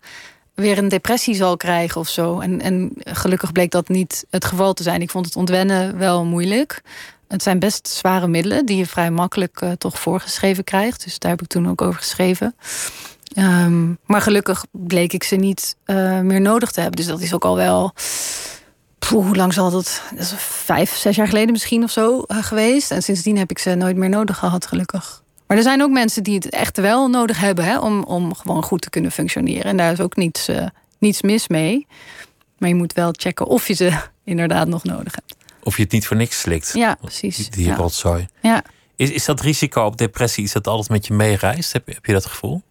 weer 0.61 0.77
een 0.77 0.89
depressie 0.89 1.35
zal 1.35 1.57
krijgen 1.57 2.01
of 2.01 2.09
zo. 2.09 2.39
En, 2.39 2.61
en 2.61 2.91
gelukkig 2.95 3.51
bleek 3.51 3.71
dat 3.71 3.87
niet 3.87 4.25
het 4.29 4.45
geval 4.45 4.73
te 4.73 4.83
zijn. 4.83 5.01
Ik 5.01 5.09
vond 5.09 5.25
het 5.25 5.35
ontwennen 5.35 5.97
wel 5.97 6.25
moeilijk. 6.25 6.81
Het 7.27 7.43
zijn 7.43 7.59
best 7.59 7.87
zware 7.87 8.27
middelen 8.27 8.65
die 8.65 8.77
je 8.77 8.85
vrij 8.85 9.11
makkelijk 9.11 9.61
uh, 9.61 9.71
toch 9.71 9.99
voorgeschreven 9.99 10.63
krijgt. 10.63 11.03
Dus 11.03 11.19
daar 11.19 11.31
heb 11.31 11.41
ik 11.41 11.47
toen 11.47 11.69
ook 11.69 11.81
over 11.81 11.99
geschreven. 11.99 12.55
Um, 13.37 13.97
maar 14.05 14.21
gelukkig 14.21 14.65
bleek 14.71 15.13
ik 15.13 15.23
ze 15.23 15.35
niet 15.35 15.75
uh, 15.85 16.19
meer 16.19 16.41
nodig 16.41 16.71
te 16.71 16.79
hebben. 16.81 16.97
Dus 16.97 17.07
dat 17.07 17.21
is 17.21 17.33
ook 17.33 17.45
al 17.45 17.55
wel. 17.55 17.93
Poeh, 18.99 19.25
hoe 19.25 19.35
lang 19.35 19.53
zal 19.53 19.71
dat? 19.71 20.01
dat 20.11 20.19
is 20.19 20.33
vijf, 20.37 20.95
zes 20.95 21.15
jaar 21.15 21.27
geleden 21.27 21.51
misschien 21.51 21.83
of 21.83 21.91
zo 21.91 22.23
uh, 22.27 22.43
geweest. 22.43 22.91
En 22.91 23.03
sindsdien 23.03 23.37
heb 23.37 23.49
ik 23.49 23.59
ze 23.59 23.75
nooit 23.75 23.95
meer 23.95 24.09
nodig 24.09 24.37
gehad, 24.37 24.65
gelukkig. 24.65 25.20
Maar 25.51 25.59
er 25.59 25.65
zijn 25.65 25.81
ook 25.81 25.91
mensen 25.91 26.23
die 26.23 26.35
het 26.35 26.49
echt 26.49 26.77
wel 26.77 27.07
nodig 27.07 27.39
hebben 27.39 27.65
hè, 27.65 27.79
om, 27.79 28.03
om 28.03 28.35
gewoon 28.35 28.63
goed 28.63 28.81
te 28.81 28.89
kunnen 28.89 29.11
functioneren. 29.11 29.63
En 29.63 29.77
daar 29.77 29.91
is 29.91 29.99
ook 29.99 30.15
niets, 30.15 30.49
uh, 30.49 30.65
niets 30.97 31.21
mis 31.21 31.47
mee. 31.47 31.87
Maar 32.57 32.69
je 32.69 32.75
moet 32.75 32.93
wel 32.93 33.09
checken 33.11 33.45
of 33.47 33.67
je 33.67 33.73
ze 33.73 33.91
inderdaad 34.23 34.67
nog 34.67 34.83
nodig 34.83 35.15
hebt. 35.15 35.35
Of 35.63 35.77
je 35.77 35.83
het 35.83 35.91
niet 35.91 36.07
voor 36.07 36.17
niks 36.17 36.39
slikt. 36.39 36.73
Ja, 36.73 36.95
precies. 36.95 37.49
Die, 37.49 37.65
ja. 37.65 37.75
rotzooi. 37.75 38.27
Ja. 38.41 38.63
Is, 38.95 39.09
is 39.09 39.25
dat 39.25 39.41
risico 39.41 39.85
op 39.85 39.97
depressie, 39.97 40.43
is 40.43 40.51
dat 40.51 40.67
altijd 40.67 40.89
met 40.89 41.07
je 41.07 41.13
meereist? 41.13 41.73
Heb, 41.73 41.87
heb 41.87 42.05
je 42.05 42.13
dat 42.13 42.25
gevoel? 42.25 42.61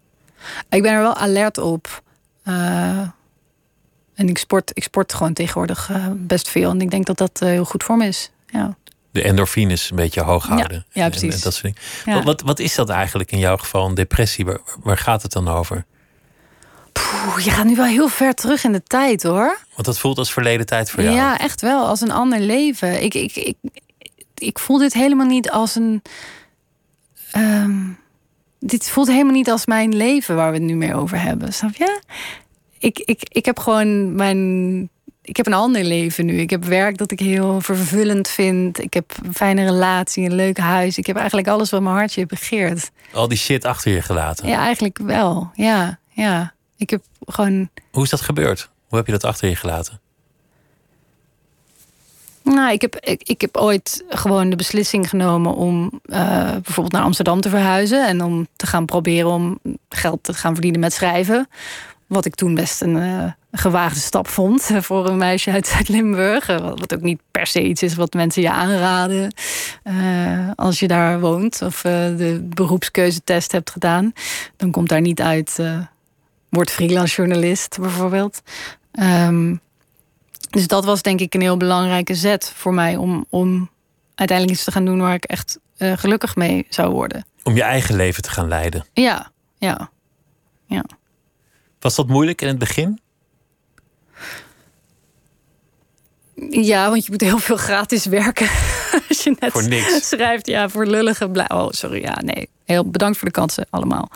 Ik 0.69 0.81
ben 0.81 0.93
er 0.93 1.01
wel 1.01 1.15
alert 1.15 1.57
op. 1.57 2.03
Uh, 2.45 2.99
en 4.13 4.27
ik 4.27 4.37
sport, 4.37 4.71
ik 4.73 4.83
sport 4.83 5.13
gewoon 5.13 5.33
tegenwoordig 5.33 5.89
uh, 5.89 6.07
best 6.13 6.49
veel. 6.49 6.69
En 6.69 6.81
ik 6.81 6.91
denk 6.91 7.05
dat 7.05 7.17
dat 7.17 7.39
uh, 7.43 7.49
heel 7.49 7.65
goed 7.65 7.83
voor 7.83 7.97
me 7.97 8.05
is. 8.05 8.31
Ja 8.47 8.75
de 9.11 9.23
endorfines 9.23 9.89
een 9.89 9.95
beetje 9.95 10.21
hoog 10.21 10.47
houden. 10.47 10.85
Ja, 10.89 11.03
ja 11.03 11.09
precies. 11.09 11.35
En, 11.35 11.41
dat 11.41 11.53
soort 11.53 11.73
dingen. 12.03 12.17
Wat, 12.17 12.23
wat, 12.23 12.41
wat, 12.41 12.59
is 12.59 12.75
dat 12.75 12.89
eigenlijk 12.89 13.31
in 13.31 13.39
jouw 13.39 13.57
geval, 13.57 13.87
een 13.87 13.95
depressie? 13.95 14.45
Waar, 14.45 14.59
waar 14.83 14.97
gaat 14.97 15.21
het 15.21 15.31
dan 15.31 15.47
over? 15.47 15.85
Poeh, 16.91 17.39
je 17.39 17.51
gaat 17.51 17.65
nu 17.65 17.75
wel 17.75 17.85
heel 17.85 18.07
ver 18.07 18.33
terug 18.33 18.63
in 18.63 18.71
de 18.71 18.83
tijd 18.83 19.23
hoor. 19.23 19.57
Want 19.73 19.85
dat 19.85 19.99
voelt 19.99 20.17
als 20.17 20.33
verleden 20.33 20.65
tijd 20.65 20.91
voor 20.91 21.03
jou. 21.03 21.15
Ja, 21.15 21.39
echt 21.39 21.61
wel. 21.61 21.85
Als 21.87 22.01
een 22.01 22.11
ander 22.11 22.39
leven. 22.39 23.03
Ik, 23.03 23.13
ik, 23.13 23.35
ik, 23.35 23.55
ik 24.35 24.59
voel 24.59 24.77
dit 24.77 24.93
helemaal 24.93 25.27
niet 25.27 25.51
als 25.51 25.75
een. 25.75 26.01
Um, 27.37 27.99
dit 28.59 28.89
voelt 28.89 29.07
helemaal 29.07 29.33
niet 29.33 29.49
als 29.49 29.65
mijn 29.65 29.95
leven 29.95 30.35
waar 30.35 30.51
we 30.51 30.57
het 30.57 30.65
nu 30.65 30.75
meer 30.75 30.95
over 30.95 31.21
hebben. 31.21 31.53
Snap 31.53 31.75
je? 31.75 32.01
Ik, 32.77 32.99
ik, 32.99 33.21
ik 33.27 33.45
heb 33.45 33.59
gewoon 33.59 34.15
mijn 34.15 34.89
ik 35.21 35.37
heb 35.37 35.45
een 35.45 35.53
ander 35.53 35.83
leven 35.83 36.25
nu. 36.25 36.39
Ik 36.39 36.49
heb 36.49 36.63
werk 36.63 36.97
dat 36.97 37.11
ik 37.11 37.19
heel 37.19 37.61
vervullend 37.61 38.27
vind. 38.27 38.79
Ik 38.79 38.93
heb 38.93 39.13
een 39.23 39.33
fijne 39.33 39.63
relatie, 39.63 40.25
een 40.25 40.35
leuk 40.35 40.57
huis. 40.57 40.97
Ik 40.97 41.05
heb 41.05 41.15
eigenlijk 41.15 41.47
alles 41.47 41.69
wat 41.69 41.81
mijn 41.81 41.95
hartje 41.95 42.25
begeert. 42.25 42.91
Al 43.13 43.27
die 43.27 43.37
shit 43.37 43.65
achter 43.65 43.91
je 43.91 44.01
gelaten? 44.01 44.47
Ja, 44.47 44.59
eigenlijk 44.59 44.97
wel. 44.97 45.51
Ja, 45.53 45.99
ja. 46.09 46.53
Ik 46.77 46.89
heb 46.89 47.01
gewoon... 47.25 47.69
Hoe 47.91 48.03
is 48.03 48.09
dat 48.09 48.21
gebeurd? 48.21 48.69
Hoe 48.87 48.97
heb 48.97 49.07
je 49.07 49.13
dat 49.13 49.23
achter 49.23 49.49
je 49.49 49.55
gelaten? 49.55 49.99
Nou, 52.43 52.71
ik 52.71 52.81
heb, 52.81 52.95
ik, 52.95 53.23
ik 53.23 53.41
heb 53.41 53.57
ooit 53.57 54.03
gewoon 54.09 54.49
de 54.49 54.55
beslissing 54.55 55.09
genomen 55.09 55.55
om 55.55 56.01
uh, 56.05 56.51
bijvoorbeeld 56.51 56.91
naar 56.91 57.03
Amsterdam 57.03 57.41
te 57.41 57.49
verhuizen. 57.49 58.07
En 58.07 58.23
om 58.23 58.47
te 58.55 58.67
gaan 58.67 58.85
proberen 58.85 59.29
om 59.29 59.59
geld 59.89 60.23
te 60.23 60.33
gaan 60.33 60.53
verdienen 60.53 60.79
met 60.79 60.93
schrijven. 60.93 61.49
Wat 62.07 62.25
ik 62.25 62.35
toen 62.35 62.55
best 62.55 62.81
een 62.81 62.95
uh, 62.95 63.31
gewaagde 63.51 63.99
stap 63.99 64.27
vond 64.27 64.71
voor 64.87 65.07
een 65.07 65.17
meisje 65.17 65.51
uit 65.51 65.67
Zuid-Limburg. 65.67 66.49
Eh, 66.49 66.57
wat 66.59 66.93
ook 66.93 67.01
niet 67.01 67.21
per 67.31 67.47
se 67.47 67.63
iets 67.63 67.83
is 67.83 67.95
wat 67.95 68.13
mensen 68.13 68.41
je 68.41 68.51
aanraden 68.51 69.33
uh, 69.83 70.49
als 70.55 70.79
je 70.79 70.87
daar 70.87 71.19
woont 71.19 71.61
of 71.61 71.83
uh, 71.83 71.91
de 72.17 72.49
beroepskeuzetest 72.55 73.51
hebt 73.51 73.71
gedaan. 73.71 74.13
Dan 74.57 74.71
komt 74.71 74.89
daar 74.89 75.01
niet 75.01 75.21
uit, 75.21 75.59
word 76.49 76.71
freelance 76.71 77.15
journalist 77.15 77.77
bijvoorbeeld. 77.79 78.41
Um, 78.99 79.61
dus 80.49 80.67
dat 80.67 80.85
was 80.85 81.01
denk 81.01 81.19
ik 81.19 81.33
een 81.33 81.41
heel 81.41 81.57
belangrijke 81.57 82.15
zet 82.15 82.53
voor 82.55 82.73
mij 82.73 82.95
om, 82.95 83.25
om 83.29 83.69
uiteindelijk 84.15 84.57
iets 84.57 84.65
te 84.65 84.71
gaan 84.71 84.85
doen 84.85 84.99
waar 84.99 85.13
ik 85.13 85.23
echt 85.23 85.59
gelukkig 85.77 86.35
mee 86.35 86.65
zou 86.69 86.91
worden. 86.93 87.25
Om 87.43 87.55
je 87.55 87.63
eigen 87.63 87.95
leven 87.95 88.23
te 88.23 88.29
gaan 88.29 88.47
leiden. 88.47 88.85
Ja, 88.93 89.31
ja, 89.57 89.89
ja. 90.65 90.83
Was 91.79 91.95
dat 91.95 92.07
moeilijk 92.07 92.41
in 92.41 92.47
het 92.47 92.59
begin? 92.59 92.99
Ja, 96.49 96.89
want 96.89 97.05
je 97.05 97.11
moet 97.11 97.21
heel 97.21 97.37
veel 97.37 97.57
gratis 97.57 98.05
werken. 98.05 98.47
Als 99.09 99.23
je 99.23 99.35
net 99.39 99.51
voor 99.51 99.67
niks. 99.67 100.07
schrijft, 100.07 100.47
ja, 100.47 100.69
voor 100.69 100.85
lullige 100.85 101.29
blij. 101.29 101.49
Oh, 101.49 101.69
sorry, 101.69 102.01
ja, 102.01 102.19
nee. 102.23 102.49
Heel 102.65 102.89
bedankt 102.89 103.17
voor 103.17 103.27
de 103.27 103.33
kansen 103.33 103.67
allemaal. 103.69 104.09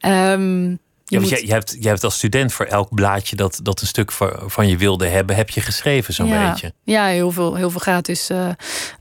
Um, 0.00 0.78
ja, 1.12 1.20
moet... 1.20 1.28
je, 1.28 1.46
je, 1.46 1.52
hebt, 1.52 1.76
je 1.80 1.88
hebt 1.88 2.04
als 2.04 2.14
student 2.14 2.52
voor 2.52 2.66
elk 2.66 2.94
blaadje 2.94 3.36
dat, 3.36 3.60
dat 3.62 3.80
een 3.80 3.86
stuk 3.86 4.12
van 4.46 4.68
je 4.68 4.76
wilde 4.76 5.06
hebben, 5.06 5.36
heb 5.36 5.50
je 5.50 5.60
geschreven 5.60 6.14
zo'n 6.14 6.26
ja. 6.26 6.50
beetje. 6.50 6.72
Ja, 6.84 7.06
heel 7.06 7.30
veel, 7.30 7.54
heel 7.54 7.70
veel 7.70 7.80
gratis 7.80 8.30
uh, 8.30 8.48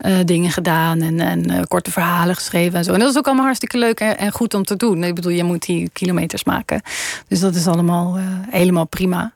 uh, 0.06 0.20
dingen 0.26 0.52
gedaan 0.52 1.02
en, 1.02 1.20
en 1.20 1.52
uh, 1.52 1.62
korte 1.68 1.92
verhalen 1.92 2.36
geschreven 2.36 2.78
en 2.78 2.84
zo. 2.84 2.94
En 2.94 3.00
dat 3.00 3.10
is 3.10 3.18
ook 3.18 3.26
allemaal 3.26 3.46
hartstikke 3.46 3.78
leuk 3.78 4.00
en, 4.00 4.18
en 4.18 4.32
goed 4.32 4.54
om 4.54 4.64
te 4.64 4.76
doen. 4.76 5.04
Ik 5.04 5.16
bedoel, 5.16 5.32
je 5.32 5.44
moet 5.44 5.66
die 5.66 5.90
kilometers 5.94 6.44
maken. 6.44 6.82
Dus 7.28 7.40
dat 7.40 7.56
is 7.56 7.68
allemaal 7.68 8.20
helemaal 8.50 8.86
prima. 8.86 9.34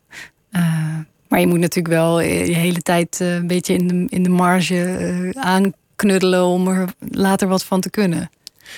Maar 1.36 1.44
je 1.44 1.50
moet 1.50 1.60
natuurlijk 1.60 1.96
wel 1.96 2.20
je 2.20 2.56
hele 2.56 2.82
tijd 2.82 3.20
een 3.20 3.48
beetje 3.48 3.74
in 3.74 3.88
de, 3.88 4.06
in 4.10 4.24
de 4.24 4.30
marge 4.30 5.34
aanknuddelen 5.38 6.44
om 6.44 6.68
er 6.68 6.90
later 7.00 7.48
wat 7.48 7.64
van 7.64 7.82
te 7.82 7.90
kunnen. 7.90 8.30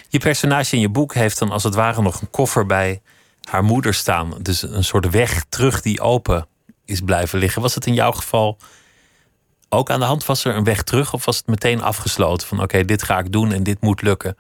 Je 0.10 0.20
personage 0.20 0.76
in 0.76 0.82
je 0.82 0.90
boek 0.90 1.14
heeft 1.14 1.40
dan 1.40 1.52
als 1.52 1.64
het 1.64 1.76
ware 1.76 2.02
nog 2.02 2.22
een 2.22 2.30
koffer 2.30 2.66
bij 2.66 3.02
haar 3.44 3.64
moeder 3.64 3.94
staan. 3.94 4.34
Dus 4.42 4.62
een 4.62 4.84
soort 4.84 5.10
weg 5.10 5.46
terug 5.50 5.82
die 5.82 6.02
open 6.02 6.48
is 6.86 7.02
blijven 7.02 7.40
liggen. 7.40 7.62
Was 7.62 7.76
het 7.76 7.86
in 7.86 7.94
jouw 7.94 8.12
geval 8.12 8.58
ook 9.70 9.90
aan 9.90 10.00
de 10.00 10.06
hand? 10.06 10.26
Was 10.26 10.46
er 10.46 10.56
een 10.56 10.64
weg 10.64 10.84
terug 10.84 11.14
of 11.14 11.26
was 11.26 11.38
het 11.38 11.48
meteen 11.48 11.82
afgesloten? 11.82 12.48
Van 12.48 12.62
oké, 12.62 12.86
dit 12.86 13.04
ga 13.04 13.20
ik 13.20 13.32
doen 13.32 13.52
en 13.52 13.64
dit 13.64 13.82
moet 13.82 14.02
lukken. 14.02 14.38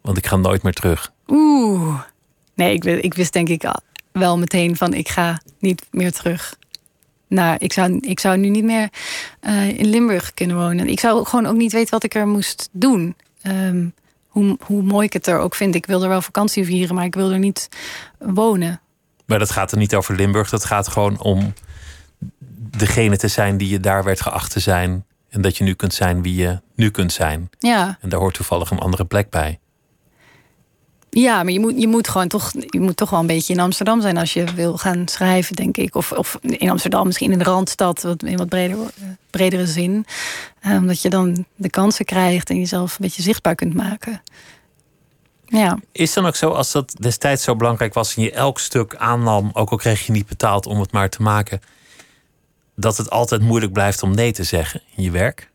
Want 0.00 0.16
ik 0.16 0.26
ga 0.26 0.36
nooit 0.36 0.62
meer 0.62 0.72
terug. 0.72 1.12
Oeh. 1.28 2.00
Nee, 2.54 2.74
ik, 2.74 2.84
ik 2.84 3.14
wist 3.14 3.32
denk 3.32 3.48
ik 3.48 3.74
wel 4.12 4.38
meteen 4.38 4.76
van 4.76 4.94
ik 4.94 5.08
ga 5.08 5.40
niet 5.58 5.86
meer 5.90 6.12
terug. 6.12 6.56
Nou, 7.34 7.56
ik 7.58 7.72
zou, 7.72 7.98
ik 8.00 8.20
zou 8.20 8.36
nu 8.36 8.48
niet 8.48 8.64
meer 8.64 8.88
uh, 9.42 9.78
in 9.78 9.86
Limburg 9.86 10.34
kunnen 10.34 10.56
wonen. 10.56 10.88
Ik 10.88 11.00
zou 11.00 11.24
gewoon 11.26 11.46
ook 11.46 11.56
niet 11.56 11.72
weten 11.72 11.90
wat 11.90 12.04
ik 12.04 12.14
er 12.14 12.26
moest 12.26 12.68
doen. 12.72 13.16
Um, 13.42 13.94
hoe, 14.26 14.58
hoe 14.60 14.82
mooi 14.82 15.06
ik 15.06 15.12
het 15.12 15.26
er 15.26 15.38
ook 15.38 15.54
vind. 15.54 15.74
Ik 15.74 15.86
wil 15.86 16.02
er 16.02 16.08
wel 16.08 16.22
vakantie 16.22 16.64
vieren, 16.64 16.94
maar 16.94 17.04
ik 17.04 17.14
wil 17.14 17.30
er 17.30 17.38
niet 17.38 17.68
wonen. 18.18 18.80
Maar 19.26 19.38
dat 19.38 19.50
gaat 19.50 19.72
er 19.72 19.78
niet 19.78 19.94
over 19.94 20.16
Limburg. 20.16 20.50
Dat 20.50 20.64
gaat 20.64 20.88
gewoon 20.88 21.20
om 21.20 21.52
degene 22.76 23.16
te 23.16 23.28
zijn 23.28 23.56
die 23.56 23.68
je 23.68 23.80
daar 23.80 24.04
werd 24.04 24.20
geacht 24.20 24.52
te 24.52 24.60
zijn. 24.60 25.04
En 25.28 25.40
dat 25.40 25.56
je 25.56 25.64
nu 25.64 25.74
kunt 25.74 25.94
zijn 25.94 26.22
wie 26.22 26.34
je 26.34 26.60
nu 26.74 26.90
kunt 26.90 27.12
zijn. 27.12 27.50
Ja. 27.58 27.98
En 28.00 28.08
daar 28.08 28.20
hoort 28.20 28.34
toevallig 28.34 28.70
een 28.70 28.78
andere 28.78 29.04
plek 29.04 29.30
bij. 29.30 29.58
Ja, 31.16 31.42
maar 31.42 31.52
je 31.52 31.60
moet, 31.60 31.80
je 31.80 31.88
moet 31.88 32.08
gewoon 32.08 32.28
toch, 32.28 32.52
je 32.66 32.80
moet 32.80 32.96
toch 32.96 33.10
wel 33.10 33.20
een 33.20 33.26
beetje 33.26 33.52
in 33.52 33.60
Amsterdam 33.60 34.00
zijn 34.00 34.16
als 34.16 34.32
je 34.32 34.44
wil 34.54 34.76
gaan 34.76 35.08
schrijven, 35.08 35.56
denk 35.56 35.76
ik. 35.76 35.94
Of, 35.94 36.12
of 36.12 36.38
in 36.40 36.70
Amsterdam, 36.70 37.06
misschien 37.06 37.32
in 37.32 37.38
de 37.38 37.44
randstad, 37.44 38.02
wat, 38.02 38.22
in 38.22 38.36
wat 38.36 38.48
breder, 38.48 38.76
bredere 39.30 39.66
zin. 39.66 40.06
Omdat 40.64 41.02
je 41.02 41.10
dan 41.10 41.44
de 41.54 41.70
kansen 41.70 42.04
krijgt 42.04 42.50
en 42.50 42.58
jezelf 42.58 42.90
een 42.90 42.98
beetje 43.00 43.22
zichtbaar 43.22 43.54
kunt 43.54 43.74
maken. 43.74 44.22
Ja. 45.46 45.78
Is 45.92 46.12
dan 46.12 46.26
ook 46.26 46.36
zo, 46.36 46.50
als 46.50 46.72
dat 46.72 46.94
destijds 47.00 47.42
zo 47.42 47.56
belangrijk 47.56 47.94
was 47.94 48.16
en 48.16 48.22
je 48.22 48.32
elk 48.32 48.58
stuk 48.58 48.96
aannam, 48.96 49.50
ook 49.52 49.70
al 49.70 49.76
kreeg 49.76 50.06
je 50.06 50.12
niet 50.12 50.26
betaald 50.26 50.66
om 50.66 50.80
het 50.80 50.92
maar 50.92 51.08
te 51.08 51.22
maken, 51.22 51.60
dat 52.76 52.96
het 52.96 53.10
altijd 53.10 53.42
moeilijk 53.42 53.72
blijft 53.72 54.02
om 54.02 54.14
nee 54.14 54.32
te 54.32 54.44
zeggen 54.44 54.82
in 54.96 55.02
je 55.02 55.10
werk? 55.10 55.50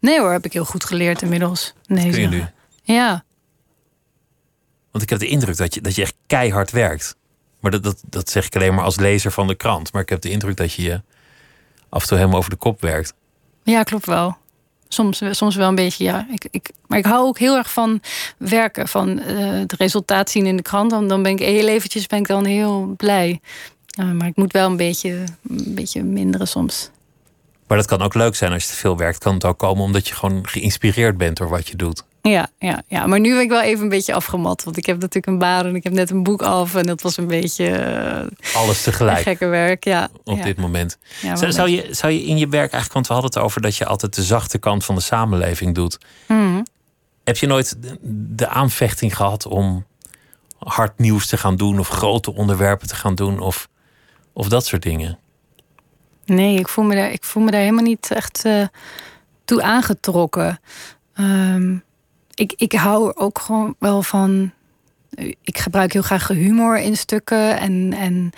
Nee 0.00 0.20
hoor, 0.20 0.32
heb 0.32 0.44
ik 0.44 0.52
heel 0.52 0.64
goed 0.64 0.84
geleerd 0.84 1.22
inmiddels. 1.22 1.74
Nee 1.86 2.10
Kun 2.10 2.20
je 2.20 2.28
nu? 2.28 2.44
Ja. 2.82 3.24
Want 4.94 5.06
ik 5.06 5.10
heb 5.10 5.18
de 5.18 5.26
indruk 5.26 5.56
dat 5.56 5.74
je, 5.74 5.80
dat 5.80 5.94
je 5.94 6.02
echt 6.02 6.14
keihard 6.26 6.70
werkt. 6.70 7.16
Maar 7.60 7.70
dat, 7.70 7.82
dat, 7.82 8.02
dat 8.08 8.30
zeg 8.30 8.46
ik 8.46 8.56
alleen 8.56 8.74
maar 8.74 8.84
als 8.84 8.96
lezer 8.96 9.32
van 9.32 9.46
de 9.46 9.54
krant. 9.54 9.92
Maar 9.92 10.02
ik 10.02 10.08
heb 10.08 10.20
de 10.20 10.30
indruk 10.30 10.56
dat 10.56 10.72
je 10.72 10.82
je 10.82 11.02
af 11.88 12.02
en 12.02 12.08
toe 12.08 12.16
helemaal 12.16 12.38
over 12.38 12.50
de 12.50 12.56
kop 12.56 12.80
werkt. 12.80 13.14
Ja, 13.62 13.82
klopt 13.82 14.06
wel. 14.06 14.36
Soms, 14.88 15.22
soms 15.30 15.56
wel 15.56 15.68
een 15.68 15.74
beetje, 15.74 16.04
ja. 16.04 16.26
Ik, 16.30 16.46
ik, 16.50 16.70
maar 16.86 16.98
ik 16.98 17.04
hou 17.04 17.26
ook 17.26 17.38
heel 17.38 17.56
erg 17.56 17.72
van 17.72 18.00
werken, 18.38 18.88
van 18.88 19.08
uh, 19.18 19.50
het 19.58 19.72
resultaat 19.72 20.30
zien 20.30 20.46
in 20.46 20.56
de 20.56 20.62
krant. 20.62 20.90
Dan, 20.90 21.08
dan 21.08 21.22
ben 21.22 21.32
ik 21.32 21.38
heel 21.38 21.68
eventjes 21.68 22.06
ben 22.06 22.18
ik 22.18 22.26
dan 22.26 22.44
heel 22.44 22.94
blij. 22.96 23.40
Uh, 24.00 24.10
maar 24.10 24.26
ik 24.26 24.36
moet 24.36 24.52
wel 24.52 24.70
een 24.70 24.76
beetje, 24.76 25.10
een 25.48 25.74
beetje 25.74 26.02
minderen 26.02 26.48
soms. 26.48 26.90
Maar 27.66 27.76
dat 27.76 27.86
kan 27.86 28.02
ook 28.02 28.14
leuk 28.14 28.34
zijn 28.34 28.52
als 28.52 28.62
je 28.62 28.68
te 28.68 28.76
veel 28.76 28.96
werkt. 28.96 29.18
Kan 29.18 29.34
het 29.34 29.44
ook 29.44 29.58
komen 29.58 29.84
omdat 29.84 30.08
je 30.08 30.14
gewoon 30.14 30.48
geïnspireerd 30.48 31.16
bent 31.16 31.36
door 31.36 31.48
wat 31.48 31.68
je 31.68 31.76
doet. 31.76 32.04
Ja, 32.28 32.48
ja, 32.58 32.82
ja, 32.88 33.06
maar 33.06 33.20
nu 33.20 33.30
ben 33.32 33.42
ik 33.42 33.48
wel 33.48 33.62
even 33.62 33.82
een 33.82 33.88
beetje 33.88 34.14
afgemat. 34.14 34.64
Want 34.64 34.76
ik 34.76 34.86
heb 34.86 34.96
natuurlijk 34.96 35.26
een 35.26 35.38
baan 35.38 35.66
en 35.66 35.74
ik 35.74 35.84
heb 35.84 35.92
net 35.92 36.10
een 36.10 36.22
boek 36.22 36.42
af. 36.42 36.74
En 36.74 36.86
dat 36.86 37.02
was 37.02 37.16
een 37.16 37.26
beetje. 37.26 37.68
Uh, 38.54 38.60
Alles 38.60 38.82
tegelijk. 38.82 39.18
Gekke 39.18 39.46
werk, 39.46 39.84
ja. 39.84 40.08
Op 40.24 40.42
dit 40.42 40.56
moment. 40.56 40.98
Ja, 41.22 41.36
zou, 41.36 41.52
zou, 41.52 41.68
je, 41.68 41.88
zou 41.90 42.12
je 42.12 42.24
in 42.24 42.38
je 42.38 42.48
werk 42.48 42.72
eigenlijk, 42.72 42.92
want 42.92 43.06
we 43.06 43.12
hadden 43.12 43.32
het 43.32 43.42
over 43.42 43.60
dat 43.60 43.76
je 43.76 43.86
altijd 43.86 44.14
de 44.14 44.22
zachte 44.22 44.58
kant 44.58 44.84
van 44.84 44.94
de 44.94 45.00
samenleving 45.00 45.74
doet. 45.74 45.98
Mm. 46.28 46.66
Heb 47.24 47.36
je 47.36 47.46
nooit 47.46 47.76
de 48.36 48.48
aanvechting 48.48 49.16
gehad 49.16 49.46
om 49.46 49.84
hard 50.58 50.98
nieuws 50.98 51.26
te 51.26 51.36
gaan 51.36 51.56
doen 51.56 51.78
of 51.78 51.88
grote 51.88 52.34
onderwerpen 52.34 52.88
te 52.88 52.94
gaan 52.94 53.14
doen 53.14 53.38
of, 53.38 53.68
of 54.32 54.48
dat 54.48 54.66
soort 54.66 54.82
dingen? 54.82 55.18
Nee, 56.24 56.58
ik 56.58 56.68
voel 56.68 56.84
me 56.84 56.94
daar, 56.94 57.10
ik 57.10 57.24
voel 57.24 57.42
me 57.42 57.50
daar 57.50 57.60
helemaal 57.60 57.84
niet 57.84 58.10
echt 58.10 58.44
uh, 58.44 58.66
toe 59.44 59.62
aangetrokken. 59.62 60.60
Um, 61.16 61.82
ik, 62.34 62.52
ik 62.56 62.72
hou 62.72 63.08
er 63.08 63.16
ook 63.16 63.38
gewoon 63.38 63.74
wel 63.78 64.02
van. 64.02 64.52
Ik 65.42 65.58
gebruik 65.58 65.92
heel 65.92 66.02
graag 66.02 66.28
humor 66.28 66.78
in 66.78 66.96
stukken. 66.96 67.58
En, 67.58 67.92
en 67.92 68.30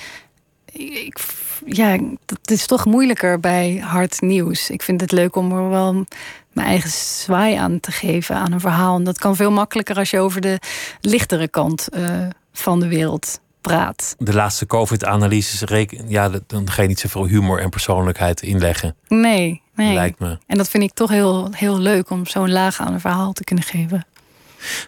ik, 0.73 1.19
ja, 1.67 1.99
dat 2.25 2.51
is 2.51 2.67
toch 2.67 2.85
moeilijker 2.85 3.41
bij 3.41 3.77
hard 3.77 4.21
nieuws. 4.21 4.71
Ik 4.71 4.83
vind 4.83 5.01
het 5.01 5.13
leuk 5.13 5.37
om 5.37 5.53
er 5.53 5.69
wel 5.69 6.07
mijn 6.53 6.69
eigen 6.69 6.91
zwaai 6.91 7.55
aan 7.55 7.81
te 7.81 7.93
geven 7.93 8.37
aan 8.37 8.53
een 8.53 8.61
verhaal. 8.61 8.97
En 8.97 9.05
dat 9.05 9.19
kan 9.19 9.37
veel 9.37 9.51
makkelijker 9.51 9.97
als 9.97 10.11
je 10.11 10.19
over 10.19 10.41
de 10.41 10.59
lichtere 11.01 11.49
kant 11.49 11.89
uh, 11.95 12.27
van 12.53 12.81
de 12.81 12.89
wereld 12.89 13.41
praat. 13.61 14.15
De 14.19 14.35
laatste 14.35 14.67
COVID-analyses, 14.67 15.87
ja, 16.09 16.31
dan 16.47 16.71
ga 16.71 16.83
je 16.83 16.89
niet 16.89 17.01
zoveel 17.01 17.27
humor 17.27 17.61
en 17.61 17.71
persoonlijkheid 17.71 18.43
inleggen. 18.43 18.97
Nee, 19.09 19.63
nee. 19.77 19.95
Lijkt 19.95 20.19
me. 20.19 20.39
En 20.47 20.57
dat 20.57 20.69
vind 20.69 20.83
ik 20.83 20.93
toch 20.93 21.11
heel, 21.11 21.49
heel 21.53 21.79
leuk 21.79 22.11
om 22.11 22.27
zo'n 22.27 22.53
laag 22.53 22.81
aan 22.81 22.93
een 22.93 23.01
verhaal 23.01 23.33
te 23.33 23.45
kunnen 23.45 23.65
geven. 23.65 24.07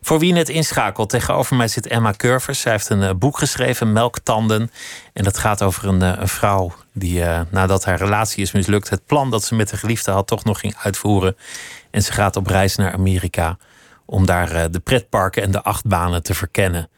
Voor 0.03 0.19
wie 0.19 0.33
net 0.33 0.49
inschakelt, 0.49 1.11
tegenover 1.11 1.57
mij 1.57 1.69
zit 1.69 1.87
Emma 1.87 2.13
Curvers. 2.13 2.61
Zij 2.61 2.73
heeft 2.73 2.89
een 2.89 3.03
uh, 3.03 3.11
boek 3.19 3.39
geschreven, 3.39 3.93
Melktanden. 3.93 4.71
En 5.13 5.25
dat 5.25 5.39
gaat 5.39 5.63
over 5.63 5.89
een, 5.89 6.01
een 6.01 6.29
vrouw 6.29 6.75
die 6.93 7.21
uh, 7.21 7.41
nadat 7.51 7.85
haar 7.85 7.99
relatie 7.99 8.43
is 8.43 8.53
mislukt... 8.53 8.91
het 8.91 9.07
plan 9.07 9.31
dat 9.31 9.45
ze 9.45 9.55
met 9.55 9.69
de 9.69 9.77
geliefde 9.77 10.11
had 10.11 10.27
toch 10.27 10.45
nog 10.45 10.61
ging 10.61 10.75
uitvoeren. 10.83 11.37
En 11.91 12.03
ze 12.03 12.13
gaat 12.13 12.37
op 12.37 12.47
reis 12.47 12.77
naar 12.77 12.93
Amerika 12.93 13.57
om 14.07 14.27
daar 14.27 14.71
de 14.71 14.81
pretparken 14.81 15.43
en 15.43 15.51
de 15.51 15.63
achtbanen 15.63 16.23
te 16.23 16.35
verkennen. 16.35 16.89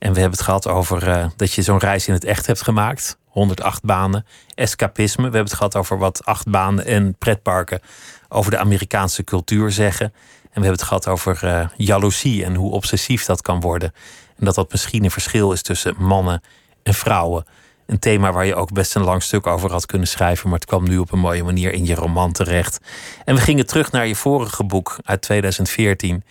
En 0.00 0.12
we 0.12 0.20
hebben 0.20 0.38
het 0.38 0.46
gehad 0.46 0.68
over 0.68 1.30
dat 1.36 1.52
je 1.52 1.62
zo'n 1.62 1.78
reis 1.78 2.06
in 2.06 2.14
het 2.14 2.24
echt 2.24 2.46
hebt 2.46 2.62
gemaakt. 2.62 3.18
108 3.30 3.82
banen, 3.82 4.26
escapisme. 4.54 5.16
We 5.16 5.36
hebben 5.36 5.50
het 5.50 5.54
gehad 5.54 5.76
over 5.76 5.98
wat 5.98 6.24
achtbanen 6.24 6.84
en 6.84 7.14
pretparken 7.18 7.80
over 8.28 8.50
de 8.50 8.58
Amerikaanse 8.58 9.24
cultuur 9.24 9.70
zeggen. 9.70 10.06
En 10.06 10.60
we 10.60 10.66
hebben 10.66 10.72
het 10.72 10.82
gehad 10.82 11.08
over 11.08 11.40
uh, 11.44 11.66
jaloezie 11.76 12.44
en 12.44 12.54
hoe 12.54 12.72
obsessief 12.72 13.24
dat 13.24 13.42
kan 13.42 13.60
worden. 13.60 13.92
En 14.36 14.44
dat 14.44 14.54
dat 14.54 14.70
misschien 14.70 15.04
een 15.04 15.10
verschil 15.10 15.52
is 15.52 15.62
tussen 15.62 15.94
mannen 15.98 16.42
en 16.82 16.94
vrouwen. 16.94 17.44
Een 17.86 17.98
thema 17.98 18.32
waar 18.32 18.46
je 18.46 18.54
ook 18.54 18.72
best 18.72 18.94
een 18.94 19.02
lang 19.02 19.22
stuk 19.22 19.46
over 19.46 19.72
had 19.72 19.86
kunnen 19.86 20.08
schrijven, 20.08 20.48
maar 20.48 20.58
het 20.58 20.68
kwam 20.68 20.88
nu 20.88 20.98
op 20.98 21.12
een 21.12 21.18
mooie 21.18 21.44
manier 21.44 21.72
in 21.72 21.86
je 21.86 21.94
roman 21.94 22.32
terecht. 22.32 22.80
En 23.24 23.34
we 23.34 23.40
gingen 23.40 23.66
terug 23.66 23.92
naar 23.92 24.06
je 24.06 24.16
vorige 24.16 24.64
boek 24.64 24.98
uit 25.04 25.22
2014, 25.22 26.24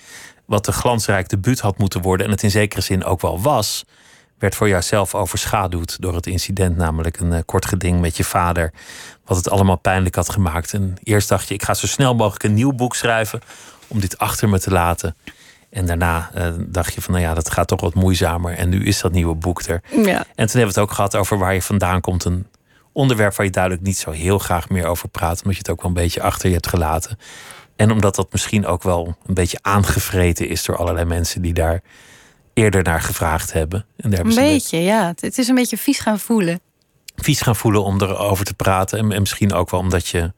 wat 0.49 0.65
de 0.65 0.71
glansrijk 0.71 1.29
debuut 1.29 1.59
had 1.59 1.77
moeten 1.77 2.01
worden 2.01 2.25
en 2.25 2.31
het 2.31 2.43
in 2.43 2.51
zekere 2.51 2.81
zin 2.81 3.03
ook 3.03 3.21
wel 3.21 3.41
was 3.41 3.85
werd 4.39 4.55
voor 4.55 4.67
jouzelf 4.67 5.15
overschaduwd 5.15 6.01
door 6.01 6.15
het 6.15 6.27
incident, 6.27 6.77
namelijk 6.77 7.19
een 7.19 7.31
uh, 7.31 7.39
kort 7.45 7.65
geding 7.65 8.01
met 8.01 8.17
je 8.17 8.23
vader, 8.23 8.71
wat 9.25 9.37
het 9.37 9.49
allemaal 9.49 9.77
pijnlijk 9.77 10.15
had 10.15 10.29
gemaakt. 10.29 10.73
En 10.73 10.97
eerst 11.03 11.29
dacht 11.29 11.47
je, 11.47 11.53
ik 11.53 11.63
ga 11.63 11.73
zo 11.73 11.87
snel 11.87 12.15
mogelijk 12.15 12.43
een 12.43 12.53
nieuw 12.53 12.73
boek 12.73 12.95
schrijven 12.95 13.39
om 13.87 13.99
dit 13.99 14.17
achter 14.17 14.49
me 14.49 14.59
te 14.59 14.71
laten. 14.71 15.15
En 15.69 15.85
daarna 15.85 16.31
uh, 16.37 16.47
dacht 16.59 16.93
je 16.93 17.01
van, 17.01 17.13
nou 17.13 17.25
ja, 17.25 17.33
dat 17.33 17.51
gaat 17.51 17.67
toch 17.67 17.81
wat 17.81 17.93
moeizamer. 17.93 18.53
En 18.53 18.69
nu 18.69 18.85
is 18.85 19.01
dat 19.01 19.11
nieuwe 19.11 19.35
boek 19.35 19.61
er. 19.61 19.81
Ja. 19.91 20.17
En 20.17 20.25
toen 20.25 20.35
hebben 20.35 20.61
we 20.61 20.65
het 20.65 20.77
ook 20.77 20.91
gehad 20.91 21.15
over 21.15 21.37
waar 21.37 21.53
je 21.53 21.61
vandaan 21.61 22.01
komt. 22.01 22.25
Een 22.25 22.47
onderwerp 22.91 23.35
waar 23.35 23.45
je 23.45 23.51
duidelijk 23.51 23.83
niet 23.83 23.97
zo 23.97 24.11
heel 24.11 24.39
graag 24.39 24.69
meer 24.69 24.85
over 24.85 25.09
praat, 25.09 25.37
omdat 25.37 25.53
je 25.53 25.57
het 25.57 25.69
ook 25.69 25.81
wel 25.81 25.91
een 25.91 26.03
beetje 26.03 26.21
achter 26.21 26.47
je 26.47 26.53
hebt 26.53 26.67
gelaten. 26.67 27.19
En 27.80 27.91
omdat 27.91 28.15
dat 28.15 28.32
misschien 28.32 28.65
ook 28.65 28.84
wel 28.84 29.15
een 29.25 29.34
beetje 29.34 29.59
aangevreten 29.61 30.49
is 30.49 30.65
door 30.65 30.77
allerlei 30.77 31.05
mensen 31.05 31.41
die 31.41 31.53
daar 31.53 31.82
eerder 32.53 32.84
naar 32.84 33.01
gevraagd 33.01 33.53
hebben. 33.53 33.86
En 33.97 34.09
daar 34.09 34.19
een 34.19 34.36
beetje, 34.36 34.77
ja. 34.77 35.13
Het 35.19 35.38
is 35.38 35.47
een 35.47 35.55
beetje 35.55 35.77
vies 35.77 35.99
gaan 35.99 36.19
voelen. 36.19 36.59
Vies 37.15 37.41
gaan 37.41 37.55
voelen 37.55 37.84
om 37.84 38.01
erover 38.01 38.45
te 38.45 38.53
praten. 38.53 38.99
En, 38.99 39.11
en 39.11 39.19
misschien 39.19 39.53
ook 39.53 39.69
wel 39.69 39.80
omdat 39.80 40.07
je 40.07 40.34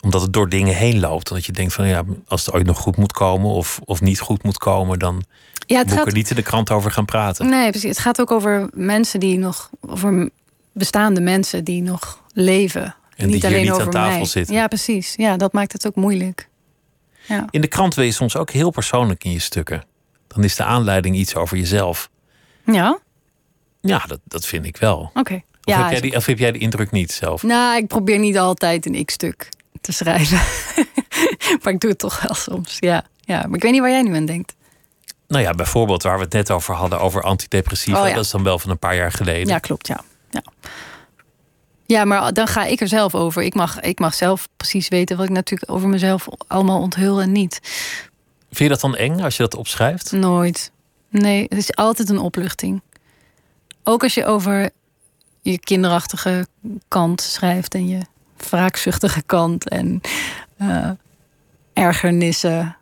omdat 0.00 0.20
het 0.20 0.32
door 0.32 0.48
dingen 0.48 0.74
heen 0.74 1.00
loopt. 1.00 1.28
Dat 1.28 1.44
je 1.44 1.52
denkt 1.52 1.74
van 1.74 1.86
ja, 1.86 2.02
als 2.26 2.46
het 2.46 2.54
ooit 2.54 2.66
nog 2.66 2.78
goed 2.78 2.96
moet 2.96 3.12
komen 3.12 3.50
of, 3.50 3.80
of 3.84 4.00
niet 4.00 4.20
goed 4.20 4.42
moet 4.42 4.58
komen, 4.58 4.98
dan 4.98 5.24
ja, 5.66 5.78
het 5.78 5.86
moet 5.86 5.96
gaat... 5.96 6.06
er 6.06 6.12
niet 6.12 6.30
in 6.30 6.36
de 6.36 6.42
krant 6.42 6.70
over 6.70 6.90
gaan 6.90 7.04
praten. 7.04 7.48
Nee, 7.48 7.70
precies. 7.70 7.88
Het 7.88 7.98
gaat 7.98 8.20
ook 8.20 8.30
over 8.30 8.68
mensen 8.72 9.20
die 9.20 9.38
nog, 9.38 9.70
over 9.80 10.30
bestaande 10.72 11.20
mensen 11.20 11.64
die 11.64 11.82
nog 11.82 12.22
leven. 12.32 12.94
En 13.16 13.28
niet 13.28 13.44
alleen 13.44 13.62
niet 13.62 13.70
over 13.70 13.84
aan 13.84 13.90
tafel 13.90 14.18
mij. 14.18 14.26
zitten. 14.26 14.54
Ja, 14.54 14.66
precies. 14.66 15.14
Ja, 15.16 15.36
dat 15.36 15.52
maakt 15.52 15.72
het 15.72 15.86
ook 15.86 15.94
moeilijk. 15.94 16.48
Ja. 17.26 17.46
In 17.50 17.60
de 17.60 17.68
krant 17.68 17.94
wil 17.94 18.04
je 18.04 18.12
soms 18.12 18.36
ook 18.36 18.50
heel 18.50 18.70
persoonlijk 18.70 19.24
in 19.24 19.30
je 19.30 19.38
stukken 19.38 19.84
dan 20.34 20.44
is 20.44 20.56
de 20.56 20.64
aanleiding 20.64 21.16
iets 21.16 21.34
over 21.34 21.56
jezelf. 21.56 22.10
Ja? 22.64 22.98
Ja, 23.80 24.04
dat, 24.06 24.20
dat 24.24 24.46
vind 24.46 24.66
ik 24.66 24.76
wel. 24.76 25.10
Oké. 25.14 25.34
Of, 25.34 25.40
ja, 25.60 25.82
heb 25.82 25.90
jij 25.90 26.00
die, 26.00 26.16
of 26.16 26.26
heb 26.26 26.38
jij 26.38 26.52
de 26.52 26.58
indruk 26.58 26.90
niet 26.90 27.12
zelf? 27.12 27.42
Nou, 27.42 27.76
ik 27.76 27.86
probeer 27.86 28.18
niet 28.18 28.38
altijd 28.38 28.86
een 28.86 28.94
ik-stuk 28.94 29.48
te 29.80 29.92
schrijven. 29.92 30.40
maar 31.62 31.72
ik 31.72 31.80
doe 31.80 31.90
het 31.90 31.98
toch 31.98 32.20
wel 32.20 32.34
soms, 32.34 32.76
ja. 32.80 33.04
ja. 33.20 33.42
Maar 33.46 33.54
ik 33.54 33.62
weet 33.62 33.72
niet 33.72 33.80
waar 33.80 33.90
jij 33.90 34.02
nu 34.02 34.14
aan 34.14 34.26
denkt. 34.26 34.54
Nou 35.28 35.42
ja, 35.42 35.52
bijvoorbeeld 35.52 36.02
waar 36.02 36.16
we 36.16 36.24
het 36.24 36.32
net 36.32 36.50
over 36.50 36.74
hadden, 36.74 37.00
over 37.00 37.22
antidepressiva. 37.22 38.02
Oh, 38.02 38.08
ja. 38.08 38.14
Dat 38.14 38.24
is 38.24 38.30
dan 38.30 38.42
wel 38.42 38.58
van 38.58 38.70
een 38.70 38.78
paar 38.78 38.96
jaar 38.96 39.12
geleden. 39.12 39.48
Ja, 39.48 39.58
klopt, 39.58 39.86
ja. 39.86 40.00
ja. 40.30 40.42
Ja, 41.86 42.04
maar 42.04 42.32
dan 42.32 42.46
ga 42.46 42.64
ik 42.64 42.80
er 42.80 42.88
zelf 42.88 43.14
over. 43.14 43.42
Ik 43.42 43.54
mag, 43.54 43.80
ik 43.80 43.98
mag 43.98 44.14
zelf 44.14 44.48
precies 44.56 44.88
weten 44.88 45.16
wat 45.16 45.26
ik 45.26 45.32
natuurlijk 45.32 45.70
over 45.70 45.88
mezelf 45.88 46.28
allemaal 46.46 46.80
onthul 46.80 47.20
en 47.20 47.32
niet. 47.32 47.60
Vind 48.40 48.58
je 48.58 48.68
dat 48.68 48.80
dan 48.80 48.96
eng 48.96 49.20
als 49.20 49.36
je 49.36 49.42
dat 49.42 49.54
opschrijft? 49.54 50.12
Nooit. 50.12 50.72
Nee, 51.08 51.42
het 51.42 51.58
is 51.58 51.74
altijd 51.74 52.08
een 52.08 52.18
opluchting. 52.18 52.82
Ook 53.82 54.02
als 54.02 54.14
je 54.14 54.26
over 54.26 54.70
je 55.40 55.58
kinderachtige 55.58 56.46
kant 56.88 57.20
schrijft 57.20 57.74
en 57.74 57.88
je 57.88 58.00
wraakzuchtige 58.36 59.22
kant 59.22 59.68
en 59.68 60.00
uh, 60.58 60.90
ergernissen. 61.72 62.76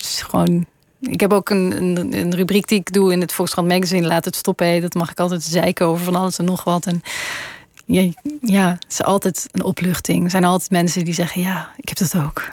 Gewoon 0.00 0.66
Ik 1.00 1.20
heb 1.20 1.32
ook 1.32 1.50
een, 1.50 1.76
een, 1.76 2.12
een 2.12 2.34
rubriek 2.34 2.68
die 2.68 2.78
ik 2.78 2.92
doe 2.92 3.12
in 3.12 3.20
het 3.20 3.32
Volkskrant 3.32 3.68
Magazine. 3.68 4.06
Laat 4.06 4.24
het 4.24 4.36
stoppen. 4.36 4.66
Hey, 4.66 4.80
dat 4.80 4.94
mag 4.94 5.10
ik 5.10 5.20
altijd 5.20 5.42
zeiken 5.42 5.86
over 5.86 6.04
van 6.04 6.14
alles 6.14 6.38
en 6.38 6.44
nog 6.44 6.64
wat. 6.64 6.86
En 6.86 7.02
ja, 7.86 8.12
ja, 8.40 8.68
het 8.68 8.86
is 8.88 9.02
altijd 9.02 9.48
een 9.50 9.64
opluchting. 9.64 10.24
Er 10.24 10.30
zijn 10.30 10.44
altijd 10.44 10.70
mensen 10.70 11.04
die 11.04 11.14
zeggen: 11.14 11.40
Ja, 11.42 11.70
ik 11.76 11.88
heb 11.88 11.98
dat 11.98 12.16
ook. 12.16 12.48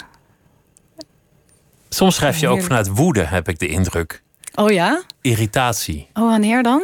Soms 1.90 2.16
schrijf 2.16 2.38
je 2.38 2.48
ook 2.48 2.62
vanuit 2.62 2.88
woede, 2.88 3.24
heb 3.24 3.50
ik 3.50 3.60
de 3.60 3.68
indruk. 3.68 4.24
Oh 4.56 4.72
ja? 4.72 5.04
Irritatie. 5.22 6.08
Oh, 6.14 6.30
wanneer 6.30 6.64
dan? 6.64 6.84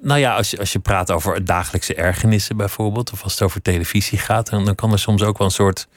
Nou 0.00 0.20
ja, 0.20 0.36
als 0.36 0.50
je, 0.50 0.58
als 0.58 0.72
je 0.72 0.78
praat 0.78 1.10
over 1.10 1.44
dagelijkse 1.44 1.94
ergernissen 1.94 2.56
bijvoorbeeld, 2.56 3.12
of 3.12 3.22
als 3.22 3.32
het 3.32 3.42
over 3.42 3.62
televisie 3.62 4.18
gaat, 4.18 4.50
dan, 4.50 4.64
dan 4.64 4.74
kan 4.74 4.92
er 4.92 4.98
soms 4.98 5.22
ook 5.22 5.38
wel 5.38 5.46
een 5.46 5.52
soort 5.52 5.88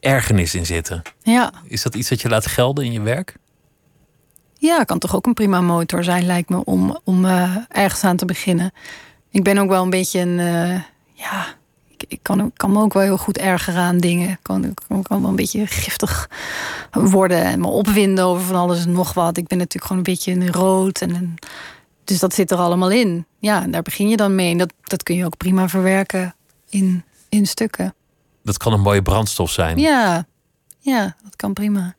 ergernis 0.00 0.54
in 0.54 0.66
zitten. 0.66 1.02
Ja. 1.22 1.52
Is 1.64 1.82
dat 1.82 1.94
iets 1.94 2.08
dat 2.08 2.20
je 2.20 2.28
laat 2.28 2.46
gelden 2.46 2.84
in 2.84 2.92
je 2.92 3.00
werk? 3.00 3.36
Ja, 4.58 4.84
kan 4.84 4.98
toch 4.98 5.14
ook 5.16 5.26
een 5.26 5.34
prima 5.34 5.60
motor 5.60 6.04
zijn, 6.04 6.26
lijkt 6.26 6.48
me, 6.48 6.64
om, 6.64 6.98
om 7.04 7.24
uh, 7.24 7.56
ergens 7.68 8.04
aan 8.04 8.16
te 8.16 8.24
beginnen. 8.24 8.72
Ik 9.32 9.42
ben 9.42 9.58
ook 9.58 9.68
wel 9.68 9.82
een 9.82 9.90
beetje 9.90 10.20
een. 10.20 10.38
Uh, 10.38 10.80
ja, 11.12 11.54
ik, 11.88 12.04
ik 12.08 12.18
kan, 12.22 12.52
kan, 12.56 12.72
me 12.72 12.80
ook 12.80 12.92
wel 12.92 13.02
heel 13.02 13.18
goed 13.18 13.38
ergeren 13.38 13.80
aan 13.80 13.98
dingen. 13.98 14.28
Ik 14.28 14.38
kan, 14.42 14.74
kan, 14.88 15.02
kan 15.02 15.20
wel 15.20 15.30
een 15.30 15.36
beetje 15.36 15.66
giftig 15.66 16.28
worden 16.90 17.44
en 17.44 17.60
me 17.60 17.66
opwinden 17.66 18.24
over 18.24 18.46
van 18.46 18.56
alles 18.56 18.84
en 18.84 18.92
nog 18.92 19.14
wat. 19.14 19.36
Ik 19.36 19.46
ben 19.46 19.58
natuurlijk 19.58 19.86
gewoon 19.86 20.04
een 20.06 20.12
beetje 20.12 20.32
een 20.32 20.52
rood. 20.52 21.00
En 21.00 21.14
een, 21.14 21.38
dus 22.04 22.18
dat 22.18 22.34
zit 22.34 22.50
er 22.50 22.58
allemaal 22.58 22.90
in. 22.90 23.26
Ja, 23.38 23.62
en 23.62 23.70
daar 23.70 23.82
begin 23.82 24.08
je 24.08 24.16
dan 24.16 24.34
mee. 24.34 24.50
En 24.50 24.58
dat, 24.58 24.72
dat 24.82 25.02
kun 25.02 25.16
je 25.16 25.24
ook 25.24 25.36
prima 25.36 25.68
verwerken 25.68 26.34
in, 26.68 27.04
in 27.28 27.46
stukken. 27.46 27.94
Dat 28.42 28.56
kan 28.56 28.72
een 28.72 28.80
mooie 28.80 29.02
brandstof 29.02 29.50
zijn. 29.50 29.78
Ja, 29.78 30.26
ja 30.78 31.16
dat 31.22 31.36
kan 31.36 31.52
prima. 31.52 31.94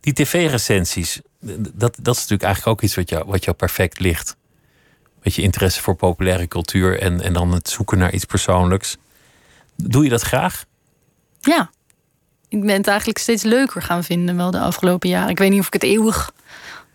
Die 0.00 0.12
tv-recensies, 0.12 1.20
dat, 1.40 1.96
dat 2.00 2.14
is 2.14 2.20
natuurlijk 2.20 2.42
eigenlijk 2.42 2.66
ook 2.66 2.82
iets 2.82 2.94
wat 2.94 3.08
jou, 3.08 3.24
wat 3.26 3.44
jou 3.44 3.56
perfect 3.56 4.00
ligt. 4.00 4.36
Met 5.22 5.34
je 5.34 5.42
interesse 5.42 5.82
voor 5.82 5.94
populaire 5.94 6.48
cultuur 6.48 7.00
en, 7.00 7.20
en 7.20 7.32
dan 7.32 7.52
het 7.52 7.68
zoeken 7.68 7.98
naar 7.98 8.12
iets 8.12 8.24
persoonlijks. 8.24 8.96
Doe 9.76 10.04
je 10.04 10.10
dat 10.10 10.22
graag? 10.22 10.64
Ja. 11.40 11.70
Ik 12.48 12.60
ben 12.60 12.76
het 12.76 12.86
eigenlijk 12.86 13.18
steeds 13.18 13.42
leuker 13.42 13.82
gaan 13.82 14.04
vinden 14.04 14.36
wel 14.36 14.50
de 14.50 14.60
afgelopen 14.60 15.08
jaren. 15.08 15.30
Ik 15.30 15.38
weet 15.38 15.50
niet 15.50 15.60
of 15.60 15.66
ik 15.66 15.72
het 15.72 15.82
eeuwig 15.82 16.32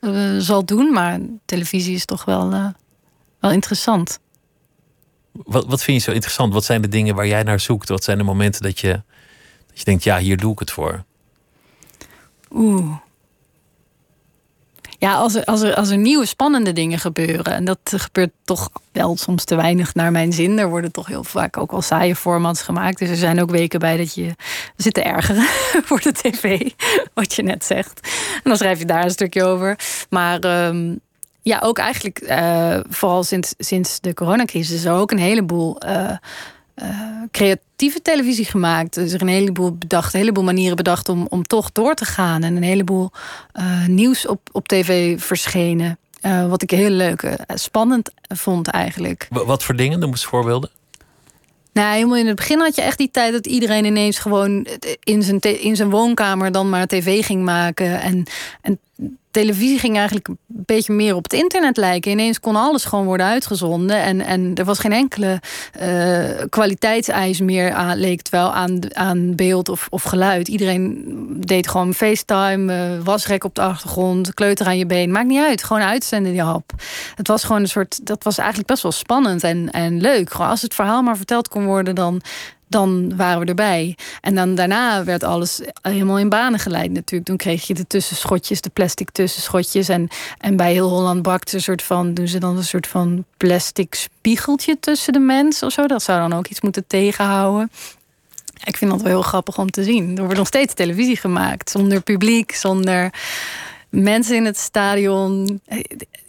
uh, 0.01 0.38
zal 0.38 0.65
doen, 0.65 0.93
maar 0.93 1.19
televisie 1.45 1.95
is 1.95 2.05
toch 2.05 2.26
wel, 2.26 2.53
uh, 2.53 2.67
wel 3.39 3.51
interessant. 3.51 4.19
Wat, 5.32 5.65
wat 5.65 5.84
vind 5.84 5.97
je 5.97 6.03
zo 6.03 6.11
interessant? 6.11 6.53
Wat 6.53 6.65
zijn 6.65 6.82
de 6.82 6.88
dingen 6.88 7.15
waar 7.15 7.28
jij 7.28 7.43
naar 7.43 7.59
zoekt? 7.59 7.89
Wat 7.89 8.03
zijn 8.03 8.17
de 8.17 8.24
momenten 8.24 8.61
dat 8.61 8.80
je, 8.80 9.01
dat 9.67 9.78
je 9.80 9.84
denkt, 9.84 10.03
ja, 10.03 10.17
hier 10.17 10.38
doe 10.38 10.51
ik 10.51 10.59
het 10.59 10.71
voor? 10.71 11.03
Oeh. 12.51 12.97
Ja, 15.03 15.13
als 15.13 15.35
er, 15.35 15.45
als, 15.45 15.61
er, 15.61 15.75
als 15.75 15.89
er 15.89 15.97
nieuwe 15.97 16.25
spannende 16.25 16.73
dingen 16.73 16.99
gebeuren. 16.99 17.53
En 17.53 17.65
dat 17.65 17.79
gebeurt 17.83 18.31
toch 18.43 18.69
wel 18.91 19.17
soms 19.17 19.43
te 19.43 19.55
weinig 19.55 19.95
naar 19.95 20.11
mijn 20.11 20.33
zin. 20.33 20.59
Er 20.59 20.69
worden 20.69 20.91
toch 20.91 21.07
heel 21.07 21.23
vaak 21.23 21.57
ook 21.57 21.71
wel 21.71 21.81
saaie 21.81 22.15
formats 22.15 22.61
gemaakt. 22.61 22.99
Dus 22.99 23.09
er 23.09 23.15
zijn 23.15 23.41
ook 23.41 23.49
weken 23.49 23.79
bij 23.79 23.97
dat 23.97 24.13
je 24.13 24.35
zit 24.77 24.93
te 24.93 25.01
ergeren 25.01 25.45
voor 25.87 26.01
de 26.01 26.11
tv. 26.11 26.69
Wat 27.13 27.33
je 27.33 27.43
net 27.43 27.65
zegt. 27.65 27.99
En 28.33 28.41
dan 28.43 28.57
schrijf 28.57 28.79
je 28.79 28.85
daar 28.85 29.03
een 29.03 29.09
stukje 29.09 29.43
over. 29.43 29.79
Maar 30.09 30.67
um, 30.67 30.99
ja, 31.41 31.59
ook 31.63 31.77
eigenlijk 31.77 32.21
uh, 32.21 32.79
vooral 32.89 33.23
sinds, 33.23 33.53
sinds 33.57 33.99
de 33.99 34.13
coronacrisis 34.13 34.75
is 34.75 34.85
er 34.85 34.93
ook 34.93 35.11
een 35.11 35.17
heleboel 35.17 35.85
uh, 35.85 36.11
creatieve 37.32 38.01
televisie 38.01 38.45
gemaakt. 38.45 38.95
Er 38.95 39.03
is 39.03 39.13
er 39.13 39.21
een 39.21 39.28
heleboel 39.28 39.78
bedacht, 39.78 40.13
een 40.13 40.19
heleboel 40.19 40.43
manieren 40.43 40.76
bedacht 40.76 41.09
om, 41.09 41.28
om 41.30 41.43
toch 41.43 41.71
door 41.71 41.93
te 41.93 42.05
gaan. 42.05 42.43
En 42.43 42.55
een 42.55 42.63
heleboel 42.63 43.11
nieuws 43.88 44.28
op, 44.28 44.49
op 44.51 44.67
tv 44.67 45.21
verschenen. 45.21 45.97
wat 46.49 46.61
ik 46.61 46.69
heel 46.69 46.89
leuk, 46.89 47.36
spannend 47.47 48.11
vond 48.21 48.67
eigenlijk. 48.67 49.28
Wat 49.30 49.63
voor 49.63 49.76
dingen? 49.76 49.99
Noem 49.99 50.09
eens 50.09 50.26
voorbeelden. 50.26 50.69
Nou, 51.74 51.93
helemaal 51.93 52.17
in 52.17 52.28
het 52.28 52.36
begin 52.36 52.59
had 52.59 52.76
je 52.76 52.82
echt 52.82 52.97
die 52.97 53.11
tijd 53.11 53.34
dat 53.34 53.47
iedereen 53.47 53.86
ineens 53.86 54.19
gewoon 54.19 54.67
in 55.03 55.24
zijn, 55.24 55.39
in 55.39 55.76
zijn 55.76 55.89
woonkamer 55.89 56.51
dan 56.51 56.69
maar 56.69 56.88
tv 56.88 57.26
ging 57.26 57.43
maken. 57.43 58.01
En, 58.01 58.24
en 58.61 58.80
televisie 59.33 59.79
ging 59.79 59.95
eigenlijk 59.95 60.27
een 60.27 60.37
beetje 60.47 60.93
meer 60.93 61.15
op 61.15 61.23
het 61.23 61.33
internet 61.33 61.77
lijken. 61.77 62.11
Ineens 62.11 62.39
kon 62.39 62.55
alles 62.55 62.85
gewoon 62.85 63.05
worden 63.05 63.25
uitgezonden. 63.25 64.01
En, 64.01 64.21
en 64.21 64.55
er 64.55 64.65
was 64.65 64.79
geen 64.79 64.91
enkele 64.91 65.39
uh, 65.81 66.45
kwaliteitseis 66.49 67.39
meer, 67.39 67.71
aan, 67.71 67.97
leek 67.97 68.17
het 68.17 68.29
wel, 68.29 68.53
aan, 68.53 68.95
aan 68.95 69.35
beeld 69.35 69.69
of, 69.69 69.87
of 69.89 70.03
geluid. 70.03 70.47
Iedereen 70.47 71.03
deed 71.39 71.67
gewoon 71.67 71.93
FaceTime, 71.93 72.73
uh, 72.73 73.03
wasrek 73.03 73.43
op 73.43 73.55
de 73.55 73.61
achtergrond, 73.61 74.33
kleuter 74.33 74.65
aan 74.65 74.77
je 74.77 74.85
been. 74.85 75.11
Maakt 75.11 75.27
niet 75.27 75.43
uit, 75.43 75.63
gewoon 75.63 75.81
uitzenden 75.81 76.31
die 76.31 76.41
hap. 76.41 76.71
Het 77.15 77.27
was 77.27 77.43
gewoon 77.43 77.61
een 77.61 77.67
soort, 77.67 78.05
dat 78.05 78.23
was 78.23 78.37
eigenlijk 78.37 78.67
best 78.67 78.83
wel 78.83 78.91
spannend 78.91 79.43
en, 79.43 79.71
en 79.71 80.01
leuk. 80.01 80.31
Gewoon 80.31 80.49
als 80.49 80.61
het 80.61 80.73
verhaal 80.73 81.01
maar 81.01 81.17
verteld 81.17 81.47
kon 81.47 81.65
worden, 81.65 81.95
dan 81.95 82.21
dan 82.68 83.16
waren 83.16 83.39
we 83.39 83.45
erbij. 83.45 83.97
En 84.22 84.36
dan 84.36 84.55
daarna 84.55 85.03
werd 85.03 85.24
alles 85.24 85.61
helemaal 85.82 86.20
in 86.20 86.30
banen 86.30 86.59
geleid 86.59 86.91
natuurlijk. 86.91 87.26
Toen 87.26 87.38
kreeg 87.38 87.68
je 87.68 87.74
de 87.74 87.88
tussenschotjes, 87.88 88.61
de 88.61 88.70
plastic 88.70 89.11
tussenschotjes. 89.11 89.89
En, 89.89 90.07
en 90.38 90.55
bij 90.55 90.72
heel 90.72 90.89
Holland 90.89 91.22
bakt 91.22 91.53
een 91.53 91.61
soort 91.61 91.84
van, 91.84 92.14
doen 92.14 92.28
ze 92.28 92.38
dan 92.38 92.57
een 92.57 92.64
soort 92.64 92.88
van 92.88 93.26
plastic 93.38 93.95
spiegeltje 93.95 94.80
tussen 94.80 95.14
de 95.14 95.20
mensen 95.20 95.68
of 95.68 95.74
zo. 95.74 95.88
Dat 95.88 96.03
zou 96.03 96.30
dan 96.30 96.38
ook 96.38 96.47
iets 96.47 96.61
moeten 96.61 96.88
tegenhouden. 96.88 97.72
Ik 98.64 98.78
vind 98.78 98.91
dat 98.91 99.01
wel 99.01 99.11
heel 99.11 99.22
grappig 99.22 99.57
om 99.57 99.72
te 99.72 99.84
zien. 99.84 100.18
Er 100.18 100.24
wordt 100.24 100.38
nog 100.38 100.47
steeds 100.47 100.74
televisie 100.74 101.18
gemaakt. 101.18 101.70
Zonder 101.70 102.01
publiek, 102.01 102.51
zonder 102.51 103.14
mensen 103.93 104.35
in 104.35 104.45
het 104.45 104.57
stadion. 104.57 105.61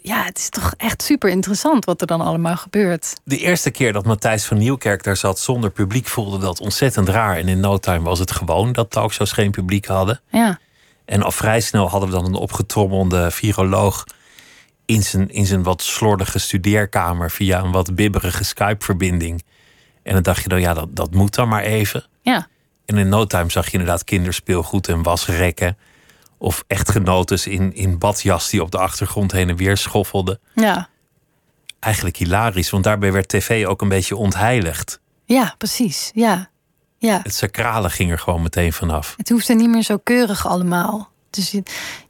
Ja, 0.01 0.23
het 0.23 0.37
is 0.37 0.49
toch 0.49 0.73
echt 0.77 1.01
super 1.01 1.29
interessant 1.29 1.85
wat 1.85 2.01
er 2.01 2.07
dan 2.07 2.21
allemaal 2.21 2.57
gebeurt. 2.57 3.13
De 3.23 3.37
eerste 3.37 3.71
keer 3.71 3.93
dat 3.93 4.05
Matthijs 4.05 4.45
van 4.45 4.57
Nieuwkerk 4.57 5.03
daar 5.03 5.17
zat 5.17 5.39
zonder 5.39 5.69
publiek 5.69 6.07
voelde 6.07 6.39
dat 6.39 6.59
ontzettend 6.59 7.09
raar. 7.09 7.37
En 7.37 7.47
in 7.47 7.59
no 7.59 7.77
time 7.77 8.03
was 8.03 8.19
het 8.19 8.31
gewoon 8.31 8.73
dat 8.73 8.91
talkshows 8.91 9.31
geen 9.31 9.51
publiek 9.51 9.85
hadden. 9.85 10.21
Ja. 10.29 10.59
En 11.05 11.21
al 11.21 11.31
vrij 11.31 11.61
snel 11.61 11.89
hadden 11.89 12.09
we 12.09 12.15
dan 12.15 12.25
een 12.25 12.33
opgetrommelde 12.33 13.31
viroloog 13.31 14.03
in 14.85 15.03
zijn, 15.03 15.29
in 15.29 15.45
zijn 15.45 15.63
wat 15.63 15.81
slordige 15.81 16.39
studeerkamer 16.39 17.31
via 17.31 17.63
een 17.63 17.71
wat 17.71 17.95
bibberige 17.95 18.43
Skype-verbinding. 18.43 19.43
En 20.03 20.13
dan 20.13 20.23
dacht 20.23 20.43
je 20.43 20.49
dan, 20.49 20.61
ja, 20.61 20.73
dat, 20.73 20.95
dat 20.95 21.13
moet 21.13 21.35
dan 21.35 21.47
maar 21.47 21.63
even. 21.63 22.05
Ja. 22.21 22.47
En 22.85 22.97
in 22.97 23.09
no 23.09 23.25
time 23.25 23.49
zag 23.49 23.65
je 23.65 23.71
inderdaad 23.71 24.03
kinderspeelgoed 24.03 24.87
en 24.87 25.03
wasrekken. 25.03 25.77
Of 26.37 26.63
echtgenotes 26.67 27.47
in, 27.47 27.75
in 27.75 27.97
badjas 27.97 28.49
die 28.49 28.61
op 28.61 28.71
de 28.71 28.77
achtergrond 28.77 29.31
heen 29.31 29.49
en 29.49 29.55
weer 29.55 29.77
schoffelden. 29.77 30.39
Ja. 30.53 30.89
Eigenlijk 31.79 32.17
hilarisch, 32.17 32.69
want 32.69 32.83
daarbij 32.83 33.11
werd 33.11 33.27
tv 33.27 33.65
ook 33.65 33.81
een 33.81 33.89
beetje 33.89 34.15
ontheiligd. 34.15 34.99
Ja, 35.25 35.55
precies. 35.57 36.11
Ja. 36.13 36.49
ja. 36.97 37.19
Het 37.23 37.35
sacrale 37.35 37.89
ging 37.89 38.11
er 38.11 38.19
gewoon 38.19 38.41
meteen 38.41 38.73
vanaf. 38.73 39.13
Het 39.17 39.29
hoefde 39.29 39.53
niet 39.53 39.69
meer 39.69 39.83
zo 39.83 39.97
keurig 39.97 40.47
allemaal. 40.47 41.09
Dus 41.29 41.55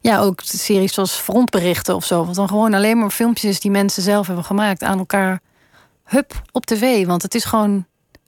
ja, 0.00 0.20
ook 0.20 0.40
series 0.44 0.94
zoals 0.94 1.12
frontberichten 1.12 1.94
of 1.94 2.04
zo. 2.04 2.24
Wat 2.24 2.34
dan 2.34 2.48
gewoon 2.48 2.74
alleen 2.74 2.98
maar 2.98 3.10
filmpjes 3.10 3.60
die 3.60 3.70
mensen 3.70 4.02
zelf 4.02 4.26
hebben 4.26 4.44
gemaakt 4.44 4.82
aan 4.82 4.98
elkaar. 4.98 5.40
Hup, 6.04 6.42
op 6.52 6.66
tv. 6.66 7.06
Want 7.06 7.22
het 7.22 7.34
is 7.34 7.44
gewoon 7.44 7.86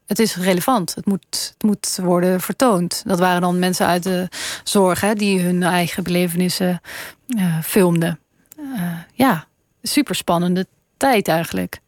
het 0.08 0.18
is 0.18 0.36
relevant. 0.36 0.94
Het 0.94 1.06
moet, 1.06 1.52
het 1.52 1.62
moet 1.62 1.98
worden 2.02 2.40
vertoond. 2.40 3.02
Dat 3.06 3.18
waren 3.18 3.40
dan 3.40 3.58
mensen 3.58 3.86
uit 3.86 4.02
de 4.02 4.28
zorg 4.64 5.00
hè, 5.00 5.14
die 5.14 5.40
hun 5.40 5.62
eigen 5.62 6.02
belevenissen 6.02 6.80
uh, 7.26 7.58
filmden. 7.62 8.18
Uh, 8.58 8.92
ja, 9.12 9.46
super 9.82 10.14
spannende 10.14 10.66
tijd 10.96 11.28
eigenlijk 11.28 11.80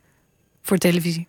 voor 0.62 0.79
televisie. 0.79 1.29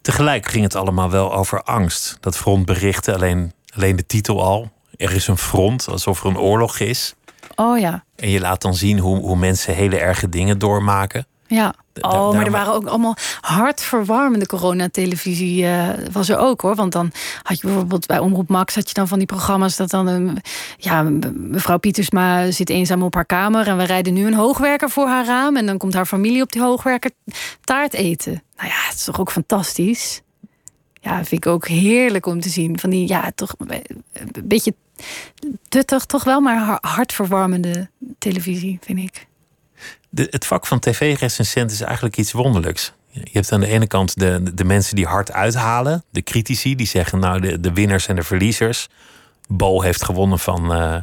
Tegelijk 0.00 0.46
ging 0.46 0.64
het 0.64 0.74
allemaal 0.74 1.10
wel 1.10 1.34
over 1.34 1.62
angst. 1.62 2.16
Dat 2.20 2.36
frontberichten, 2.36 3.14
alleen, 3.14 3.52
alleen 3.74 3.96
de 3.96 4.06
titel 4.06 4.42
al. 4.42 4.72
Er 4.96 5.12
is 5.12 5.26
een 5.26 5.38
front, 5.38 5.88
alsof 5.88 6.20
er 6.20 6.30
een 6.30 6.38
oorlog 6.38 6.78
is. 6.78 7.14
Oh 7.54 7.78
ja. 7.78 8.04
En 8.16 8.28
je 8.28 8.40
laat 8.40 8.62
dan 8.62 8.74
zien 8.74 8.98
hoe, 8.98 9.18
hoe 9.18 9.36
mensen 9.36 9.74
hele 9.74 9.98
erge 9.98 10.28
dingen 10.28 10.58
doormaken. 10.58 11.26
Ja. 11.52 11.74
Oh, 12.00 12.32
maar 12.32 12.44
er 12.44 12.50
waren 12.50 12.72
ook 12.72 12.86
allemaal 12.86 13.16
hartverwarmende 13.40 14.46
coronatelevisie 14.46 15.62
uh, 15.62 15.88
was 16.12 16.28
er 16.28 16.38
ook 16.38 16.60
hoor. 16.60 16.74
Want 16.74 16.92
dan 16.92 17.12
had 17.42 17.60
je 17.60 17.66
bijvoorbeeld 17.66 18.06
bij 18.06 18.18
Omroep 18.18 18.48
Max 18.48 18.74
had 18.74 18.88
je 18.88 18.94
dan 18.94 19.08
van 19.08 19.18
die 19.18 19.26
programma's 19.26 19.76
dat 19.76 19.90
dan 19.90 20.06
een 20.06 20.38
ja, 20.76 21.02
mevrouw 21.34 21.78
Pietersma 21.78 22.50
zit 22.50 22.70
eenzaam 22.70 23.02
op 23.02 23.14
haar 23.14 23.24
kamer 23.24 23.66
en 23.66 23.76
we 23.76 23.84
rijden 23.84 24.14
nu 24.14 24.26
een 24.26 24.34
hoogwerker 24.34 24.90
voor 24.90 25.06
haar 25.06 25.26
raam 25.26 25.56
en 25.56 25.66
dan 25.66 25.78
komt 25.78 25.94
haar 25.94 26.06
familie 26.06 26.42
op 26.42 26.52
die 26.52 26.62
hoogwerker 26.62 27.10
taart 27.64 27.94
eten. 27.94 28.42
Nou 28.56 28.68
ja, 28.68 28.86
het 28.88 28.94
is 28.94 29.04
toch 29.04 29.20
ook 29.20 29.30
fantastisch. 29.30 30.22
Ja, 31.00 31.16
vind 31.16 31.44
ik 31.44 31.46
ook 31.46 31.68
heerlijk 31.68 32.26
om 32.26 32.40
te 32.40 32.48
zien. 32.48 32.78
Van 32.78 32.90
die, 32.90 33.08
ja, 33.08 33.32
toch 33.34 33.54
een 33.58 33.82
beetje 34.44 34.74
tuttig, 35.68 36.04
toch 36.04 36.24
wel, 36.24 36.40
maar 36.40 36.78
hartverwarmende 36.80 37.90
televisie, 38.18 38.78
vind 38.80 38.98
ik 38.98 39.26
de, 40.12 40.26
het 40.30 40.46
vak 40.46 40.66
van 40.66 40.78
tv-recensent 40.78 41.70
is 41.70 41.80
eigenlijk 41.80 42.16
iets 42.16 42.32
wonderlijks. 42.32 42.92
Je 43.10 43.30
hebt 43.32 43.52
aan 43.52 43.60
de 43.60 43.66
ene 43.66 43.86
kant 43.86 44.18
de, 44.18 44.54
de 44.54 44.64
mensen 44.64 44.96
die 44.96 45.06
hard 45.06 45.32
uithalen, 45.32 46.04
de 46.10 46.22
critici, 46.22 46.76
die 46.76 46.86
zeggen 46.86 47.18
nou 47.18 47.40
de, 47.40 47.60
de 47.60 47.72
winnaars 47.72 48.06
en 48.06 48.16
de 48.16 48.22
verliezers. 48.22 48.88
Bo 49.48 49.82
heeft 49.82 50.04
gewonnen 50.04 50.38
van, 50.38 50.76
uh, 50.76 50.96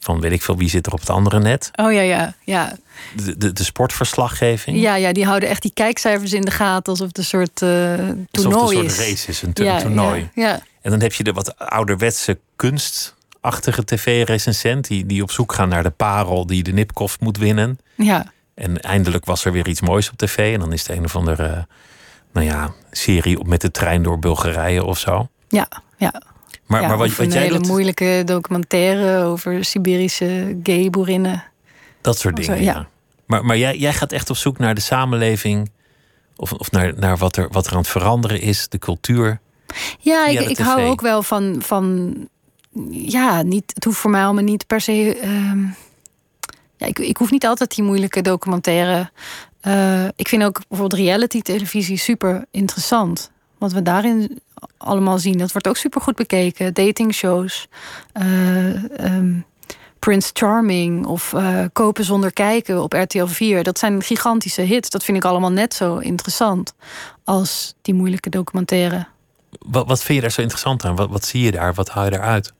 van 0.00 0.20
weet 0.20 0.32
ik 0.32 0.42
veel 0.42 0.56
wie 0.56 0.68
zit 0.68 0.86
er 0.86 0.92
op 0.92 1.00
het 1.00 1.10
andere 1.10 1.38
net. 1.38 1.70
Oh 1.74 1.92
ja, 1.92 2.00
ja, 2.00 2.34
ja. 2.44 2.76
De, 3.24 3.36
de, 3.36 3.52
de 3.52 3.64
sportverslaggeving. 3.64 4.80
Ja, 4.80 4.94
ja, 4.94 5.12
die 5.12 5.24
houden 5.24 5.48
echt 5.48 5.62
die 5.62 5.70
kijkcijfers 5.74 6.32
in 6.32 6.42
de 6.42 6.50
gaten 6.50 6.92
alsof 6.92 7.06
het 7.06 7.18
een 7.18 7.24
soort 7.24 7.60
uh, 7.62 7.68
toernooi 8.30 8.54
alsof 8.54 8.70
het 8.70 8.84
een 8.84 8.90
soort 8.90 9.08
race 9.08 9.28
is, 9.28 9.42
een, 9.42 9.50
ja, 9.54 9.80
toernooi. 9.80 10.30
Ja, 10.34 10.48
ja, 10.48 10.60
En 10.82 10.90
dan 10.90 11.00
heb 11.00 11.12
je 11.12 11.24
de 11.24 11.32
wat 11.32 11.58
ouderwetse 11.58 12.38
kunstachtige 12.56 13.84
tv-recensent... 13.84 14.86
Die, 14.86 15.06
die 15.06 15.22
op 15.22 15.30
zoek 15.30 15.52
gaan 15.52 15.68
naar 15.68 15.82
de 15.82 15.90
parel 15.90 16.46
die 16.46 16.62
de 16.62 16.72
Nipkoff 16.72 17.20
moet 17.20 17.38
winnen. 17.38 17.78
Ja. 17.94 18.34
En 18.56 18.80
eindelijk 18.80 19.24
was 19.24 19.44
er 19.44 19.52
weer 19.52 19.68
iets 19.68 19.80
moois 19.80 20.10
op 20.10 20.16
tv. 20.16 20.54
En 20.54 20.60
dan 20.60 20.72
is 20.72 20.86
het 20.86 20.96
een 20.96 21.04
of 21.04 21.16
andere 21.16 21.66
nou 22.32 22.46
ja, 22.46 22.72
serie 22.90 23.44
met 23.44 23.60
de 23.60 23.70
trein 23.70 24.02
door 24.02 24.18
Bulgarije 24.18 24.84
of 24.84 24.98
zo. 24.98 25.28
Ja, 25.48 25.68
ja. 25.96 26.22
Maar, 26.66 26.80
maar 26.82 26.96
wat, 26.96 27.08
wat 27.08 27.26
een 27.26 27.32
jij 27.32 27.42
hele 27.42 27.56
doet, 27.58 27.66
moeilijke 27.66 28.22
documentaire 28.24 29.24
over 29.24 29.64
Siberische 29.64 30.58
gay-boerinnen. 30.62 31.44
dat 32.00 32.18
soort 32.18 32.36
dingen. 32.36 32.56
Zo, 32.56 32.62
ja. 32.64 32.72
ja. 32.72 32.88
Maar, 33.26 33.44
maar 33.44 33.56
jij, 33.56 33.76
jij 33.76 33.92
gaat 33.92 34.12
echt 34.12 34.30
op 34.30 34.36
zoek 34.36 34.58
naar 34.58 34.74
de 34.74 34.80
samenleving. 34.80 35.70
Of, 36.36 36.52
of 36.52 36.70
naar, 36.70 36.92
naar 36.96 37.16
wat, 37.16 37.36
er, 37.36 37.48
wat 37.50 37.66
er 37.66 37.72
aan 37.72 37.78
het 37.78 37.88
veranderen 37.88 38.40
is, 38.40 38.68
de 38.68 38.78
cultuur. 38.78 39.40
Ja, 39.98 40.26
ik, 40.26 40.40
ik 40.40 40.58
hou 40.58 40.82
ook 40.82 41.00
wel 41.00 41.22
van, 41.22 41.56
van. 41.62 42.14
Ja, 42.90 43.42
niet, 43.42 43.72
het 43.74 43.84
hoeft 43.84 43.98
voor 43.98 44.10
mij 44.10 44.24
allemaal 44.24 44.44
niet 44.44 44.66
per 44.66 44.80
se. 44.80 45.18
ehm, 45.22 45.64
ja, 46.76 46.86
ik, 46.86 46.98
ik 46.98 47.16
hoef 47.16 47.30
niet 47.30 47.46
altijd 47.46 47.74
die 47.74 47.84
moeilijke 47.84 48.22
documentaire. 48.22 49.10
Eh, 49.60 50.04
ik 50.16 50.28
vind 50.28 50.44
ook 50.44 50.60
bijvoorbeeld 50.68 51.00
reality-televisie 51.00 51.98
super 51.98 52.44
interessant. 52.50 53.30
Wat 53.58 53.72
we 53.72 53.82
daarin 53.82 54.40
allemaal 54.76 55.18
zien, 55.18 55.38
dat 55.38 55.52
wordt 55.52 55.68
ook 55.68 55.76
super 55.76 56.00
goed 56.00 56.16
bekeken. 56.16 56.74
Datingshows, 56.74 57.68
eh, 58.12 59.04
ehm, 59.04 59.34
Prince 59.98 60.30
Charming 60.32 61.06
of 61.06 61.32
eh, 61.32 61.64
Kopen 61.72 62.04
zonder 62.04 62.32
kijken 62.32 62.82
op 62.82 62.92
RTL 62.92 63.26
4. 63.26 63.62
Dat 63.62 63.78
zijn 63.78 64.02
gigantische 64.02 64.62
hits. 64.62 64.90
Dat 64.90 65.04
vind 65.04 65.16
ik 65.16 65.24
allemaal 65.24 65.52
net 65.52 65.74
zo 65.74 65.96
interessant 65.96 66.74
als 67.24 67.74
die 67.82 67.94
moeilijke 67.94 68.30
documentaire. 68.30 69.06
Wat, 69.58 69.86
wat 69.86 70.02
vind 70.02 70.14
je 70.14 70.20
daar 70.20 70.32
zo 70.32 70.40
interessant 70.40 70.84
aan? 70.84 70.96
Wat, 70.96 71.10
wat 71.10 71.24
zie 71.24 71.42
je 71.42 71.50
daar? 71.50 71.74
Wat 71.74 71.88
haal 71.88 72.04
je 72.04 72.10
daaruit? 72.10 72.52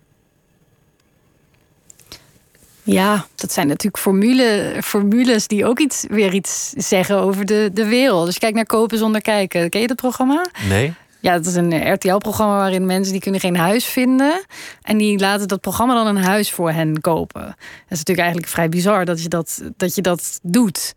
Ja, 2.87 3.26
dat 3.34 3.53
zijn 3.53 3.66
natuurlijk 3.66 4.03
formule, 4.03 4.76
formules 4.84 5.47
die 5.47 5.66
ook 5.66 5.78
iets, 5.78 6.05
weer 6.09 6.34
iets 6.34 6.72
zeggen 6.76 7.18
over 7.18 7.45
de, 7.45 7.70
de 7.72 7.87
wereld. 7.87 8.24
Dus 8.24 8.34
je 8.34 8.41
kijkt 8.41 8.57
naar 8.57 8.66
Kopen 8.66 8.99
zonder 8.99 9.20
kijken. 9.20 9.70
Ken 9.70 9.80
je 9.80 9.87
dat 9.87 9.97
programma? 9.97 10.47
Nee? 10.68 10.95
Ja, 11.20 11.32
het 11.32 11.47
is 11.47 11.55
een 11.55 11.93
RTL-programma 11.93 12.57
waarin 12.57 12.87
mensen 12.87 13.12
die 13.12 13.22
kunnen 13.22 13.41
geen 13.41 13.57
huis 13.57 13.84
vinden. 13.84 14.45
En 14.82 14.99
die 14.99 15.18
laten 15.18 15.49
dat 15.49 15.61
programma 15.61 15.95
dan 15.95 16.07
een 16.07 16.22
huis 16.24 16.51
voor 16.51 16.70
hen 16.70 17.01
kopen. 17.01 17.43
Dat 17.43 17.55
is 17.89 17.99
natuurlijk 17.99 18.18
eigenlijk 18.18 18.49
vrij 18.49 18.68
bizar 18.68 19.05
dat 19.05 19.22
je 19.22 19.28
dat, 19.28 19.62
dat, 19.76 19.95
je 19.95 20.03
dat 20.03 20.41
doet. 20.43 20.95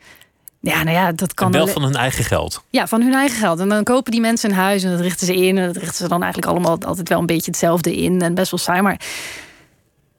Ja, 0.59 0.83
nou 0.83 0.97
ja, 0.97 1.11
dat 1.11 1.33
kan 1.33 1.47
En 1.47 1.57
wel 1.57 1.67
van 1.67 1.83
hun 1.83 1.95
eigen 1.95 2.23
geld. 2.23 2.63
ja, 2.69 2.87
van 2.87 3.01
hun 3.01 3.13
eigen 3.13 3.37
geld. 3.37 3.59
En 3.59 3.69
dan 3.69 3.83
kopen 3.83 4.11
die 4.11 4.21
mensen 4.21 4.49
een 4.49 4.55
huis 4.55 4.83
en 4.83 4.91
dat 4.91 4.99
richten 4.99 5.27
ze 5.27 5.35
in. 5.35 5.57
En 5.57 5.65
dat 5.65 5.77
richten 5.77 5.97
ze 5.97 6.07
dan 6.07 6.23
eigenlijk 6.23 6.51
allemaal 6.51 6.77
altijd 6.85 7.09
wel 7.09 7.19
een 7.19 7.25
beetje 7.25 7.51
hetzelfde 7.51 7.95
in. 7.95 8.21
En 8.21 8.33
best 8.33 8.51
wel 8.51 8.59
saai. 8.59 8.81
Maar 8.81 8.99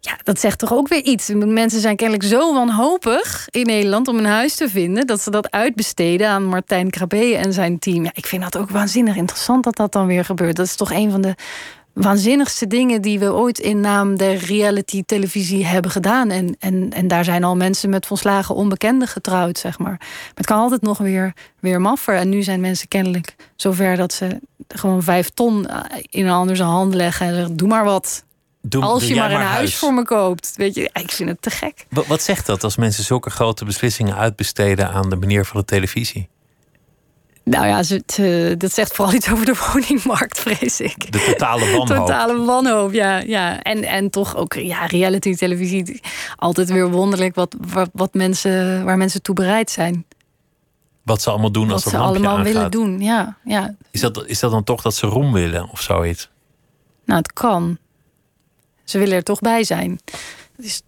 ja, 0.01 0.19
dat 0.23 0.41
zegt 0.41 0.59
toch 0.59 0.73
ook 0.73 0.89
weer 0.89 1.03
iets. 1.03 1.29
Mensen 1.35 1.81
zijn 1.81 1.97
kennelijk 1.97 2.29
zo 2.29 2.55
wanhopig 2.55 3.47
in 3.51 3.67
Nederland 3.67 4.09
om 4.09 4.17
een 4.17 4.25
huis 4.25 4.55
te 4.55 4.69
vinden. 4.69 5.07
dat 5.07 5.21
ze 5.21 5.31
dat 5.31 5.51
uitbesteden 5.51 6.29
aan 6.29 6.45
Martijn 6.45 6.91
Krabbe 6.91 7.37
en 7.37 7.53
zijn 7.53 7.79
team. 7.79 8.05
Ja, 8.05 8.11
ik 8.15 8.27
vind 8.27 8.43
dat 8.43 8.57
ook 8.57 8.71
waanzinnig 8.71 9.17
interessant 9.17 9.65
dat 9.65 9.77
dat 9.77 9.93
dan 9.93 10.07
weer 10.07 10.25
gebeurt. 10.25 10.57
Dat 10.57 10.67
is 10.67 10.77
toch 10.77 10.93
een 10.93 11.11
van 11.11 11.21
de 11.21 11.35
waanzinnigste 11.93 12.67
dingen 12.67 13.03
die 13.03 13.19
we 13.19 13.33
ooit 13.33 13.59
in 13.59 13.81
naam 13.81 14.17
der 14.17 14.37
reality 14.37 15.03
televisie 15.07 15.67
hebben 15.67 15.91
gedaan. 15.91 16.31
En, 16.31 16.57
en, 16.59 16.93
en 16.93 17.09
daar 17.09 17.25
zijn 17.25 17.45
al 17.45 17.57
mensen 17.57 17.91
met 17.91 18.07
volslagen 18.07 18.55
onbekenden 18.55 19.09
getrouwd, 19.09 19.59
zeg 19.59 19.79
maar. 19.79 20.01
Het 20.35 20.47
kan 20.47 20.59
altijd 20.59 20.83
nog 20.83 20.99
weer, 20.99 21.33
weer 21.59 21.81
maffer. 21.81 22.15
En 22.15 22.29
nu 22.29 22.43
zijn 22.43 22.61
mensen 22.61 22.89
kennelijk 22.89 23.37
zover 23.57 23.97
dat 23.97 24.13
ze 24.13 24.41
gewoon 24.69 25.03
vijf 25.03 25.29
ton 25.29 25.67
in 26.11 26.27
een 26.27 26.33
ander 26.33 26.57
zijn 26.57 26.69
hand 26.69 26.95
leggen 26.95 27.27
en 27.27 27.35
zeggen: 27.35 27.57
doe 27.57 27.69
maar 27.69 27.85
wat. 27.85 28.25
Doe, 28.63 28.83
Als 28.83 29.07
je 29.07 29.15
maar 29.15 29.31
een 29.33 29.41
huis 29.41 29.77
voor 29.77 29.95
me 29.95 30.05
koopt. 30.05 30.53
Weet 30.57 30.75
je, 30.75 30.91
ik 30.93 31.11
vind 31.11 31.29
het 31.29 31.43
te 31.43 31.51
gek. 31.51 31.87
Wat, 31.91 32.07
wat 32.07 32.23
zegt 32.23 32.47
dat 32.47 32.65
als 32.65 32.77
mensen 32.77 33.05
zulke 33.05 33.31
grote 33.31 33.65
beslissingen 33.65 34.17
uitbesteden 34.17 34.91
aan 34.91 35.11
de 35.11 35.17
meneer 35.17 35.47
van 35.47 35.61
de 35.61 35.67
televisie? 35.67 36.29
Nou 37.45 37.67
ja, 37.67 37.83
ze, 37.83 38.55
dat 38.59 38.73
zegt 38.73 38.93
vooral 38.93 39.15
iets 39.15 39.31
over 39.31 39.45
de 39.45 39.55
woningmarkt, 39.73 40.39
vrees 40.39 40.81
ik. 40.81 41.13
De 41.13 41.25
totale 41.27 41.65
wanhoop. 41.65 41.87
Totale 41.87 42.45
wanhoop, 42.45 42.93
ja. 42.93 43.19
ja. 43.19 43.63
En, 43.63 43.85
en 43.85 44.11
toch 44.11 44.37
ook 44.37 44.55
ja, 44.55 44.87
reality 44.87 45.35
televisie. 45.35 46.01
Altijd 46.37 46.71
weer 46.71 46.91
wonderlijk 46.91 47.35
wat, 47.35 47.57
wat, 47.73 47.91
wat 47.93 48.15
mensen, 48.15 48.85
waar 48.85 48.97
mensen 48.97 49.23
toe 49.23 49.35
bereid 49.35 49.71
zijn. 49.71 50.05
Wat 51.03 51.23
ze 51.23 51.31
allemaal 51.31 51.53
doen 51.53 51.67
Wat 51.67 51.73
als 51.73 51.83
ze 51.93 51.97
allemaal 51.99 52.37
aangaat. 52.37 52.53
willen 52.53 52.71
doen. 52.71 53.01
Ja, 53.01 53.37
ja, 53.45 53.75
Is 53.91 54.01
dat, 54.01 54.27
is 54.27 54.39
dat 54.39 54.51
dan 54.51 54.65
toch 54.65 54.83
dat 54.83 54.95
ze 54.95 55.07
roem 55.07 55.33
willen 55.33 55.69
of 55.69 55.81
zoiets? 55.81 56.29
nou 57.05 57.19
het 57.19 57.33
kan. 57.33 57.79
Ze 58.91 58.99
willen 58.99 59.15
er 59.17 59.23
toch 59.23 59.41
bij 59.41 59.65
zijn. 59.65 60.01
Dus, 60.57 60.83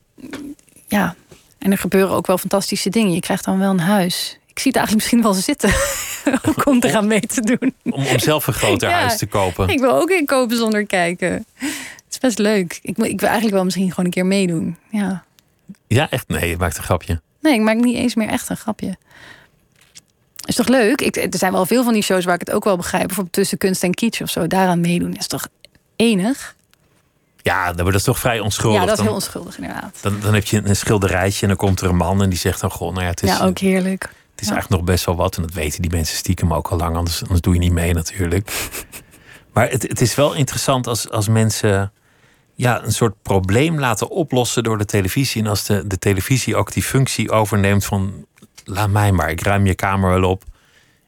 ja, 0.88 1.14
en 1.58 1.70
er 1.72 1.78
gebeuren 1.78 2.14
ook 2.14 2.26
wel 2.26 2.38
fantastische 2.38 2.90
dingen. 2.90 3.12
Je 3.12 3.20
krijgt 3.20 3.44
dan 3.44 3.58
wel 3.58 3.70
een 3.70 3.80
huis. 3.80 4.38
Ik 4.46 4.58
zie 4.58 4.70
het 4.72 4.76
eigenlijk 4.80 4.94
misschien 4.94 5.22
wel 5.22 5.32
zitten. 5.42 5.70
om 6.72 6.82
er 6.82 6.96
aan 6.96 7.06
mee 7.06 7.20
te 7.20 7.40
doen. 7.40 7.74
Om, 7.84 7.92
om 7.92 8.18
zelf 8.18 8.46
een 8.46 8.52
groter 8.52 8.88
Ja. 8.90 8.94
huis 8.98 9.16
te 9.18 9.26
kopen. 9.26 9.68
Ik 9.68 9.80
wil 9.80 9.92
ook 9.94 10.10
in 10.10 10.26
kopen 10.26 10.56
zonder 10.56 10.86
kijken. 10.86 11.46
Het 11.58 11.70
is 12.10 12.18
best 12.18 12.38
leuk. 12.38 12.78
Ik, 12.82 12.96
wil- 12.96 13.06
ik 13.06 13.18
wil 13.18 13.26
eigenlijk 13.28 13.54
wel 13.54 13.64
misschien 13.64 13.88
gewoon 13.90 14.04
een 14.04 14.10
keer 14.10 14.26
meedoen. 14.26 14.76
Ja. 14.90 15.24
Ja, 15.86 16.10
echt? 16.10 16.28
Nee, 16.28 16.48
je 16.48 16.56
maakt 16.56 16.76
een 16.76 16.82
grapje. 16.82 17.20
Nee, 17.40 17.54
ik 17.54 17.60
maak 17.60 17.76
niet 17.76 17.96
eens 17.96 18.14
meer 18.14 18.28
echt 18.28 18.48
een 18.48 18.56
grapje. 18.56 18.96
Is 20.46 20.54
toch 20.54 20.68
leuk? 20.68 21.00
Ik, 21.00 21.16
er 21.16 21.28
zijn 21.38 21.52
wel 21.52 21.66
veel 21.66 21.84
van 21.84 21.92
die 21.92 22.02
shows 22.02 22.24
waar 22.24 22.34
ik 22.34 22.40
het 22.40 22.50
ook 22.50 22.64
wel 22.64 22.76
begrijp. 22.76 23.06
Bijvoorbeeld 23.06 23.34
tussen 23.34 23.58
kunst 23.58 23.82
en 23.82 23.94
kitsch 23.94 24.20
of 24.22 24.30
zo. 24.30 24.46
Daaraan 24.46 24.80
meedoen 24.80 25.14
is 25.16 25.26
toch 25.26 25.48
enig? 25.96 26.54
Ja, 27.42 27.72
dat 27.72 27.94
is 27.94 28.02
toch 28.02 28.18
vrij 28.18 28.40
onschuldig. 28.40 28.80
ja, 28.80 28.86
dat 28.86 28.98
is 28.98 29.04
heel 29.04 29.14
onschuldig 29.14 29.58
inderdaad. 29.58 29.98
dan, 30.00 30.20
dan 30.20 30.34
heb 30.34 30.44
je 30.44 30.62
een 30.64 30.76
schilderijtje 30.76 31.42
en 31.42 31.48
dan 31.48 31.56
komt 31.56 31.80
er 31.80 31.88
een 31.88 31.96
man 31.96 32.22
en 32.22 32.28
die 32.28 32.38
zegt 32.38 32.60
dan 32.60 32.72
gewoon, 32.72 32.92
nou 32.92 33.04
ja, 33.04 33.10
het 33.10 33.22
is, 33.22 33.28
ja, 33.28 33.44
ook 33.44 33.58
heerlijk. 33.58 34.02
het 34.02 34.40
is 34.40 34.48
eigenlijk 34.50 34.68
nog 34.68 34.84
best 34.84 35.04
wel 35.04 35.16
wat. 35.16 35.36
En 35.36 35.42
dat 35.42 35.52
weten 35.52 35.82
die 35.82 35.90
mensen 35.90 36.16
stiekem 36.16 36.54
ook 36.54 36.68
al 36.68 36.76
lang, 36.76 36.96
anders, 36.96 37.22
anders 37.22 37.40
doe 37.40 37.54
je 37.54 37.60
niet 37.60 37.72
mee 37.72 37.94
natuurlijk. 37.94 38.50
Maar 39.52 39.70
het, 39.70 39.82
het 39.82 40.00
is 40.00 40.14
wel 40.14 40.34
interessant 40.34 40.86
als, 40.86 41.10
als 41.10 41.28
mensen 41.28 41.92
ja, 42.54 42.82
een 42.84 42.92
soort 42.92 43.14
probleem 43.22 43.78
laten 43.78 44.08
oplossen 44.08 44.62
door 44.62 44.78
de 44.78 44.84
televisie. 44.84 45.42
En 45.42 45.48
als 45.48 45.64
de, 45.64 45.86
de 45.86 45.98
televisie 45.98 46.56
ook 46.56 46.72
die 46.72 46.82
functie 46.82 47.30
overneemt 47.30 47.84
van 47.84 48.26
laat 48.64 48.90
mij 48.90 49.12
maar, 49.12 49.30
ik 49.30 49.42
ruim 49.42 49.66
je 49.66 49.74
kamer 49.74 50.20
wel 50.20 50.30
op. 50.30 50.44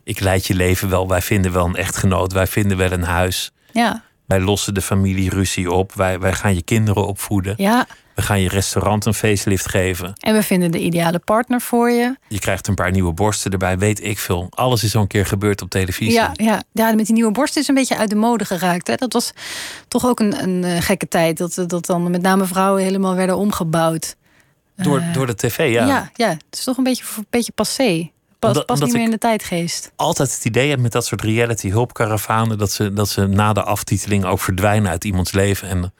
Ik 0.02 0.20
leid 0.20 0.46
je 0.46 0.54
leven 0.54 0.88
wel. 0.88 1.08
Wij 1.08 1.22
vinden 1.22 1.52
wel 1.52 1.66
een 1.66 1.76
echtgenoot. 1.76 2.32
Wij 2.32 2.46
vinden 2.46 2.76
wel 2.76 2.92
een 2.92 3.04
huis. 3.04 3.52
Ja, 3.72 4.02
Wij 4.26 4.40
lossen 4.40 4.74
de 4.74 4.82
familieruzie 4.82 5.70
op. 5.70 5.92
Wij, 5.94 6.18
wij 6.18 6.32
gaan 6.32 6.54
je 6.54 6.62
kinderen 6.62 7.06
opvoeden. 7.06 7.54
ja. 7.56 7.86
We 8.14 8.22
gaan 8.22 8.40
je 8.40 8.48
restaurant 8.48 9.04
een 9.04 9.14
facelift 9.14 9.68
geven. 9.68 10.12
En 10.20 10.34
we 10.34 10.42
vinden 10.42 10.70
de 10.70 10.78
ideale 10.78 11.18
partner 11.18 11.60
voor 11.60 11.90
je. 11.90 12.16
Je 12.28 12.38
krijgt 12.38 12.66
een 12.66 12.74
paar 12.74 12.90
nieuwe 12.90 13.12
borsten 13.12 13.50
erbij. 13.50 13.78
Weet 13.78 14.02
ik 14.04 14.18
veel. 14.18 14.46
Alles 14.50 14.84
is 14.84 14.94
al 14.96 15.02
een 15.02 15.06
keer 15.06 15.26
gebeurd 15.26 15.62
op 15.62 15.70
televisie. 15.70 16.12
Ja, 16.12 16.30
ja. 16.32 16.62
ja, 16.72 16.92
met 16.94 17.06
die 17.06 17.14
nieuwe 17.14 17.30
borst 17.32 17.56
is 17.56 17.68
een 17.68 17.74
beetje 17.74 17.96
uit 17.96 18.10
de 18.10 18.14
mode 18.16 18.44
geraakt. 18.44 18.86
Hè? 18.86 18.94
Dat 18.94 19.12
was 19.12 19.32
toch 19.88 20.06
ook 20.06 20.20
een, 20.20 20.42
een 20.42 20.64
eh, 20.64 20.80
gekke 20.82 21.08
tijd. 21.08 21.38
Dat, 21.38 21.64
dat 21.66 21.86
dan 21.86 22.10
met 22.10 22.22
name 22.22 22.44
vrouwen 22.44 22.82
helemaal 22.82 23.14
werden 23.14 23.36
omgebouwd. 23.36 24.16
Door, 24.76 24.98
Eh, 24.98 25.12
door 25.12 25.26
de 25.26 25.34
tv, 25.34 25.56
ja. 25.72 25.86
Ja, 25.86 26.10
ja, 26.14 26.28
het 26.28 26.44
is 26.58 26.64
toch 26.64 26.76
een 26.76 26.84
beetje, 26.84 27.04
een 27.16 27.26
beetje 27.30 27.52
passé. 27.52 28.10
Omdat- 28.48 28.66
past 28.66 28.82
niet 28.82 28.92
meer 28.92 29.02
in 29.02 29.10
de 29.10 29.18
tijdgeest. 29.18 29.92
Altijd 29.96 30.34
het 30.34 30.44
idee 30.44 30.70
heb 30.70 30.78
met 30.78 30.92
dat 30.92 31.06
soort 31.06 31.20
reality 31.22 31.70
hulpkaravanen... 31.70 32.58
Dat 32.58 32.72
ze, 32.72 32.92
dat 32.92 33.08
ze 33.08 33.26
na 33.26 33.52
de 33.52 33.62
aftiteling 33.62 34.24
ook 34.24 34.40
verdwijnen 34.40 34.90
uit 34.90 35.04
iemands 35.04 35.32
leven. 35.32 35.68
En 35.68 35.92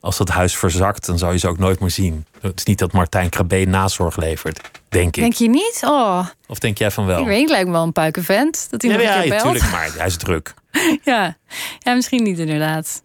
als 0.00 0.16
dat 0.16 0.28
huis 0.28 0.56
verzakt, 0.56 1.06
dan 1.06 1.18
zou 1.18 1.32
je 1.32 1.38
ze 1.38 1.48
ook 1.48 1.58
nooit 1.58 1.80
meer 1.80 1.90
zien. 1.90 2.26
Het 2.40 2.58
is 2.58 2.64
niet 2.64 2.78
dat 2.78 2.92
Martijn 2.92 3.28
Krabbe 3.28 3.64
nazorg 3.64 4.16
levert, 4.16 4.60
denk 4.88 5.16
ik. 5.16 5.22
Denk 5.22 5.32
je 5.32 5.48
niet? 5.48 5.80
Oh, 5.84 6.26
Of 6.46 6.58
denk 6.58 6.78
jij 6.78 6.90
van 6.90 7.06
wel? 7.06 7.20
ik 7.20 7.26
weet 7.26 7.48
lijkt 7.50 7.66
me 7.66 7.72
wel 7.72 7.82
een 7.82 7.92
puikenvent. 7.92 8.66
Dat 8.70 8.82
hij 8.82 8.90
ja, 8.90 8.96
nog 8.96 9.06
een 9.06 9.12
ja, 9.12 9.20
keer 9.20 9.28
belt. 9.30 9.44
natuurlijk, 9.44 9.72
maar 9.72 9.92
hij 9.96 10.06
is 10.06 10.16
druk. 10.16 10.54
Ja. 11.04 11.36
ja, 11.78 11.94
misschien 11.94 12.22
niet 12.22 12.38
inderdaad. 12.38 13.02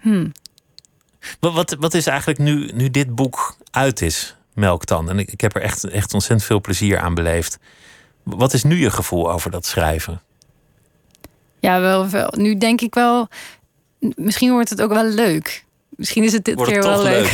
Hm. 0.00 0.26
Wat, 1.40 1.52
wat, 1.52 1.76
wat 1.80 1.94
is 1.94 2.06
eigenlijk 2.06 2.38
nu, 2.38 2.70
nu 2.74 2.90
dit 2.90 3.14
boek 3.14 3.56
uit 3.70 4.00
is, 4.02 4.36
Melktan? 4.54 5.08
En 5.10 5.18
ik, 5.18 5.32
ik 5.32 5.40
heb 5.40 5.54
er 5.56 5.62
echt, 5.62 5.84
echt 5.84 6.12
ontzettend 6.14 6.44
veel 6.48 6.60
plezier 6.60 6.98
aan 6.98 7.14
beleefd. 7.14 7.58
Wat 8.24 8.52
is 8.52 8.64
nu 8.64 8.76
je 8.76 8.90
gevoel 8.90 9.32
over 9.32 9.50
dat 9.50 9.66
schrijven? 9.66 10.20
Ja, 11.60 11.80
wel, 11.80 12.08
wel. 12.08 12.32
Nu 12.36 12.58
denk 12.58 12.80
ik 12.80 12.94
wel... 12.94 13.28
Misschien 13.98 14.50
wordt 14.50 14.70
het 14.70 14.82
ook 14.82 14.92
wel 14.92 15.04
leuk. 15.04 15.64
Misschien 15.88 16.22
is 16.24 16.32
het 16.32 16.44
dit 16.44 16.54
Wordt 16.54 16.72
keer 16.72 16.80
het 16.80 16.90
wel 16.90 17.02
leuk. 17.02 17.24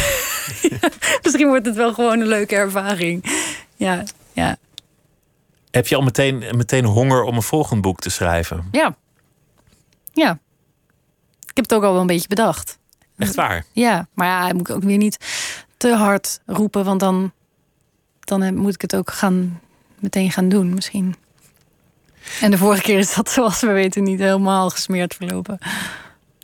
Misschien 1.23 1.47
wordt 1.49 1.67
het 1.67 1.77
wel 1.77 1.95
gewoon 1.95 2.21
een 2.21 2.27
leuke 2.27 2.55
ervaring. 2.57 3.25
Ja, 3.77 4.03
ja, 4.33 4.57
Heb 5.71 5.87
je 5.87 5.97
al 5.97 6.03
meteen, 6.03 6.45
meteen 6.57 6.85
honger 6.85 7.23
om 7.23 7.37
een 7.37 7.43
volgend 7.43 7.81
boek 7.81 7.99
te 8.01 8.11
schrijven? 8.11 8.69
ja. 8.73 8.97
Ja. 10.13 10.39
Ik 11.41 11.57
heb 11.57 11.65
het 11.65 11.75
ook 11.75 11.83
al 11.83 11.93
wel 11.93 12.01
een 12.01 12.07
beetje 12.07 12.29
bedacht. 12.29 12.79
Echt 13.17 13.35
waar? 13.35 13.65
Ja, 13.73 14.09
maar 14.15 14.27
ja, 14.27 14.53
moet 14.53 14.73
ook 14.73 14.83
weer 14.83 14.97
niet 14.97 15.17
te 15.77 15.95
hard 15.95 16.41
roepen, 16.47 16.85
want 16.85 17.01
dan, 17.01 17.33
dan 18.21 18.55
moet 18.57 18.75
ik 18.75 18.81
het 18.81 18.97
ook 18.97 19.11
gaan, 19.11 19.61
meteen 20.03 20.31
gaan 20.31 20.49
doen 20.49 20.75
misschien. 20.75 21.15
En 22.41 22.51
de 22.51 22.59
vorige 22.59 22.83
keer 22.83 22.99
is 22.99 23.15
dat, 23.15 23.31
zoals 23.31 23.61
we 23.61 23.73
weten, 23.73 24.03
niet 24.03 24.19
helemaal 24.19 24.71
gesmeerd 24.71 25.15
verlopen. 25.15 25.59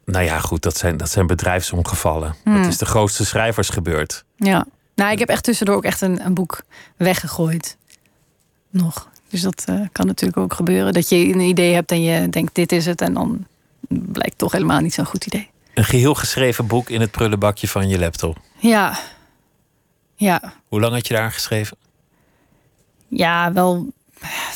Nou 0.05 0.25
ja, 0.25 0.39
goed, 0.39 0.63
dat 0.63 0.77
zijn, 0.77 0.97
dat 0.97 1.11
zijn 1.11 1.27
bedrijfsongevallen. 1.27 2.35
Hmm. 2.45 2.63
Dat 2.63 2.67
is 2.67 2.79
de 2.79 2.87
grootste 2.87 3.25
schrijvers 3.25 3.69
gebeurd. 3.69 4.25
Ja, 4.37 4.67
nou, 4.95 5.13
ik 5.13 5.19
heb 5.19 5.29
echt 5.29 5.45
tussendoor 5.45 5.77
ook 5.77 5.85
echt 5.85 6.01
een, 6.01 6.25
een 6.25 6.35
boek 6.35 6.63
weggegooid. 6.97 7.77
Nog. 8.71 9.09
Dus 9.29 9.41
dat 9.41 9.65
uh, 9.71 9.81
kan 9.93 10.07
natuurlijk 10.07 10.39
ook 10.39 10.53
gebeuren. 10.53 10.93
Dat 10.93 11.09
je 11.09 11.17
een 11.17 11.41
idee 11.41 11.75
hebt 11.75 11.91
en 11.91 12.03
je 12.03 12.29
denkt, 12.29 12.55
dit 12.55 12.73
is 12.73 12.87
het. 12.87 13.01
En 13.01 13.15
dan 13.15 13.47
blijkt 13.89 14.39
toch 14.39 14.53
helemaal 14.53 14.81
niet 14.81 14.95
zo'n 14.95 15.05
goed 15.05 15.27
idee. 15.27 15.51
Een 15.75 15.85
geheel 15.85 16.15
geschreven 16.15 16.67
boek 16.67 16.89
in 16.91 17.01
het 17.01 17.11
prullenbakje 17.11 17.69
van 17.69 17.89
je 17.89 17.99
laptop. 17.99 18.39
Ja. 18.59 18.99
Ja. 20.15 20.53
Hoe 20.69 20.81
lang 20.81 20.95
had 20.95 21.07
je 21.07 21.15
daar 21.15 21.33
geschreven? 21.33 21.77
Ja, 23.17 23.53
wel, 23.53 23.87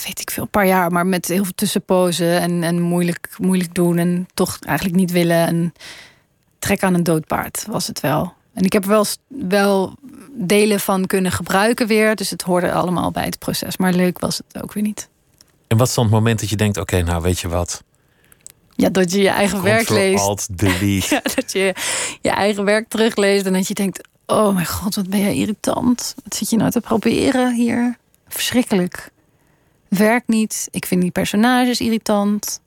weet 0.05 0.21
ik 0.21 0.31
veel, 0.31 0.43
een 0.43 0.49
paar 0.49 0.67
jaar. 0.67 0.93
Maar 0.93 1.07
met 1.07 1.27
heel 1.27 1.45
veel 1.45 1.55
tussenpozen 1.55 2.41
en, 2.41 2.63
en 2.63 2.81
moeilijk, 2.81 3.29
moeilijk 3.39 3.75
doen. 3.75 3.99
En 3.99 4.29
toch 4.35 4.59
eigenlijk 4.61 4.99
niet 4.99 5.11
willen. 5.11 5.47
En 5.47 5.73
trek 6.59 6.83
aan 6.83 6.95
een 6.95 7.03
doodpaard 7.03 7.67
was 7.69 7.87
het 7.87 8.01
wel. 8.01 8.33
En 8.55 8.65
ik 8.65 8.73
heb 8.73 8.85
wel, 8.85 9.05
wel 9.29 9.95
delen 10.33 10.81
van 10.81 11.07
kunnen 11.07 11.33
gebruiken 11.33 11.87
weer. 11.87 12.17
Dus 12.17 12.31
het 12.31 12.43
hoorde 12.43 12.73
allemaal 12.73 13.11
bij 13.11 13.25
het 13.25 13.39
proces. 13.39 13.77
Maar 13.77 13.93
leuk 13.93 14.19
was 14.19 14.37
het 14.47 14.63
ook 14.63 14.73
weer 14.73 14.83
niet. 14.83 15.09
En 15.67 15.77
wat 15.77 15.89
is 15.89 15.95
dan 15.95 16.05
het 16.05 16.13
moment 16.13 16.41
dat 16.41 16.49
je 16.49 16.57
denkt: 16.57 16.77
oké, 16.77 17.03
nou 17.03 17.23
weet 17.23 17.39
je 17.39 17.49
wat? 17.49 17.83
Ja, 18.75 18.89
dat 18.89 19.13
je 19.13 19.23
je 19.23 19.29
eigen 19.29 19.63
werk 19.63 19.89
leest. 19.89 20.23
Alt, 20.23 20.59
delete. 20.59 21.07
ja, 21.15 21.21
dat 21.35 21.53
je 21.53 21.75
je 22.21 22.31
eigen 22.31 22.65
werk 22.65 22.89
terugleest 22.89 23.47
en 23.47 23.53
dat 23.53 23.69
je 23.69 23.75
denkt: 23.75 24.09
oh 24.27 24.55
mijn 24.55 24.67
god, 24.67 24.95
wat 24.95 25.09
ben 25.09 25.21
jij 25.21 25.35
irritant. 25.35 26.15
Wat 26.25 26.35
zit 26.35 26.51
je 26.51 26.57
nou 26.57 26.71
te 26.71 26.81
proberen 26.81 27.55
hier? 27.55 27.99
Verschrikkelijk. 28.35 29.11
Werkt 29.89 30.29
niet. 30.29 30.69
Ik 30.71 30.87
vind 30.87 31.03
die 31.03 31.11
personages 31.11 31.81
irritant. 31.81 32.61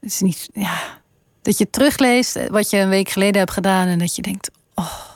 Het 0.00 0.10
is 0.10 0.20
niet, 0.20 0.48
ja. 0.52 1.00
Dat 1.42 1.58
je 1.58 1.70
terugleest 1.70 2.48
wat 2.48 2.70
je 2.70 2.78
een 2.78 2.88
week 2.88 3.08
geleden 3.08 3.38
hebt 3.38 3.50
gedaan 3.50 3.86
en 3.86 3.98
dat 3.98 4.16
je 4.16 4.22
denkt: 4.22 4.50
oh. 4.74 5.10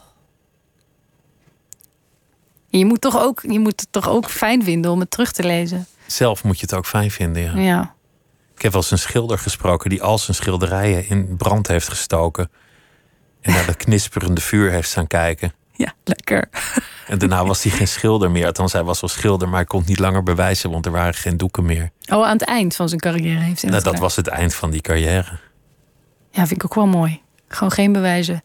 Je 2.68 2.84
moet, 2.84 3.00
toch 3.00 3.18
ook, 3.18 3.42
je 3.42 3.58
moet 3.58 3.80
het 3.80 3.92
toch 3.92 4.08
ook 4.08 4.30
fijn 4.30 4.64
vinden 4.64 4.90
om 4.90 5.00
het 5.00 5.10
terug 5.10 5.32
te 5.32 5.44
lezen. 5.44 5.86
Zelf 6.06 6.44
moet 6.44 6.56
je 6.56 6.66
het 6.66 6.74
ook 6.74 6.86
fijn 6.86 7.10
vinden, 7.10 7.42
ja. 7.42 7.56
ja. 7.56 7.94
Ik 8.54 8.62
heb 8.62 8.72
wel 8.72 8.80
eens 8.80 8.90
een 8.90 8.98
schilder 8.98 9.38
gesproken 9.38 9.90
die 9.90 10.02
al 10.02 10.18
zijn 10.18 10.36
schilderijen 10.36 11.08
in 11.08 11.36
brand 11.36 11.66
heeft 11.66 11.88
gestoken. 11.88 12.50
En 13.40 13.52
naar 13.52 13.66
dat 13.66 13.76
knisperende 13.76 14.40
vuur 14.40 14.70
heeft 14.70 14.88
staan 14.88 15.06
kijken. 15.06 15.52
Ja, 15.84 15.92
lekker. 16.04 16.48
En 17.06 17.18
daarna 17.18 17.44
was 17.44 17.62
hij 17.62 17.72
geen 17.72 17.88
schilder 17.88 18.30
meer. 18.30 18.46
Althans, 18.46 18.72
hij 18.72 18.82
was 18.82 19.00
wel 19.00 19.10
schilder, 19.10 19.48
maar 19.48 19.56
hij 19.56 19.66
kon 19.66 19.80
het 19.80 19.88
niet 19.88 19.98
langer 19.98 20.22
bewijzen, 20.22 20.70
want 20.70 20.86
er 20.86 20.92
waren 20.92 21.14
geen 21.14 21.36
doeken 21.36 21.64
meer. 21.64 21.90
Oh, 22.12 22.24
aan 22.24 22.32
het 22.32 22.42
eind 22.42 22.76
van 22.76 22.88
zijn 22.88 23.00
carrière 23.00 23.40
heeft 23.40 23.62
hij 23.62 23.70
nou, 23.70 23.82
Dat 23.82 23.98
was 23.98 24.16
het 24.16 24.26
eind 24.26 24.54
van 24.54 24.70
die 24.70 24.80
carrière. 24.80 25.38
Ja, 26.30 26.46
vind 26.46 26.52
ik 26.52 26.64
ook 26.64 26.74
wel 26.74 26.86
mooi. 26.86 27.22
Gewoon 27.48 27.72
geen 27.72 27.92
bewijzen. 27.92 28.42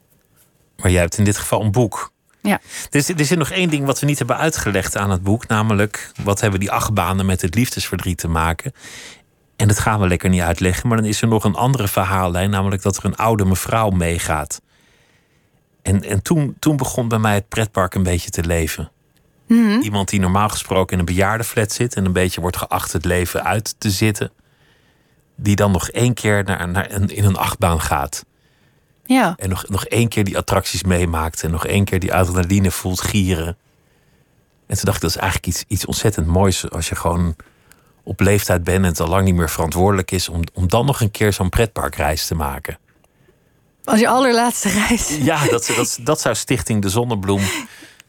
Maar 0.78 0.92
jij 0.92 1.02
hebt 1.02 1.18
in 1.18 1.24
dit 1.24 1.38
geval 1.38 1.62
een 1.62 1.72
boek. 1.72 2.12
Ja. 2.42 2.60
Er, 2.90 3.14
er 3.18 3.26
zit 3.26 3.38
nog 3.38 3.50
één 3.50 3.70
ding 3.70 3.86
wat 3.86 4.00
we 4.00 4.06
niet 4.06 4.18
hebben 4.18 4.38
uitgelegd 4.38 4.98
aan 4.98 5.10
het 5.10 5.24
boek. 5.24 5.48
Namelijk, 5.48 6.12
wat 6.24 6.42
hebben 6.42 6.60
die 6.60 6.72
achtbanen 6.72 7.26
met 7.26 7.42
het 7.42 7.56
liefdesverdriet 7.56 8.18
te 8.18 8.28
maken? 8.28 8.74
En 9.56 9.68
dat 9.68 9.80
gaan 9.80 10.00
we 10.00 10.08
lekker 10.08 10.30
niet 10.30 10.42
uitleggen. 10.42 10.88
Maar 10.88 10.98
dan 10.98 11.06
is 11.06 11.22
er 11.22 11.28
nog 11.28 11.44
een 11.44 11.56
andere 11.56 11.88
verhaallijn. 11.88 12.50
Namelijk 12.50 12.82
dat 12.82 12.98
er 12.98 13.06
een 13.06 13.16
oude 13.16 13.46
mevrouw 13.46 13.90
meegaat. 13.90 14.62
En, 15.82 16.04
en 16.04 16.22
toen, 16.22 16.56
toen 16.60 16.78
begon 16.78 17.08
bij 17.08 17.20
mij 17.20 17.34
het 17.34 17.48
pretpark 17.48 17.94
een 17.94 18.04
beetje 18.04 18.30
te 18.30 18.44
leven. 18.44 18.92
Mhm. 19.48 19.80
Iemand 19.82 20.10
die 20.10 20.20
normaal 20.20 20.50
gesproken 20.50 20.94
in 20.94 21.00
een 21.00 21.06
bejaardenflat 21.06 21.72
zit... 21.72 21.96
en 21.96 22.06
een 22.06 22.14
beetje 22.14 22.42
wordt 22.42 22.58
geacht 22.58 22.94
het 22.94 23.06
leven 23.06 23.44
uit 23.44 23.76
te 23.78 23.90
zitten... 23.92 24.32
die 25.36 25.56
dan 25.56 25.72
nog 25.72 25.90
één 25.90 26.14
keer 26.14 26.44
naar, 26.44 26.68
naar 26.68 26.92
een, 26.92 27.08
in 27.08 27.24
een 27.24 27.36
achtbaan 27.36 27.82
gaat. 27.82 28.26
Ja. 29.06 29.34
En 29.38 29.50
nog, 29.50 29.70
nog 29.70 29.86
één 29.86 30.08
keer 30.08 30.24
die 30.24 30.38
attracties 30.38 30.84
meemaakt... 30.84 31.44
en 31.44 31.52
nog 31.52 31.66
één 31.66 31.86
keer 31.86 32.00
die 32.00 32.14
adrenaline 32.14 32.72
voelt 32.72 33.02
gieren. 33.02 33.58
En 34.68 34.76
toen 34.76 34.86
dacht 34.86 34.96
ik, 34.96 35.02
dat 35.02 35.10
is 35.10 35.18
eigenlijk 35.18 35.48
iets, 35.48 35.64
iets 35.68 35.86
ontzettend 35.86 36.28
moois... 36.28 36.70
als 36.70 36.90
je 36.90 36.96
gewoon 36.96 37.36
op 38.04 38.20
leeftijd 38.20 38.64
bent 38.64 38.84
en 38.84 38.90
het 38.90 39.00
al 39.00 39.08
lang 39.08 39.26
niet 39.26 39.36
meer 39.36 39.50
verantwoordelijk 39.50 40.12
is... 40.12 40.30
om, 40.30 40.42
om 40.54 40.68
dan 40.68 40.86
nog 40.86 41.02
een 41.02 41.12
keer 41.12 41.34
zo'n 41.34 41.50
pretparkreis 41.50 42.28
te 42.28 42.36
maken. 42.36 42.78
Als 43.84 44.00
je 44.00 44.08
allerlaatste 44.08 44.70
reis. 44.70 45.18
Ja, 45.22 45.46
dat, 45.46 45.72
dat, 45.76 46.00
dat 46.02 46.22
zou 46.22 46.36
Stichting 46.36 46.82
De 46.82 46.90
Zonnebloem 46.90 47.42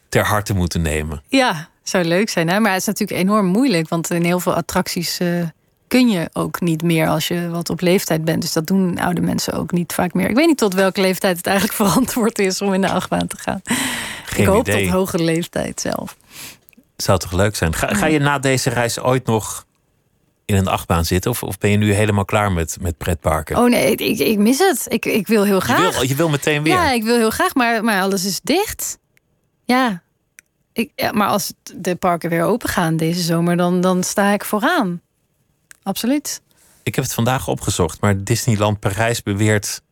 ter 0.09 0.25
harte 0.25 0.55
moeten 0.55 0.83
nemen. 0.83 1.23
Ja, 1.29 1.69
zou 1.83 2.05
leuk 2.05 2.29
zijn. 2.29 2.49
Hè? 2.49 2.61
Maar 2.61 2.73
het 2.73 2.81
is 2.81 2.87
natuurlijk 2.87 3.21
enorm 3.21 3.47
moeilijk. 3.47 3.89
Want 3.89 4.11
in 4.11 4.25
heel 4.25 4.41
veel 4.41 4.55
attracties 4.55 5.21
uh, 5.21 5.43
kun 5.89 6.09
je 6.09 6.31
ook 6.33 6.61
niet 6.61 6.83
meer 6.83 7.09
als 7.09 7.29
je 7.29 7.49
wat 7.49 7.71
op 7.71 7.81
leeftijd 7.81 8.25
bent. 8.25 8.43
Dus 8.43 8.53
dat 8.53 8.67
doen 8.67 8.99
oude 8.99 9.21
mensen 9.21 9.53
ook 9.53 9.73
niet 9.73 9.93
vaak 9.93 10.15
meer. 10.15 10.29
Ik 10.29 10.37
weet 10.37 10.47
niet 10.47 10.59
tot 10.59 10.75
welke 10.75 11.01
leeftijd 11.01 11.37
het 11.37 11.47
eigenlijk 11.47 11.77
verantwoord 11.83 12.39
is 12.39 12.61
om 12.63 12.75
in 12.75 12.81
de 12.81 12.91
achtbaan 12.91 13.27
te 13.27 13.37
gaan. 13.37 13.61
Geen 14.25 14.43
ik 14.43 14.47
hoop 14.47 14.69
idee. 14.69 14.85
tot 14.85 14.93
hogere 14.93 15.23
leeftijd 15.23 15.81
zelf. 15.81 16.17
Zou 16.97 17.19
toch 17.19 17.33
leuk 17.33 17.57
zijn? 17.57 17.75
Ga, 17.75 17.95
ga 17.95 18.07
je 18.07 18.19
na 18.19 18.39
deze 18.39 18.71
reis 18.71 19.01
ooit 19.01 19.27
nog 19.27 19.67
in 20.45 20.57
een 20.57 20.69
achtbaan 20.69 21.05
zitten? 21.05 21.31
Of, 21.31 21.43
of 21.43 21.59
ben 21.59 21.71
je 21.71 21.77
nu 21.77 21.93
helemaal 21.93 22.25
klaar 22.25 22.53
met, 22.53 22.77
met 22.81 22.97
pretparken? 22.99 23.57
Oh 23.57 23.69
nee, 23.69 23.95
ik, 23.95 24.19
ik 24.19 24.39
mis 24.39 24.59
het. 24.59 24.87
Ik, 24.89 25.05
ik 25.05 25.27
wil 25.27 25.45
heel 25.45 25.61
graag. 25.61 25.87
Je 25.87 25.93
wil, 25.93 26.09
je 26.09 26.15
wil 26.15 26.29
meteen 26.29 26.63
weer? 26.63 26.73
Ja, 26.73 26.91
ik 26.91 27.03
wil 27.03 27.17
heel 27.17 27.31
graag, 27.31 27.55
maar, 27.55 27.85
maar 27.85 28.03
alles 28.03 28.25
is 28.25 28.41
dicht. 28.43 28.99
Ja. 29.65 30.03
Ik, 30.73 30.93
ja, 30.95 31.13
maar 31.13 31.29
als 31.29 31.53
de 31.77 31.97
parken 31.97 32.31
weer 32.31 32.45
open 32.45 32.69
gaan 32.69 32.97
deze 32.97 33.21
zomer, 33.21 33.57
dan, 33.57 33.81
dan 33.81 34.03
sta 34.03 34.33
ik 34.33 34.45
vooraan. 34.45 35.01
Absoluut. 35.83 36.43
Ik 36.83 36.95
heb 36.95 37.05
het 37.05 37.15
vandaag 37.15 37.49
opgezocht, 37.49 38.01
maar 38.01 38.25
Disneyland 38.25 38.81
Parijs 38.81 39.23
beweert 39.23 39.83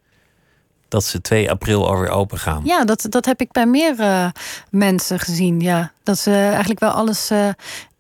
dat 0.91 1.05
ze 1.05 1.21
2 1.21 1.51
april 1.51 1.89
alweer 1.89 2.09
open 2.09 2.39
gaan. 2.39 2.63
Ja, 2.65 2.85
dat, 2.85 3.07
dat 3.09 3.25
heb 3.25 3.41
ik 3.41 3.53
bij 3.53 3.67
meer 3.67 3.95
uh, 3.99 4.29
mensen 4.71 5.19
gezien. 5.19 5.61
Ja. 5.61 5.93
Dat 6.03 6.19
ze 6.19 6.33
eigenlijk 6.33 6.81
wel 6.81 6.91
alles 6.91 7.31
uh, 7.31 7.49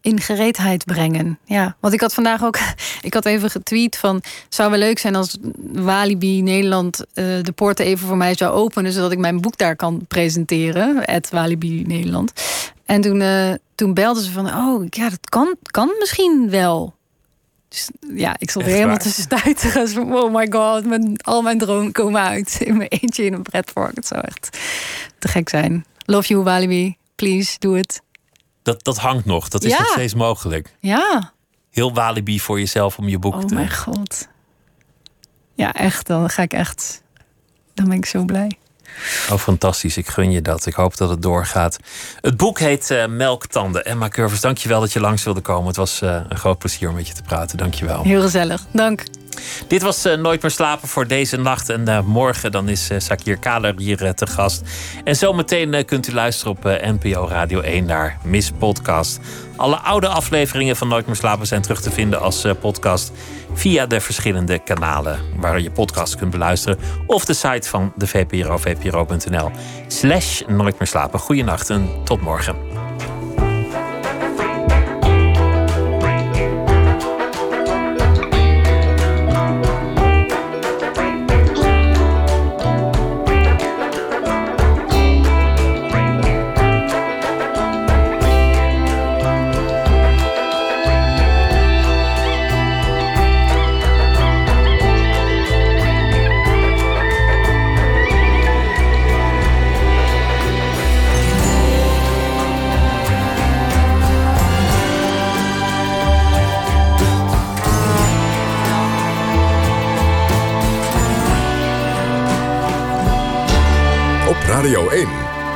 in 0.00 0.20
gereedheid 0.20 0.84
brengen. 0.84 1.38
Ja, 1.44 1.76
want 1.80 1.94
ik 1.94 2.00
had 2.00 2.14
vandaag 2.14 2.44
ook, 2.44 2.58
ik 3.02 3.14
had 3.14 3.24
even 3.24 3.50
getweet 3.50 3.96
van, 3.96 4.22
zou 4.48 4.70
wel 4.70 4.78
leuk 4.78 4.98
zijn 4.98 5.14
als 5.14 5.36
Walibi 5.72 6.42
Nederland 6.42 6.98
uh, 6.98 7.04
de 7.42 7.52
poorten 7.54 7.84
even 7.84 8.06
voor 8.06 8.16
mij 8.16 8.34
zou 8.34 8.52
openen, 8.52 8.92
zodat 8.92 9.12
ik 9.12 9.18
mijn 9.18 9.40
boek 9.40 9.56
daar 9.56 9.76
kan 9.76 10.04
presenteren, 10.08 10.96
het 11.00 11.30
Walibi 11.30 11.82
Nederland. 11.82 12.32
En 12.84 13.00
toen, 13.00 13.20
uh, 13.20 13.52
toen 13.74 13.94
belden 13.94 14.22
ze 14.22 14.30
van, 14.30 14.46
oh 14.46 14.86
ja, 14.88 15.08
dat 15.08 15.28
kan, 15.28 15.56
kan 15.62 15.90
misschien 15.98 16.50
wel. 16.50 16.94
Dus 17.68 17.90
ja, 18.14 18.34
ik 18.38 18.50
stond 18.50 18.66
er 18.66 18.72
helemaal 18.72 18.96
tussen 18.96 19.22
stuiteren. 19.22 20.12
Oh 20.22 20.34
my 20.34 20.46
god, 20.50 20.86
mijn, 20.86 21.16
al 21.22 21.42
mijn 21.42 21.58
dromen 21.58 21.92
komen 21.92 22.20
uit 22.22 22.60
in 22.60 22.76
mijn 22.76 22.88
eentje 22.88 23.24
in 23.24 23.32
een 23.32 23.42
pretpark. 23.42 23.96
Het 23.96 24.06
zou 24.06 24.20
echt 24.20 24.58
te 25.18 25.28
gek 25.28 25.48
zijn. 25.48 25.84
Love 26.04 26.28
you, 26.28 26.42
Walibi. 26.42 26.96
Please, 27.14 27.58
doe 27.58 27.76
het. 27.76 28.00
Dat, 28.62 28.84
dat 28.84 28.96
hangt 28.98 29.24
nog. 29.24 29.48
Dat 29.48 29.64
is 29.64 29.70
Ja. 29.72 29.78
nog 29.78 29.86
steeds 29.88 30.14
mogelijk. 30.14 30.76
Ja. 30.80 31.32
Heel 31.70 31.94
Walibi 31.94 32.40
voor 32.40 32.58
jezelf 32.58 32.98
om 32.98 33.08
je 33.08 33.18
boek 33.18 33.34
Oh 33.34 33.44
te... 33.44 33.54
mijn 33.54 33.72
god. 33.74 34.28
Ja, 35.54 35.72
echt. 35.72 36.06
Dan 36.06 36.30
ga 36.30 36.42
ik 36.42 36.52
echt. 36.52 37.02
Dan 37.74 37.88
ben 37.88 37.96
ik 37.96 38.06
zo 38.06 38.24
blij. 38.24 38.58
Oh, 39.30 39.38
fantastisch. 39.38 39.96
Ik 39.96 40.08
gun 40.08 40.30
je 40.30 40.42
dat. 40.42 40.66
Ik 40.66 40.74
hoop 40.74 40.96
dat 40.96 41.10
het 41.10 41.22
doorgaat. 41.22 41.76
Het 42.20 42.36
boek 42.36 42.58
heet 42.58 42.90
eh, 42.90 43.06
Melktanden. 43.06 43.84
Emma 43.84 44.08
Curvers, 44.08 44.40
dank 44.40 44.58
je 44.58 44.68
wel 44.68 44.80
dat 44.80 44.92
je 44.92 45.00
langs 45.00 45.22
wilde 45.24 45.40
komen. 45.40 45.66
Het 45.66 45.76
was 45.76 46.00
eh, 46.02 46.20
een 46.28 46.38
groot 46.38 46.58
plezier 46.58 46.88
om 46.88 46.94
met 46.94 47.08
je 47.08 47.14
te 47.14 47.22
praten. 47.22 47.58
Dank 47.58 47.74
je 47.74 47.84
wel. 47.86 48.02
Heel 48.02 48.20
gezellig. 48.22 48.66
Dank. 48.72 49.04
Dit 49.66 49.82
was 49.82 50.04
eh, 50.04 50.16
Nooit 50.16 50.42
meer 50.42 50.50
slapen 50.50 50.88
voor 50.88 51.06
deze 51.06 51.36
nacht. 51.36 51.68
En 51.68 51.88
eh, 51.88 52.00
morgen 52.00 52.52
dan 52.52 52.68
is 52.68 52.90
eh, 52.90 52.98
Sakir 52.98 53.36
Kaler 53.36 53.74
hier 53.76 54.14
te 54.14 54.26
gast. 54.26 54.62
En 55.04 55.16
zometeen 55.16 55.84
kunt 55.84 56.08
u 56.08 56.12
luisteren 56.12 56.52
op 56.52 56.64
NPO 56.64 57.26
Radio 57.28 57.60
1 57.60 57.84
naar 57.84 58.18
Miss 58.22 58.50
Podcast. 58.58 59.20
Alle 59.56 59.76
oude 59.76 60.08
afleveringen 60.08 60.76
van 60.76 60.88
Nooit 60.88 61.06
meer 61.06 61.16
slapen 61.16 61.46
zijn 61.46 61.62
terug 61.62 61.80
te 61.80 61.90
vinden 61.90 62.20
als 62.20 62.46
podcast... 62.60 63.12
via 63.54 63.86
de 63.86 64.00
verschillende 64.00 64.58
kanalen 64.58 65.18
waar 65.36 65.60
je 65.60 65.70
podcast 65.70 66.16
kunt 66.16 66.30
beluisteren... 66.30 66.78
of 67.06 67.24
de 67.24 67.34
site 67.34 67.68
van 67.68 67.92
de 67.96 68.06
VPRO, 68.06 68.56
vpro.nl. 68.56 69.50
Slash 69.88 70.40
Nooit 70.46 70.78
meer 70.78 70.88
slapen. 70.88 71.18
Goeienacht 71.18 71.70
en 71.70 71.88
tot 72.04 72.20
morgen. 72.20 72.69